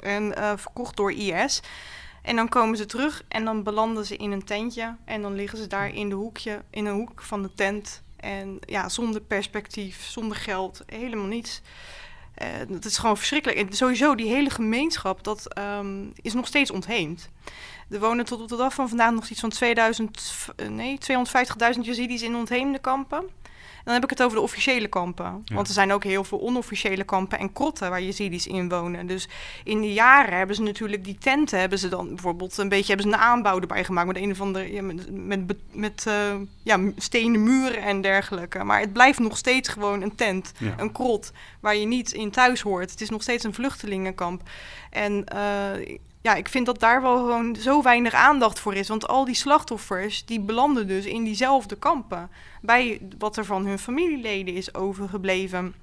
En 0.00 0.34
uh, 0.38 0.52
verkocht 0.56 0.96
door 0.96 1.12
IS. 1.12 1.62
En 2.22 2.36
dan 2.36 2.48
komen 2.48 2.76
ze 2.76 2.86
terug 2.86 3.24
en 3.28 3.44
dan 3.44 3.62
belanden 3.62 4.06
ze 4.06 4.16
in 4.16 4.32
een 4.32 4.44
tentje. 4.44 4.96
En 5.04 5.22
dan 5.22 5.34
liggen 5.34 5.58
ze 5.58 5.66
daar 5.66 5.94
in, 5.94 6.08
de 6.08 6.14
hoekje, 6.14 6.62
in 6.70 6.86
een 6.86 6.94
hoek 6.94 7.22
van 7.22 7.42
de 7.42 7.50
tent. 7.54 8.02
En 8.16 8.58
ja, 8.66 8.88
zonder 8.88 9.20
perspectief, 9.20 10.04
zonder 10.04 10.36
geld, 10.36 10.82
helemaal 10.86 11.26
niets. 11.26 11.60
Uh, 12.42 12.48
dat 12.68 12.84
is 12.84 12.98
gewoon 12.98 13.16
verschrikkelijk. 13.16 13.60
En 13.60 13.76
sowieso, 13.76 14.14
die 14.14 14.28
hele 14.28 14.50
gemeenschap, 14.50 15.24
dat 15.24 15.58
um, 15.58 16.12
is 16.22 16.32
nog 16.32 16.46
steeds 16.46 16.70
ontheemd. 16.70 17.28
Er 17.90 18.00
wonen 18.00 18.24
tot 18.24 18.40
op 18.40 18.48
de 18.48 18.56
dag 18.56 18.74
van 18.74 18.88
vandaag 18.88 19.12
nog 19.12 19.28
iets 19.28 19.40
van 19.40 19.50
2000, 19.50 20.46
nee, 20.68 20.98
250.000 21.74 21.80
Yazidis 21.80 22.22
in 22.22 22.34
ontheemde 22.34 22.78
kampen. 22.78 23.24
Dan 23.84 23.94
heb 23.94 24.04
ik 24.04 24.10
het 24.10 24.22
over 24.22 24.36
de 24.36 24.42
officiële 24.42 24.88
kampen. 24.88 25.44
Want 25.54 25.68
er 25.68 25.74
zijn 25.74 25.92
ook 25.92 26.04
heel 26.04 26.24
veel 26.24 26.40
onofficiële 26.40 27.04
kampen 27.04 27.38
en 27.38 27.52
krotten 27.52 27.90
waar 27.90 28.02
Yazidis 28.02 28.46
in 28.46 28.68
wonen. 28.68 29.06
Dus 29.06 29.28
in 29.64 29.80
de 29.80 29.92
jaren 29.92 30.36
hebben 30.36 30.56
ze 30.56 30.62
natuurlijk 30.62 31.04
die 31.04 31.18
tenten, 31.18 31.58
hebben 31.58 31.78
ze 31.78 31.88
dan 31.88 32.08
bijvoorbeeld 32.08 32.58
een 32.58 32.68
beetje 32.68 32.94
hebben 32.94 33.10
ze 33.10 33.16
een 33.16 33.24
aanbouw 33.24 33.60
erbij 33.60 33.84
gemaakt 33.84 34.06
met 34.06 34.16
een 34.16 34.30
of 34.30 34.40
andere 34.40 34.72
ja, 34.72 34.82
met, 34.82 35.26
met, 35.26 35.56
met 35.72 36.04
uh, 36.08 36.14
ja, 36.62 36.78
stenen 36.96 37.42
muren 37.42 37.82
en 37.82 38.00
dergelijke. 38.00 38.64
Maar 38.64 38.80
het 38.80 38.92
blijft 38.92 39.18
nog 39.18 39.36
steeds 39.36 39.68
gewoon 39.68 40.02
een 40.02 40.14
tent, 40.14 40.52
een 40.76 40.92
krot 40.92 41.32
waar 41.60 41.76
je 41.76 41.86
niet 41.86 42.12
in 42.12 42.30
thuis 42.30 42.60
hoort. 42.60 42.90
Het 42.90 43.00
is 43.00 43.10
nog 43.10 43.22
steeds 43.22 43.44
een 43.44 43.54
vluchtelingenkamp. 43.54 44.42
En 44.90 45.24
uh, 45.34 45.98
ja, 46.22 46.34
ik 46.34 46.48
vind 46.48 46.66
dat 46.66 46.80
daar 46.80 47.02
wel 47.02 47.16
gewoon 47.16 47.56
zo 47.56 47.82
weinig 47.82 48.14
aandacht 48.14 48.58
voor 48.58 48.74
is. 48.74 48.88
Want 48.88 49.08
al 49.08 49.24
die 49.24 49.34
slachtoffers, 49.34 50.24
die 50.24 50.40
belanden 50.40 50.86
dus 50.86 51.04
in 51.04 51.24
diezelfde 51.24 51.76
kampen. 51.76 52.30
Bij 52.62 53.00
wat 53.18 53.36
er 53.36 53.44
van 53.44 53.66
hun 53.66 53.78
familieleden 53.78 54.54
is 54.54 54.74
overgebleven. 54.74 55.74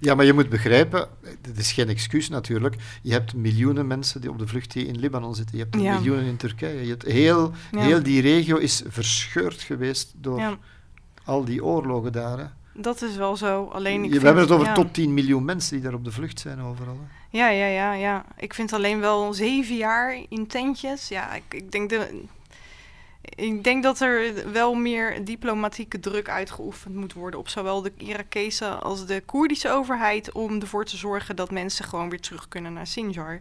Ja, 0.00 0.14
maar 0.14 0.24
je 0.24 0.32
moet 0.32 0.48
begrijpen, 0.48 1.08
het 1.42 1.58
is 1.58 1.72
geen 1.72 1.88
excuus 1.88 2.28
natuurlijk. 2.28 2.76
Je 3.02 3.12
hebt 3.12 3.34
miljoenen 3.34 3.86
mensen 3.86 4.20
die 4.20 4.30
op 4.30 4.38
de 4.38 4.46
vlucht 4.46 4.72
die 4.72 4.86
in 4.86 4.98
Libanon 4.98 5.34
zitten. 5.34 5.56
Je 5.56 5.62
hebt 5.62 5.76
miljoenen 5.76 6.24
in 6.24 6.36
Turkije. 6.36 6.82
Je 6.82 6.90
hebt 6.90 7.02
heel, 7.02 7.52
heel 7.70 8.02
die 8.02 8.20
regio 8.20 8.56
is 8.56 8.82
verscheurd 8.86 9.62
geweest 9.62 10.12
door 10.16 10.58
al 11.24 11.44
die 11.44 11.64
oorlogen 11.64 12.12
daar. 12.12 12.52
Dat 12.74 13.02
is 13.02 13.16
wel 13.16 13.36
zo. 13.36 13.64
Alleen 13.64 14.04
ik 14.04 14.10
We 14.10 14.26
hebben 14.26 14.42
het 14.42 14.52
over 14.52 14.72
tot 14.72 14.94
10 14.94 15.14
miljoen 15.14 15.44
mensen 15.44 15.74
die 15.74 15.84
daar 15.84 15.94
op 15.94 16.04
de 16.04 16.12
vlucht 16.12 16.40
zijn 16.40 16.60
overal. 16.60 16.98
Ja, 17.30 17.48
ja, 17.48 17.66
ja, 17.66 17.92
ja. 17.92 18.24
Ik 18.36 18.54
vind 18.54 18.72
alleen 18.72 19.00
wel 19.00 19.34
zeven 19.34 19.76
jaar 19.76 20.20
in 20.28 20.46
tentjes. 20.46 21.08
Ja, 21.08 21.34
ik, 21.34 21.42
ik 21.48 21.72
denk 21.72 21.90
de, 21.90 22.24
ik 23.22 23.64
denk 23.64 23.82
dat 23.82 24.00
er 24.00 24.52
wel 24.52 24.74
meer 24.74 25.24
diplomatieke 25.24 26.00
druk 26.00 26.28
uitgeoefend 26.28 26.94
moet 26.94 27.12
worden 27.12 27.40
op 27.40 27.48
zowel 27.48 27.82
de 27.82 27.92
Irakese 27.96 28.66
als 28.68 29.06
de 29.06 29.22
Koerdische 29.26 29.70
overheid 29.70 30.32
om 30.32 30.60
ervoor 30.60 30.84
te 30.84 30.96
zorgen 30.96 31.36
dat 31.36 31.50
mensen 31.50 31.84
gewoon 31.84 32.10
weer 32.10 32.20
terug 32.20 32.48
kunnen 32.48 32.72
naar 32.72 32.86
Sinjar. 32.86 33.40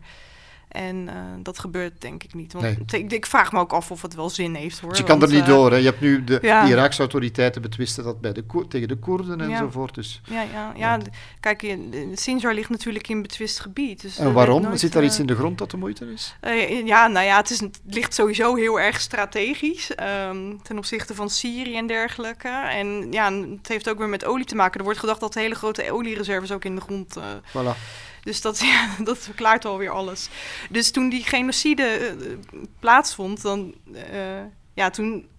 En 0.72 0.96
uh, 0.96 1.14
dat 1.40 1.60
gebeurt 1.60 2.02
denk 2.02 2.24
ik 2.24 2.34
niet. 2.34 2.54
Want 2.54 2.66
nee. 2.92 3.04
ik, 3.04 3.12
ik, 3.12 3.26
vraag 3.26 3.52
me 3.52 3.60
ook 3.60 3.74
af 3.74 3.92
of 3.92 4.02
het 4.02 4.16
wel 4.16 4.30
zin 4.30 4.54
heeft 4.54 4.80
hoor. 4.80 4.90
Dus 4.90 5.00
je 5.00 5.04
kan 5.04 5.20
want, 5.20 5.32
er 5.32 5.38
niet 5.38 5.48
uh, 5.48 5.54
door. 5.54 5.72
Hè? 5.72 5.78
Je 5.78 5.86
hebt 5.86 6.02
nu 6.02 6.24
de, 6.24 6.40
ja. 6.42 6.64
de 6.64 6.70
Iraakse 6.70 7.00
autoriteiten 7.00 7.62
betwisten 7.62 8.04
dat 8.04 8.22
bij 8.22 8.34
de 8.34 8.44
tegen 8.68 8.88
de 8.88 8.96
Koerden 8.96 9.42
enzovoort. 9.42 9.96
Ja. 9.96 10.02
Dus, 10.02 10.22
ja, 10.26 10.42
ja, 10.42 10.74
ja. 10.76 11.00
kijk, 11.40 11.78
Sinjar 12.14 12.54
ligt 12.54 12.70
natuurlijk 12.70 13.08
in 13.08 13.22
betwist 13.22 13.60
gebied. 13.60 14.02
Dus 14.02 14.18
en 14.18 14.34
waarom? 14.34 14.62
Nooit, 14.62 14.80
Zit 14.80 14.94
daar 14.94 15.04
iets 15.04 15.20
in 15.20 15.26
de 15.26 15.36
grond 15.36 15.58
dat 15.58 15.72
de 15.72 15.78
moeite 15.78 16.12
is? 16.14 16.36
Uh, 16.42 16.86
ja, 16.86 17.08
nou 17.08 17.26
ja, 17.26 17.38
het, 17.38 17.50
is, 17.50 17.60
het 17.60 17.80
ligt 17.86 18.14
sowieso 18.14 18.56
heel 18.56 18.80
erg 18.80 19.02
strategisch 19.02 19.92
um, 20.30 20.62
ten 20.64 20.78
opzichte 20.78 21.16
van 21.16 21.30
Syrië 21.30 21.78
en 21.78 21.88
dergelijke. 21.88 22.50
En 22.50 23.12
ja, 23.12 23.34
het 23.34 23.68
heeft 23.68 23.90
ook 23.90 23.98
weer 23.98 24.10
met 24.10 24.26
olie 24.26 24.46
te 24.46 24.56
maken. 24.56 24.78
Er 24.80 24.86
wordt 24.86 25.00
gedacht 25.00 25.20
dat 25.20 25.34
hele 25.34 25.56
grote 25.56 25.92
oliereserves 25.92 26.52
ook 26.52 26.66
in 26.66 26.76
de 26.76 26.82
grond. 26.82 27.18
voilà. 27.50 27.76
Dus 28.24 28.42
dat, 28.42 28.60
ja, 28.74 28.90
dat 29.04 29.18
verklaart 29.18 29.66
alweer 29.66 29.90
alles. 29.90 30.30
Dus 30.70 30.92
toen 30.92 31.10
die 31.10 31.24
genocide 31.24 32.16
uh, 32.20 32.36
plaatsvond, 32.80 33.42
dan, 33.42 33.74
uh, 34.14 34.42
ja, 34.74 34.90
toen. 34.90 35.30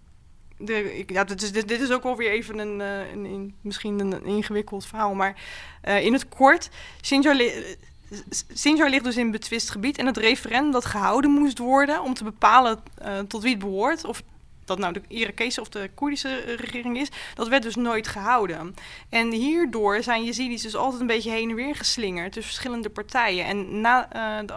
De, 0.57 0.99
ik, 0.99 1.11
ja, 1.11 1.25
dit, 1.25 1.43
is, 1.43 1.53
dit, 1.53 1.71
is 1.71 1.91
ook 1.91 2.05
alweer 2.05 2.31
even 2.31 2.59
een, 2.59 2.81
uh, 2.81 3.13
een, 3.13 3.25
een, 3.25 3.55
misschien 3.61 4.01
een 4.01 4.25
ingewikkeld 4.25 4.87
verhaal, 4.87 5.15
maar 5.15 5.41
in 5.83 6.13
het 6.13 6.29
kort, 6.29 6.71
Sinjar 8.53 8.89
ligt 8.91 9.05
dus 9.05 9.17
in 9.17 9.31
betwist 9.31 9.71
gebied 9.71 9.99
en 9.99 10.07
het 10.07 10.17
referendum 10.17 10.73
dat 10.73 10.85
gehouden 10.85 11.31
moest 11.31 11.59
worden 11.59 12.03
om 12.03 12.15
te 12.15 12.25
bepalen 12.25 12.83
tot 13.29 13.43
wie 13.43 13.51
het 13.51 13.59
behoort, 13.59 14.05
of 14.05 14.23
dat 14.65 14.79
nou 14.79 14.93
de 14.93 15.03
Irakese 15.09 15.61
of 15.61 15.69
de 15.69 15.91
Koerdische 15.95 16.37
regering 16.57 16.99
is, 16.99 17.09
dat 17.35 17.49
werd 17.49 17.63
dus 17.63 17.77
nooit 17.77 18.09
gehouden. 18.09 18.75
En 19.09 19.33
hierdoor 19.33 20.03
zijn 20.03 20.25
Yazidis 20.25 20.63
dus 20.63 20.77
altijd 20.77 21.01
een 21.01 21.07
beetje 21.07 21.31
heen 21.31 21.51
en 21.51 21.57
weer 21.57 21.77
geslingerd 21.77 22.33
tussen 22.33 22.53
verschillende 22.53 22.91
partijen. 22.91 23.45
En 23.45 23.81
na, 23.81 24.09
uh, 24.17 24.47
de, 24.47 24.55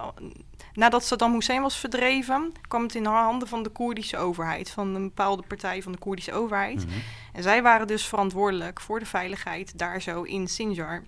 nadat 0.74 1.06
Saddam 1.06 1.34
Hussein 1.34 1.62
was 1.62 1.78
verdreven, 1.78 2.54
kwam 2.68 2.84
het 2.84 2.96
in 2.96 3.04
de 3.04 3.10
handen 3.10 3.48
van 3.48 3.64
de 3.64 3.70
Koerdische 3.70 4.18
overheid, 4.18 4.70
van 4.70 4.96
een 4.96 5.04
bepaalde 5.04 5.44
partij 5.48 5.82
van 5.82 5.92
de 5.92 5.98
Koerdische 5.98 6.34
overheid. 6.34 6.86
Mm 6.86 6.92
-hmm. 6.92 7.02
En 7.34 7.44
zij 7.44 7.62
waren 7.62 7.88
dus 7.88 8.06
verantwoordelijk 8.06 8.82
voor 8.82 9.00
de 9.00 9.06
veiligheid 9.06 9.78
daar 9.78 10.02
zo 10.02 10.22
in 10.22 10.48
Sinjar. 10.48 11.04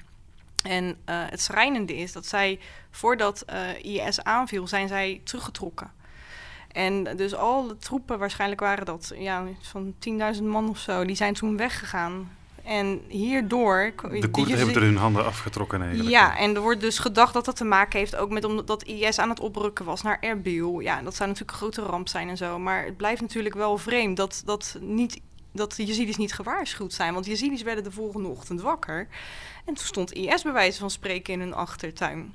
En 0.63 0.85
uh, 0.85 0.95
het 1.05 1.41
schrijnende 1.41 1.95
is 1.95 2.11
dat 2.11 2.25
zij, 2.25 2.59
voordat 2.91 3.45
uh, 3.49 4.05
IS 4.05 4.23
aanviel, 4.23 4.67
zijn 4.67 4.87
zij 4.87 5.21
teruggetrokken. 5.23 5.91
En 6.77 7.03
dus 7.15 7.35
al 7.35 7.67
de 7.67 7.77
troepen, 7.77 8.19
waarschijnlijk 8.19 8.61
waren 8.61 8.85
dat 8.85 9.13
ja, 9.15 9.43
van 9.61 9.93
10.000 10.35 10.43
man 10.43 10.69
of 10.69 10.77
zo, 10.77 11.05
die 11.05 11.15
zijn 11.15 11.33
toen 11.33 11.57
weggegaan. 11.57 12.31
En 12.63 13.01
hierdoor... 13.07 13.93
De 14.19 14.29
Koerden 14.29 14.57
hebben 14.57 14.75
er 14.75 14.81
hun 14.81 14.97
handen 14.97 15.25
afgetrokken 15.25 15.81
eigenlijk. 15.81 16.09
Ja, 16.09 16.37
en 16.37 16.55
er 16.55 16.61
wordt 16.61 16.81
dus 16.81 16.99
gedacht 16.99 17.33
dat 17.33 17.45
dat 17.45 17.55
te 17.55 17.63
maken 17.63 17.99
heeft 17.99 18.15
ook 18.15 18.29
met 18.29 18.43
omdat 18.43 18.83
IS 18.83 19.19
aan 19.19 19.29
het 19.29 19.39
oprukken 19.39 19.85
was 19.85 20.01
naar 20.01 20.17
Erbil. 20.19 20.79
Ja, 20.79 21.01
dat 21.01 21.15
zou 21.15 21.29
natuurlijk 21.29 21.51
een 21.51 21.63
grote 21.63 21.81
ramp 21.81 22.07
zijn 22.07 22.29
en 22.29 22.37
zo. 22.37 22.59
Maar 22.59 22.85
het 22.85 22.97
blijft 22.97 23.21
natuurlijk 23.21 23.55
wel 23.55 23.77
vreemd 23.77 24.17
dat, 24.17 24.41
dat, 24.45 24.77
niet, 24.81 25.21
dat 25.51 25.75
de 25.75 25.85
Yazidis 25.85 26.17
niet 26.17 26.33
gewaarschuwd 26.33 26.93
zijn. 26.93 27.13
Want 27.13 27.25
de 27.25 27.31
Yazidis 27.31 27.61
werden 27.61 27.83
de 27.83 27.91
volgende 27.91 28.27
ochtend 28.27 28.61
wakker. 28.61 29.07
En 29.65 29.73
toen 29.73 29.85
stond 29.85 30.13
IS 30.13 30.43
bij 30.43 30.53
wijze 30.53 30.79
van 30.79 30.91
spreken 30.91 31.33
in 31.33 31.39
hun 31.39 31.53
achtertuin. 31.53 32.33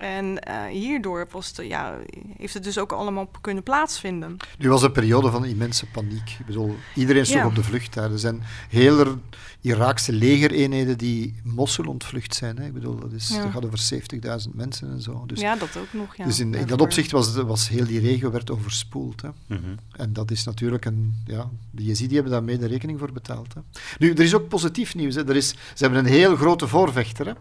En 0.00 0.38
uh, 0.48 0.64
hierdoor 0.64 1.26
was 1.30 1.46
het, 1.46 1.66
ja, 1.66 1.98
heeft 2.36 2.54
het 2.54 2.64
dus 2.64 2.78
ook 2.78 2.92
allemaal 2.92 3.30
kunnen 3.40 3.62
plaatsvinden. 3.62 4.36
Nu 4.58 4.68
was 4.68 4.82
een 4.82 4.92
periode 4.92 5.30
van 5.30 5.44
immense 5.44 5.86
paniek. 5.86 6.36
Ik 6.38 6.46
bedoel, 6.46 6.76
iedereen 6.94 7.26
stond 7.26 7.40
ja. 7.40 7.46
op 7.46 7.54
de 7.54 7.62
vlucht 7.62 7.94
daar. 7.94 8.12
Er 8.12 8.18
zijn 8.18 8.42
hele 8.68 9.18
Iraakse 9.60 10.12
legereenheden 10.12 10.98
die 10.98 11.34
Mosul 11.44 11.84
ontvlucht 11.84 12.34
zijn. 12.34 12.56
Hè. 12.58 12.66
Ik 12.66 12.72
bedoel, 12.72 12.96
dat, 12.96 13.12
is, 13.12 13.28
ja. 13.28 13.42
dat 13.42 13.52
gaat 13.52 13.64
over 13.64 13.80
70.000 14.48 14.54
mensen 14.54 14.90
en 14.90 15.00
zo. 15.00 15.24
Dus, 15.26 15.40
ja, 15.40 15.56
dat 15.56 15.76
ook 15.76 15.92
nog. 15.92 16.16
Ja. 16.16 16.24
Dus 16.24 16.40
in, 16.40 16.54
in 16.54 16.66
dat 16.66 16.80
opzicht 16.80 17.10
was, 17.10 17.34
was 17.34 17.68
heel 17.68 17.86
die 17.86 18.00
regio 18.00 18.30
werd 18.30 18.50
overspoeld. 18.50 19.22
Hè. 19.22 19.28
Mm 19.28 19.56
-hmm. 19.62 19.74
En 19.92 20.12
dat 20.12 20.30
is 20.30 20.44
natuurlijk 20.44 20.84
een... 20.84 21.14
Ja, 21.26 21.50
de 21.70 21.84
Yazidi 21.84 22.14
hebben 22.14 22.32
daar 22.32 22.44
mede 22.44 22.66
rekening 22.66 22.98
voor 22.98 23.12
betaald. 23.12 23.54
Hè. 23.54 23.60
Nu, 23.98 24.12
er 24.12 24.20
is 24.20 24.34
ook 24.34 24.48
positief 24.48 24.94
nieuws. 24.94 25.14
Hè. 25.14 25.28
Er 25.28 25.36
is, 25.36 25.48
ze 25.48 25.84
hebben 25.84 25.98
een 25.98 26.10
heel 26.10 26.36
grote 26.36 26.68
voorvechter, 26.68 27.26
hè 27.26 27.32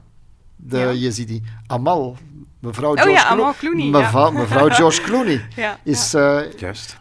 de 0.60 0.78
ja. 0.78 0.92
Yazidi. 0.92 1.42
Amal, 1.68 2.18
mevrouw 2.60 2.96
George, 2.96 3.10
oh 3.10 3.38
ja, 3.38 3.54
Clooney, 3.58 3.90
mevrouw, 3.90 4.32
ja. 4.32 4.40
mevrouw 4.40 4.70
George 4.70 5.02
Clooney 5.02 5.46
ja, 5.56 5.80
is, 5.94 6.14
uh, 6.14 6.40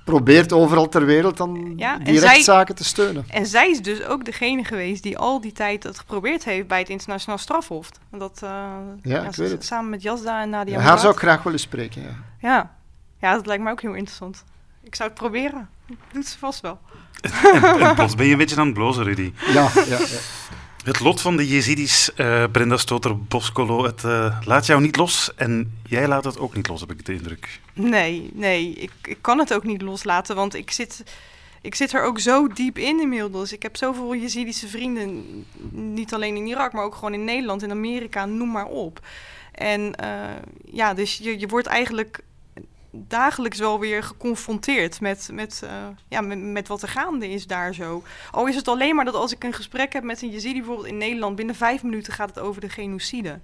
probeert 0.04 0.52
overal 0.52 0.88
ter 0.88 1.04
wereld 1.04 1.36
dan 1.36 1.76
die 2.02 2.20
rechtszaken 2.20 2.74
te 2.74 2.84
steunen. 2.84 3.24
En 3.28 3.46
zij 3.46 3.70
is 3.70 3.82
dus 3.82 4.04
ook 4.04 4.24
degene 4.24 4.64
geweest 4.64 5.02
die 5.02 5.18
al 5.18 5.40
die 5.40 5.52
tijd 5.52 5.82
het 5.82 5.98
geprobeerd 5.98 6.44
heeft 6.44 6.66
bij 6.66 6.78
het 6.78 6.88
internationaal 6.88 7.38
strafhof. 7.38 7.90
Dat, 8.10 8.40
uh, 8.44 8.50
ja, 9.02 9.22
ik 9.22 9.34
weet 9.34 9.50
het. 9.50 9.64
Samen 9.64 9.90
met 9.90 10.02
Jasda 10.02 10.42
en 10.42 10.50
Nadia 10.50 10.80
Haar 10.80 10.98
zou 10.98 11.12
ik 11.12 11.18
graag 11.18 11.42
willen 11.42 11.60
spreken, 11.60 12.02
ja. 12.02 12.14
ja. 12.40 12.76
Ja, 13.20 13.34
dat 13.34 13.46
lijkt 13.46 13.62
me 13.62 13.70
ook 13.70 13.80
heel 13.82 13.94
interessant. 13.94 14.44
Ik 14.82 14.94
zou 14.94 15.08
het 15.08 15.18
proberen. 15.18 15.68
Doet 16.12 16.26
ze 16.26 16.38
vast 16.38 16.60
wel. 16.60 16.78
en, 17.52 17.80
en 17.80 17.94
plots 17.94 18.14
ben 18.14 18.26
je 18.26 18.32
een 18.32 18.38
beetje 18.38 18.56
aan 18.56 18.66
het 18.66 18.74
blozen, 18.74 19.04
Rudy. 19.04 19.32
Ja, 19.46 19.68
ja, 19.74 19.98
ja. 19.98 19.98
Het 20.88 21.00
lot 21.00 21.20
van 21.20 21.36
de 21.36 21.48
Jezidis, 21.48 22.10
uh, 22.16 22.44
Brenda 22.52 22.76
Stoter-Boskolo, 22.76 23.84
het 23.84 24.02
uh, 24.02 24.40
laat 24.44 24.66
jou 24.66 24.80
niet 24.80 24.96
los 24.96 25.34
en 25.36 25.78
jij 25.86 26.08
laat 26.08 26.24
het 26.24 26.38
ook 26.38 26.54
niet 26.54 26.68
los, 26.68 26.80
heb 26.80 26.90
ik 26.90 27.06
de 27.06 27.12
indruk. 27.12 27.60
Nee, 27.72 28.30
nee, 28.32 28.70
ik, 28.72 28.90
ik 29.02 29.18
kan 29.20 29.38
het 29.38 29.54
ook 29.54 29.64
niet 29.64 29.82
loslaten, 29.82 30.36
want 30.36 30.54
ik 30.54 30.70
zit, 30.70 31.02
ik 31.60 31.74
zit 31.74 31.92
er 31.92 32.02
ook 32.02 32.18
zo 32.20 32.46
diep 32.46 32.78
in 32.78 33.00
inmiddels. 33.00 33.52
Ik 33.52 33.62
heb 33.62 33.76
zoveel 33.76 34.14
Jezidische 34.14 34.68
vrienden, 34.68 35.24
niet 35.70 36.14
alleen 36.14 36.36
in 36.36 36.46
Irak, 36.46 36.72
maar 36.72 36.84
ook 36.84 36.94
gewoon 36.94 37.14
in 37.14 37.24
Nederland, 37.24 37.62
in 37.62 37.70
Amerika, 37.70 38.26
noem 38.26 38.50
maar 38.50 38.66
op. 38.66 39.00
En 39.52 39.80
uh, 39.80 40.18
ja, 40.72 40.94
dus 40.94 41.18
je, 41.22 41.38
je 41.38 41.46
wordt 41.46 41.66
eigenlijk 41.66 42.20
dagelijks 42.90 43.58
wel 43.58 43.80
weer 43.80 44.02
geconfronteerd 44.02 45.00
met, 45.00 45.28
met, 45.32 45.60
eh, 45.64 45.70
ja, 46.08 46.20
met, 46.20 46.38
met 46.38 46.68
wat 46.68 46.82
er 46.82 46.88
gaande 46.88 47.30
is 47.30 47.46
daar 47.46 47.74
zo. 47.74 48.02
Al 48.30 48.46
is 48.46 48.56
het 48.56 48.68
alleen 48.68 48.94
maar 48.94 49.04
dat 49.04 49.14
als 49.14 49.32
ik 49.32 49.44
een 49.44 49.52
gesprek 49.52 49.92
heb 49.92 50.02
met 50.02 50.22
een 50.22 50.30
Yazidi 50.30 50.58
bijvoorbeeld 50.58 50.86
in 50.86 50.98
Nederland, 50.98 51.36
binnen 51.36 51.54
vijf 51.54 51.82
minuten 51.82 52.12
gaat 52.12 52.28
het 52.28 52.38
over 52.38 52.60
de 52.60 52.68
genocide. 52.68 53.40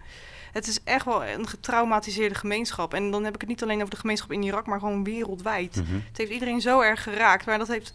Het 0.55 0.67
is 0.67 0.81
echt 0.85 1.05
wel 1.05 1.25
een 1.25 1.49
getraumatiseerde 1.49 2.35
gemeenschap. 2.35 2.95
En 2.95 3.11
dan 3.11 3.25
heb 3.25 3.35
ik 3.35 3.41
het 3.41 3.51
niet 3.51 3.63
alleen 3.63 3.79
over 3.79 3.91
de 3.91 3.97
gemeenschap 3.97 4.33
in 4.33 4.43
Irak, 4.43 4.67
maar 4.67 4.79
gewoon 4.79 5.05
wereldwijd. 5.05 5.77
Mhm. 5.77 5.95
Het 5.95 6.19
heeft 6.19 6.31
iedereen 6.31 6.61
zo 6.61 6.81
erg 6.81 7.03
geraakt. 7.03 7.47
Maar 7.47 7.59
dat 7.59 7.69
heeft. 7.69 7.93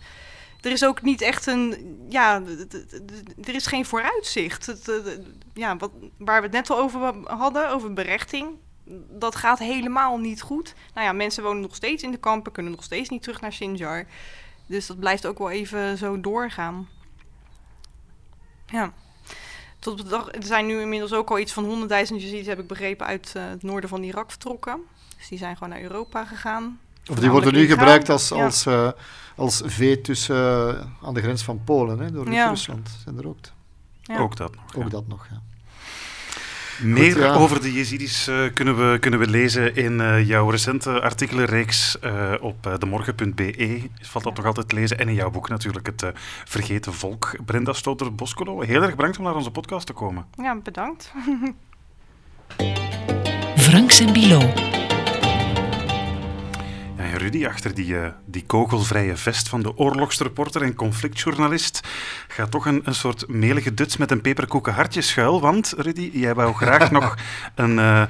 Er 0.62 0.72
is 0.72 0.86
ook 0.86 1.02
niet 1.02 1.22
echt 1.22 1.46
een. 1.46 1.98
Ja, 2.10 2.42
er 3.44 3.56
is 3.56 3.66
geen 3.66 3.86
vooruitzicht. 3.86 4.66
Het, 4.66 4.88
eh, 4.88 4.96
ja, 5.54 5.78
wat, 5.78 5.92
waar 6.18 6.38
we 6.38 6.48
het 6.48 6.56
net 6.56 6.70
al 6.70 6.78
over 6.78 7.14
hadden, 7.26 7.70
over 7.70 7.94
berechting. 7.94 8.48
Dat 9.10 9.36
gaat 9.36 9.60
helemaal 9.60 10.18
niet 10.18 10.42
goed. 10.42 10.74
Nou 10.94 11.06
ja, 11.08 11.14
mensen 11.14 11.44
wonen 11.44 11.62
nog 11.62 11.76
steeds 11.76 12.04
in 12.04 12.12
de 12.12 12.18
kampen, 12.18 12.52
kunnen 12.52 12.72
nog 12.72 12.84
steeds 12.84 13.10
niet 13.10 13.22
terug 13.22 13.42
naar 13.42 13.54
Sinjar. 13.54 14.06
Dus 14.66 14.88
dat 14.88 15.00
blijft 15.00 15.26
ook 15.26 15.38
wel 15.38 15.50
even 15.50 15.98
zo 15.98 16.22
doorgaan. 16.22 16.88
Ja. 18.66 18.94
Tot 19.80 19.94
op 20.00 20.06
de 20.06 20.10
dag, 20.10 20.34
er 20.36 20.44
zijn 20.44 20.66
nu 20.66 20.82
inmiddels 20.82 21.14
ook 21.14 21.30
al 21.30 21.40
iets 21.40 21.54
van 21.54 21.64
100.000 21.64 21.88
Yazidis, 21.90 22.46
heb 22.48 22.60
ik 22.60 22.68
begrepen, 22.68 23.06
uit 23.06 23.34
eh, 23.36 23.44
het 23.48 23.64
noorden 23.64 23.90
van 23.90 24.04
Irak 24.04 24.30
vertrokken. 24.30 24.80
Dus 25.18 25.28
die 25.28 25.38
zijn 25.38 25.58
gewoon 25.58 25.70
naar 25.70 25.82
Europa 25.82 26.26
gegaan. 26.26 26.80
Of 27.10 27.20
die 27.20 27.30
worden 27.30 27.54
nu 27.54 27.66
gebruikt 27.66 28.10
als, 28.10 28.32
als, 28.32 28.66
eh, 28.66 28.92
als 29.36 29.62
vee 29.66 30.02
tussen, 30.02 30.36
eh, 30.78 30.86
aan 31.08 31.14
de 31.14 31.22
grens 31.22 31.44
van 31.44 31.64
Polen, 31.64 32.00
hè, 32.00 32.12
door 32.12 32.32
Ja. 32.32 32.50
Rusland. 32.50 32.90
Zijn 33.04 33.18
er 33.18 33.28
ook, 33.28 33.38
Ja. 34.02 34.18
Ook 34.18 34.36
dat 34.36 34.56
nog. 34.56 34.74
ja. 34.74 34.84
ook 34.84 34.92
dat 34.92 35.08
nog. 35.08 35.28
Ja. 35.32 35.42
Meer 36.84 37.12
Goed, 37.12 37.22
ja. 37.22 37.34
over 37.34 37.62
de 37.62 37.74
Jezidis 37.74 38.28
eh, 38.28 38.36
kunnen, 38.54 38.92
we, 38.92 39.00
kunnen 39.00 39.20
we 39.20 39.28
lezen 39.28 39.76
in 39.76 40.02
eh, 40.02 40.28
jouw 40.28 40.50
recente 40.50 41.02
artikelenreeks 41.02 42.00
eh, 42.00 42.34
op 42.40 42.76
demorgen.be. 42.80 43.82
Valt 44.02 44.24
dat 44.24 44.36
nog 44.36 44.46
altijd 44.46 44.70
te 44.70 44.76
lezen. 44.76 45.00
En 45.00 45.08
in 45.08 45.14
jouw 45.14 45.30
boek 45.30 45.50
natuurlijk, 45.50 45.86
Het 45.86 46.04
eh, 46.04 46.10
Vergeten 46.46 46.94
Volk. 46.94 47.36
Brenda 47.46 47.74
Stoter-Boskolo, 47.74 48.62
heel 48.62 48.84
erg 48.84 48.96
bedankt 48.96 49.18
om 49.18 49.24
naar 49.24 49.36
onze 49.36 49.52
podcast 49.52 49.86
te 49.86 49.94
komen. 49.94 50.26
Ja, 50.38 50.58
bedankt. 50.64 51.14
Franks 53.56 54.00
en 54.00 54.14
Bilo. 54.14 54.54
Rudy, 57.20 57.46
achter 57.46 57.74
die, 57.76 58.00
eh, 58.00 58.08
die 58.26 58.44
kogelvrije 58.46 59.18
vest 59.18 59.50
van 59.50 59.62
de 59.62 59.78
oorlogsreporter 59.78 60.62
en 60.62 60.76
conflictjournalist 60.76 61.88
gaat 62.28 62.52
toch 62.52 62.66
een, 62.66 62.82
een 62.84 62.96
soort 62.96 63.28
melige 63.28 63.74
duts 63.74 63.98
met 63.98 64.12
een 64.12 64.22
peperkoeken 64.22 64.74
hartje 64.74 65.02
schuil. 65.02 65.42
Want, 65.42 65.74
Rudy, 65.78 66.10
jij 66.14 66.34
wou 66.34 66.54
graag 66.54 66.92
nog 66.98 67.16
een, 67.56 67.80
eh, 67.80 68.04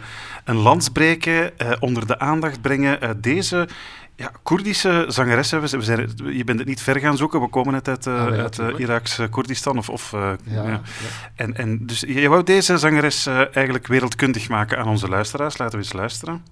een 0.44 0.56
lans 0.56 0.90
breken, 0.90 1.58
eh, 1.60 1.72
onder 1.80 2.08
de 2.08 2.20
aandacht 2.20 2.62
brengen. 2.62 3.22
Deze 3.22 3.68
ja, 4.16 4.32
Koerdische 4.44 5.06
zangeres, 5.08 5.52
hè, 5.52 5.60
we 5.60 5.68
zijn- 5.68 5.82
we 5.82 5.88
zijn, 5.88 6.36
je 6.38 6.44
bent 6.44 6.60
het 6.60 6.68
niet 6.68 6.82
ver 6.82 7.00
gaan 7.00 7.18
zoeken, 7.18 7.42
we 7.42 7.48
komen 7.50 7.74
net 7.74 7.88
uit, 7.88 8.08
Ah, 8.08 8.14
ja, 8.36 8.42
uit 8.42 8.52
tuurlijk. 8.52 8.78
Iraks 8.78 9.20
Koerdistan. 9.30 9.78
Of, 9.78 9.90
of, 9.90 10.12
Ja. 10.44 10.82
En, 11.36 11.58
en 11.58 11.86
dus 11.86 12.00
je 12.08 12.28
wou 12.30 12.44
deze 12.44 12.78
zangeres 12.78 13.26
eigenlijk 13.54 13.88
wereldkundig 13.88 14.50
maken 14.50 14.78
aan 14.78 14.88
onze 14.88 15.08
luisteraars. 15.08 15.58
Laten 15.58 15.78
we 15.80 15.84
eens 15.86 15.94
luisteren. 15.94 16.44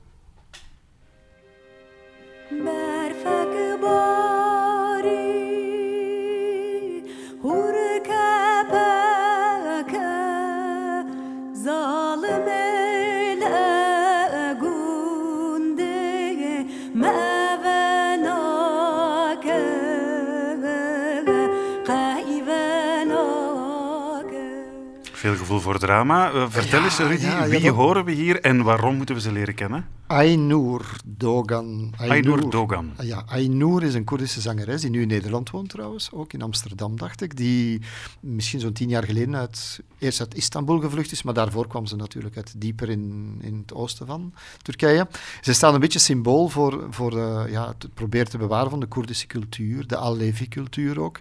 Veel 25.27 25.35
gevoel 25.37 25.59
voor 25.59 25.79
drama. 25.79 26.31
Eh, 26.31 26.45
vertel 26.49 26.79
Ja, 26.79 26.85
eens, 26.85 26.97
Rudy, 26.97 27.25
ja, 27.25 27.47
wie 27.47 27.59
dat- 27.59 27.75
horen 27.75 28.05
we 28.05 28.11
hier 28.11 28.41
en 28.41 28.63
waarom 28.63 28.95
moeten 28.95 29.15
we 29.15 29.21
ze 29.21 29.31
leren 29.31 29.55
kennen? 29.55 29.87
Ainur 30.07 30.81
Dogan. 31.05 31.93
Ainur 31.97 32.49
Dogan. 32.49 32.91
Ah, 32.97 33.05
Ja, 33.05 33.23
Ainur 33.25 33.83
is 33.83 33.93
een 33.93 34.03
Koerdische 34.03 34.41
zangeres 34.41 34.81
die 34.81 34.89
nu 34.89 35.01
in 35.01 35.07
Nederland 35.07 35.49
woont 35.49 35.69
trouwens, 35.69 36.11
ook 36.11 36.33
in 36.33 36.41
Amsterdam 36.41 36.97
dacht 36.97 37.21
ik, 37.21 37.35
die 37.37 37.81
misschien 38.19 38.59
zo'n 38.59 38.73
tien 38.73 38.89
jaar 38.89 39.03
geleden 39.03 39.35
uit, 39.35 39.79
eerst 39.99 40.19
uit 40.19 40.35
Istanbul 40.35 40.79
gevlucht 40.79 41.11
is, 41.11 41.23
maar 41.23 41.33
daarvoor 41.33 41.67
kwam 41.67 41.85
ze 41.85 41.95
natuurlijk 41.95 42.35
uit 42.35 42.53
dieper 42.57 42.89
in, 42.89 43.37
in 43.41 43.57
het 43.61 43.73
oosten 43.73 44.05
van 44.07 44.33
Turkije. 44.61 45.07
Ze 45.41 45.53
staat 45.53 45.73
een 45.73 45.79
beetje 45.79 45.99
symbool 45.99 46.47
voor, 46.49 46.87
voor 46.89 47.17
eh, 47.17 47.51
ja, 47.51 47.67
het 47.67 47.93
proberen 47.93 48.29
te 48.29 48.37
bewaren 48.37 48.69
van 48.69 48.79
de 48.79 48.85
Koerdische 48.87 49.27
cultuur, 49.27 49.87
de 49.87 49.97
Alevi-cultuur 49.97 50.99
ook. 50.99 51.19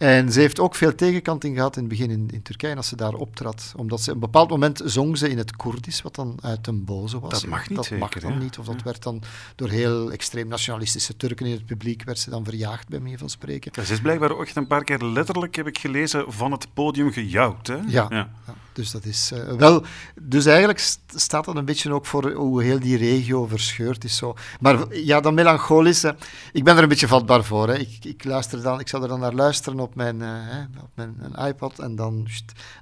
En 0.00 0.32
ze 0.32 0.40
heeft 0.40 0.60
ook 0.60 0.74
veel 0.74 0.94
tegenkanting 0.94 1.56
gehad 1.56 1.76
in 1.76 1.80
het 1.82 1.90
begin 1.90 2.10
in, 2.10 2.28
in 2.32 2.42
Turkije 2.42 2.76
als 2.76 2.88
ze 2.88 2.96
daar 2.96 3.14
optrad. 3.14 3.72
Omdat 3.76 4.00
ze 4.00 4.08
op 4.08 4.14
een 4.14 4.20
bepaald 4.20 4.50
moment 4.50 4.80
zong 4.84 5.18
ze 5.18 5.28
in 5.30 5.38
het 5.38 5.56
Koerdisch, 5.56 6.02
wat 6.02 6.14
dan 6.14 6.38
uit 6.42 6.66
een 6.66 6.84
boze 6.84 7.20
was. 7.20 7.30
Dat 7.30 7.46
mag 7.46 7.68
niet 7.68 7.76
Dat 7.76 7.84
zeker, 7.86 7.98
mag 7.98 8.10
dan 8.10 8.32
ja. 8.32 8.38
niet. 8.38 8.58
Of 8.58 8.66
dat 8.66 8.74
Ja. 8.78 8.84
werd 8.84 9.02
dan 9.02 9.22
door 9.56 9.68
heel 9.68 10.12
extreem 10.12 10.48
nationalistische 10.48 11.16
Turken 11.16 11.46
in 11.46 11.52
het 11.52 11.66
publiek, 11.66 12.02
werd 12.04 12.18
ze 12.18 12.30
dan 12.30 12.44
verjaagd, 12.44 12.88
bij 12.88 12.98
manier 13.00 13.18
van 13.18 13.30
spreken. 13.30 13.70
Ja, 13.74 13.84
Ze 13.84 13.92
is 13.92 14.00
blijkbaar 14.00 14.30
ook 14.32 14.42
echt 14.44 14.56
een 14.56 14.66
paar 14.66 14.84
keer 14.84 15.04
letterlijk, 15.04 15.54
heb 15.54 15.66
ik 15.66 15.78
gelezen, 15.78 16.24
van 16.32 16.52
het 16.52 16.66
podium 16.74 17.12
gejouwd. 17.12 17.66
Hè? 17.66 17.76
Ja. 17.88 18.28
Dus 18.72 18.90
dat 18.90 19.04
is 19.04 19.30
eh, 19.32 19.52
wel. 19.52 19.82
Dus 20.20 20.46
eigenlijk 20.46 20.78
st- 20.78 21.00
staat 21.14 21.44
dat 21.44 21.56
een 21.56 21.64
beetje 21.64 21.92
ook 21.92 22.06
voor 22.06 22.32
hoe 22.32 22.62
heel 22.62 22.80
die 22.80 22.96
regio 22.96 23.46
verscheurd 23.46 24.04
is. 24.04 24.16
Zo. 24.16 24.34
Maar 24.60 24.96
ja, 24.96 25.20
dat 25.20 25.32
melancholische. 25.32 26.16
Ik 26.52 26.64
ben 26.64 26.76
er 26.76 26.82
een 26.82 26.88
beetje 26.88 27.08
vatbaar 27.08 27.44
voor. 27.44 27.68
Hè. 27.68 27.78
Ik, 27.78 28.04
ik, 28.04 28.24
luister 28.24 28.62
dan, 28.62 28.80
ik 28.80 28.88
zou 28.88 29.02
er 29.02 29.08
dan 29.08 29.20
naar 29.20 29.32
luisteren 29.34 29.80
op 29.80 29.89
mijn, 29.94 30.22
eh, 30.22 30.28
hè, 30.32 30.60
op 30.60 30.90
mijn 30.94 31.16
een 31.20 31.46
iPad. 31.46 31.78
En 31.78 31.96
dan, 31.96 32.26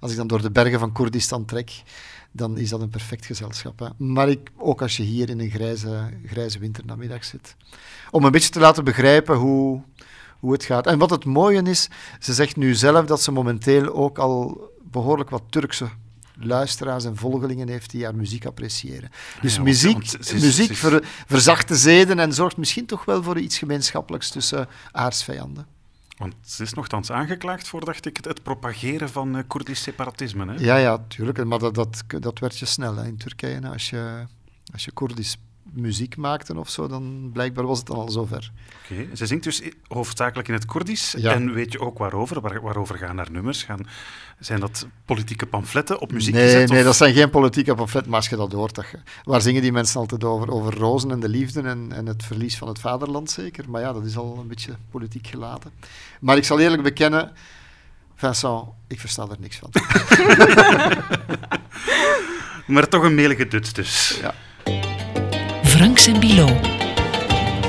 als 0.00 0.10
ik 0.10 0.16
dan 0.16 0.26
door 0.26 0.42
de 0.42 0.50
bergen 0.50 0.78
van 0.78 0.92
Koerdistan 0.92 1.44
trek, 1.44 1.82
dan 2.32 2.58
is 2.58 2.68
dat 2.68 2.80
een 2.80 2.88
perfect 2.88 3.26
gezelschap. 3.26 3.78
Hè. 3.78 3.86
Maar 3.96 4.28
ik, 4.28 4.50
ook 4.56 4.82
als 4.82 4.96
je 4.96 5.02
hier 5.02 5.28
in 5.28 5.40
een 5.40 5.50
grijze, 5.50 6.10
grijze 6.26 6.58
winternamiddag 6.58 7.24
zit. 7.24 7.56
Om 8.10 8.24
een 8.24 8.30
beetje 8.32 8.50
te 8.50 8.60
laten 8.60 8.84
begrijpen 8.84 9.36
hoe, 9.36 9.82
hoe 10.38 10.52
het 10.52 10.64
gaat. 10.64 10.86
En 10.86 10.98
wat 10.98 11.10
het 11.10 11.24
mooie 11.24 11.62
is, 11.62 11.88
ze 12.18 12.34
zegt 12.34 12.56
nu 12.56 12.74
zelf 12.74 13.06
dat 13.06 13.22
ze 13.22 13.32
momenteel 13.32 13.94
ook 13.94 14.18
al 14.18 14.60
behoorlijk 14.90 15.30
wat 15.30 15.42
Turkse 15.50 15.88
luisteraars 16.40 17.04
en 17.04 17.16
volgelingen 17.16 17.68
heeft 17.68 17.90
die 17.90 18.04
haar 18.04 18.14
muziek 18.14 18.46
appreciëren. 18.46 19.10
Dus 19.40 19.50
ja, 19.50 19.56
want- 19.56 19.68
muziek, 19.68 20.02
is- 20.12 20.32
muziek 20.32 20.74
ver- 20.74 21.04
verzacht 21.26 21.68
de 21.68 21.76
zeden 21.76 22.18
en 22.18 22.32
zorgt 22.32 22.56
misschien 22.56 22.86
toch 22.86 23.04
wel 23.04 23.22
voor 23.22 23.38
iets 23.38 23.58
gemeenschappelijks 23.58 24.30
tussen 24.30 24.68
aardsvijanden. 24.92 25.66
Want 26.18 26.34
ze 26.44 26.62
is 26.62 26.72
nogthans 26.72 27.12
aangeklaagd 27.12 27.68
voor, 27.68 27.84
dacht 27.84 28.06
ik, 28.06 28.16
het, 28.16 28.42
propageren 28.42 29.08
van 29.08 29.36
eh, 29.36 29.42
Koerdisch 29.46 29.82
separatisme. 29.82 30.46
Hè? 30.46 30.54
Ja, 30.58 30.76
ja, 30.76 31.04
tuurlijk. 31.08 31.44
Maar 31.44 31.58
dat, 31.58 31.74
dat, 31.74 32.04
dat 32.06 32.38
werd 32.38 32.58
je 32.58 32.66
snel 32.66 32.96
hè, 32.96 33.06
in 33.06 33.16
Turkije. 33.16 33.68
Als 33.68 33.90
je, 33.90 34.26
als 34.72 34.84
je 34.84 34.92
Koerdisch 34.92 35.36
muziek 35.72 36.16
maakte 36.16 36.58
of 36.58 36.68
zo, 36.70 36.88
dan 36.88 37.30
blijkbaar 37.32 37.66
was 37.66 37.78
het 37.78 37.86
dan 37.86 37.96
al 37.96 38.10
zover. 38.10 38.50
Oké. 38.84 39.16
Ze 39.16 39.26
zingt 39.26 39.44
dus 39.44 39.62
hoofdzakelijk 39.88 40.48
in 40.48 40.54
het 40.54 40.64
Koerdisch. 40.64 41.14
Ja. 41.18 41.32
En 41.32 41.52
weet 41.52 41.72
je 41.72 41.80
ook 41.80 41.98
waarover? 41.98 42.40
Waar, 42.40 42.60
waarover 42.60 42.98
gaan 42.98 43.16
haar 43.16 43.30
nummers? 43.30 43.62
Gaan, 43.62 43.86
zijn 44.38 44.60
dat 44.60 44.86
politieke 45.04 45.46
pamfletten 45.46 46.00
op 46.00 46.12
muziek 46.12 46.34
nee, 46.34 46.44
gezet? 46.44 46.68
nee, 46.68 46.78
of- 46.78 46.84
dat 46.84 46.96
zijn 46.96 47.14
geen 47.14 47.30
politieke 47.30 47.74
pamfletten, 47.74 48.10
maar 48.10 48.20
als 48.20 48.28
je 48.28 48.36
dat 48.36 48.52
hoort, 48.52 48.74
dat 48.74 48.86
je- 48.90 48.98
waar 49.24 49.40
zingen 49.40 49.62
die 49.62 49.72
mensen 49.72 50.00
altijd 50.00 50.24
over? 50.24 50.50
Over 50.50 50.74
rozen 50.78 51.10
en 51.10 51.20
de 51.20 51.28
liefde 51.28 51.62
en, 51.62 51.92
en 51.92 52.06
het 52.06 52.24
verlies 52.24 52.58
van 52.58 52.68
het 52.68 52.78
vaderland 52.80 53.30
zeker. 53.30 53.70
Maar 53.70 53.80
ja, 53.80 53.92
dat 53.92 54.04
is 54.04 54.16
al 54.16 54.38
een 54.40 54.48
beetje 54.48 54.72
politiek 54.90 55.26
gelaten. 55.26 55.70
Maar 56.20 56.36
ik 56.36 56.44
zal 56.44 56.58
eerlijk 56.60 56.82
bekennen, 56.82 57.32
Vincent, 58.14 58.64
ik 58.88 59.00
versta 59.00 59.22
er 59.30 59.36
niks 59.40 59.56
van. 59.58 59.70
Maar 62.66 62.88
toch 62.88 63.02
een 63.02 63.14
melige 63.14 63.48
duts 63.48 63.72
dus. 63.72 64.18
Ja. 64.20 64.34
Franks 65.78 66.06
en 66.06 66.20
Bilo. 66.20 66.46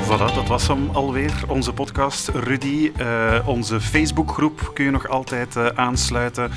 Voilà, 0.04 0.34
dat 0.34 0.46
was 0.48 0.68
hem 0.68 0.88
alweer, 0.92 1.32
onze 1.48 1.72
podcast. 1.72 2.28
Rudy, 2.28 2.90
eh, 2.96 3.38
onze 3.48 3.80
Facebookgroep 3.80 4.70
kun 4.74 4.84
je 4.84 4.90
nog 4.90 5.08
altijd 5.08 5.56
eh, 5.56 5.66
aansluiten. 5.66 6.50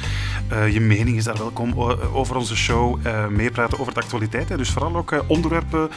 Eh, 0.50 0.74
je 0.74 0.80
mening 0.80 1.18
is 1.18 1.24
daar 1.24 1.38
welkom 1.38 1.74
over 2.14 2.36
onze 2.36 2.56
show. 2.56 3.00
eh, 3.08 3.28
meepraten 3.28 3.80
over 3.80 3.94
de 3.94 4.00
actualiteit. 4.02 4.50
Hè. 4.50 4.58
Dus 4.58 4.70
vooral 4.70 4.96
ook 4.96 5.12
eh, 5.12 5.20
onderwerpen 5.28 5.90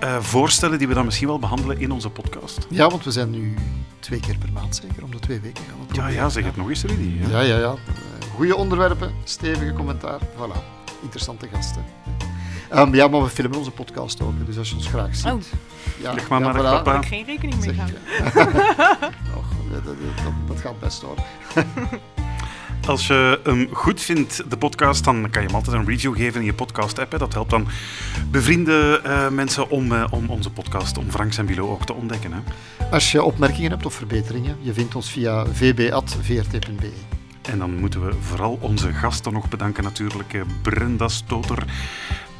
eh, 0.00 0.16
voorstellen 0.20 0.78
die 0.78 0.88
we 0.88 0.94
dan 0.94 1.04
misschien 1.04 1.28
wel 1.28 1.38
behandelen 1.38 1.80
in 1.80 1.90
onze 1.90 2.10
podcast. 2.10 2.66
Ja, 2.68 2.88
want 2.88 3.04
we 3.04 3.10
zijn 3.10 3.30
nu 3.30 3.54
twee 4.00 4.20
keer 4.20 4.38
per 4.38 4.52
maand 4.52 4.76
zeker, 4.82 5.02
om 5.04 5.10
de 5.10 5.18
twee 5.18 5.40
weken 5.40 5.64
gaan 5.64 5.74
we 5.80 5.86
het 5.86 5.96
Ja, 5.96 6.08
ja, 6.22 6.28
zeg 6.28 6.44
het 6.44 6.56
nog 6.56 6.68
eens, 6.68 6.82
Rudy. 6.84 7.10
hè. 7.18 7.30
Ja, 7.30 7.40
ja, 7.40 7.58
ja. 7.58 7.74
Goede 8.34 8.56
onderwerpen, 8.56 9.12
stevige 9.24 9.72
commentaar. 9.72 10.20
Voilà, 10.20 10.58
interessante 11.02 11.48
gasten. 11.52 11.84
Ehm, 12.70 12.94
ja, 12.94 13.08
maar 13.08 13.22
we 13.22 13.28
filmen 13.28 13.58
onze 13.58 13.70
podcast 13.70 14.22
ook, 14.22 14.46
dus 14.46 14.58
als 14.58 14.68
je 14.70 14.76
ons 14.76 14.86
graag 14.86 15.16
ziet. 15.16 15.26
Oh. 15.32 15.40
Ja, 16.02 16.12
Leg 16.12 16.28
maar 16.28 16.40
ja, 16.40 16.52
voilà. 16.52 16.54
papa. 16.56 16.82
Daar 16.82 16.94
heb 16.94 17.02
ik 17.02 17.08
geen 17.08 17.24
rekening 17.24 17.60
mee 17.60 17.74
gehouden. 17.74 18.00
Och, 19.36 19.44
dat, 19.72 19.84
dat, 19.84 19.94
dat, 20.24 20.32
dat 20.48 20.60
gaat 20.60 20.80
best 20.80 21.02
hoor. 21.02 21.16
Als 22.86 23.06
je 23.06 23.40
hem 23.44 23.68
goed 23.72 24.00
vindt, 24.00 24.50
de 24.50 24.56
podcast, 24.56 25.04
dan 25.04 25.30
kan 25.30 25.42
je 25.42 25.46
hem 25.48 25.56
altijd 25.56 25.76
een 25.76 25.86
review 25.86 26.16
geven 26.16 26.40
in 26.40 26.46
je 26.46 26.54
podcast-app. 26.54 27.12
hè. 27.12 27.18
Dat 27.18 27.32
helpt 27.32 27.50
dan 27.50 27.66
bevriende 28.30 29.00
eh, 29.04 29.28
mensen 29.28 29.70
om, 29.70 29.92
eh, 29.92 30.04
om 30.10 30.28
onze 30.28 30.50
podcast, 30.50 30.98
om 30.98 31.10
Franks 31.10 31.38
en 31.38 31.46
Bilo 31.46 31.70
ook 31.70 31.84
te 31.86 31.92
ontdekken. 31.94 32.32
Hè. 32.32 32.38
Als 32.90 33.12
je 33.12 33.22
opmerkingen 33.22 33.70
hebt 33.70 33.86
of 33.86 33.94
verbeteringen, 33.94 34.56
je 34.60 34.72
vindt 34.72 34.94
ons 34.94 35.10
via 35.10 35.46
vb.vrt.be. 35.46 36.92
En 37.42 37.58
dan 37.58 37.74
moeten 37.74 38.06
we 38.06 38.12
vooral 38.20 38.58
onze 38.60 38.92
gasten 38.92 39.32
nog 39.32 39.48
bedanken 39.48 39.82
natuurlijk. 39.84 40.34
eh, 40.34 40.40
Brenda 40.62 41.08
Stoter, 41.08 41.64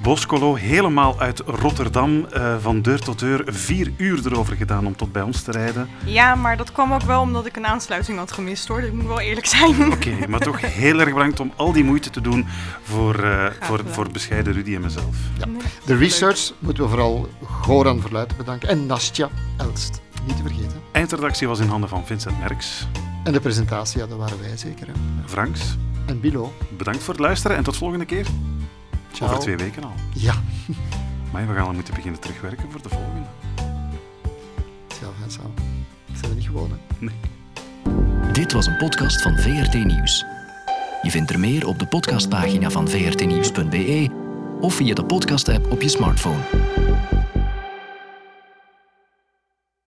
Boskolo, 0.03 0.55
helemaal 0.55 1.21
uit 1.21 1.43
Rotterdam, 1.47 2.25
eh, 2.25 2.57
van 2.61 2.83
deur 2.83 2.99
tot 3.01 3.19
deur, 3.19 3.43
vier 3.47 3.93
uur 3.97 4.21
erover 4.27 4.57
gedaan 4.57 4.87
om 4.87 4.97
tot 4.97 5.13
bij 5.13 5.23
ons 5.23 5.43
te 5.43 5.51
rijden. 5.51 5.89
Ja, 6.05 6.35
maar 6.35 6.57
dat 6.57 6.73
kwam 6.73 6.93
ook 6.93 7.03
wel 7.03 7.21
omdat 7.21 7.47
ik 7.47 7.57
een 7.57 7.67
aansluiting 7.67 8.19
had 8.19 8.33
gemist 8.33 8.69
hoor. 8.69 8.81
Dat 8.81 8.93
moet 8.93 9.07
wel 9.07 9.21
eerlijk 9.21 9.47
zijn. 9.47 9.93
Oké, 9.93 10.15
maar 10.29 10.41
toch 10.41 10.61
heel 10.61 11.01
erg 11.01 11.13
bedankt 11.13 11.41
om 11.41 11.53
al 11.57 11.73
die 11.73 11.85
moeite 11.85 12.11
te 12.11 12.21
doen 12.21 12.47
voor, 12.83 13.15
eh, 13.25 13.47
voor, 13.61 13.81
voor 13.87 14.11
bescheiden 14.13 14.53
Rudy 14.53 14.75
en 14.75 14.81
mezelf. 14.81 15.17
De 15.85 15.97
research 15.97 16.53
moeten 16.59 16.83
we 16.83 16.89
vooral 16.89 17.29
Goran 17.45 18.01
Verluiten 18.01 18.37
bedanken 18.37 18.69
en 18.69 18.87
Nastja 18.87 19.29
Elst. 19.57 20.01
Niet 20.27 20.37
te 20.37 20.43
vergeten. 20.43 20.81
Eindredactie 20.93 21.49
was 21.49 21.59
in 21.59 21.69
handen 21.69 21.89
van 21.89 22.07
Vincent 22.07 22.39
Merks. 22.41 22.87
En 23.25 23.33
de 23.33 23.41
presentatie, 23.41 24.01
ja, 24.01 24.07
dat 24.07 24.19
waren 24.19 24.41
wij 24.41 24.57
zeker. 24.57 24.87
Hè. 24.87 24.93
Franks, 25.27 25.77
En 26.07 26.21
Bilo. 26.21 26.53
bedankt 26.77 27.03
voor 27.03 27.15
het 27.15 27.23
luisteren 27.23 27.57
en 27.57 27.63
tot 27.63 27.77
volgende 27.77 28.05
keer. 28.05 28.27
Ciao. 29.13 29.29
Over 29.29 29.43
twee 29.43 29.57
weken 29.57 29.85
al. 29.85 29.93
Ja. 30.15 30.35
Maar 31.33 31.47
we 31.47 31.55
gaan 31.55 31.67
al 31.67 31.73
moeten 31.73 31.95
beginnen 31.95 32.21
terugwerken 32.21 32.71
voor 32.71 32.83
de 32.83 32.89
volgende. 32.89 33.27
Ja, 35.01 35.09
Vincent. 35.21 35.61
Zijn 36.13 36.31
we 36.31 36.37
niet 36.37 36.47
gewoon, 36.47 36.71
hè? 36.71 37.07
Dit 38.33 38.53
was 38.53 38.67
een 38.67 38.77
podcast 38.77 39.23
van 39.23 39.39
VRT 39.39 39.85
Nieuws. 39.85 40.25
Je 41.03 41.11
vindt 41.11 41.31
er 41.31 41.39
meer 41.39 41.67
op 41.67 41.79
de 41.79 41.87
podcastpagina 41.87 42.71
van 42.71 42.89
vrtnieuws.be 42.89 44.11
of 44.61 44.75
via 44.75 44.95
de 44.95 45.05
podcast-app 45.05 45.73
op 45.73 45.83
je 45.83 45.89
smartphone. 45.89 46.41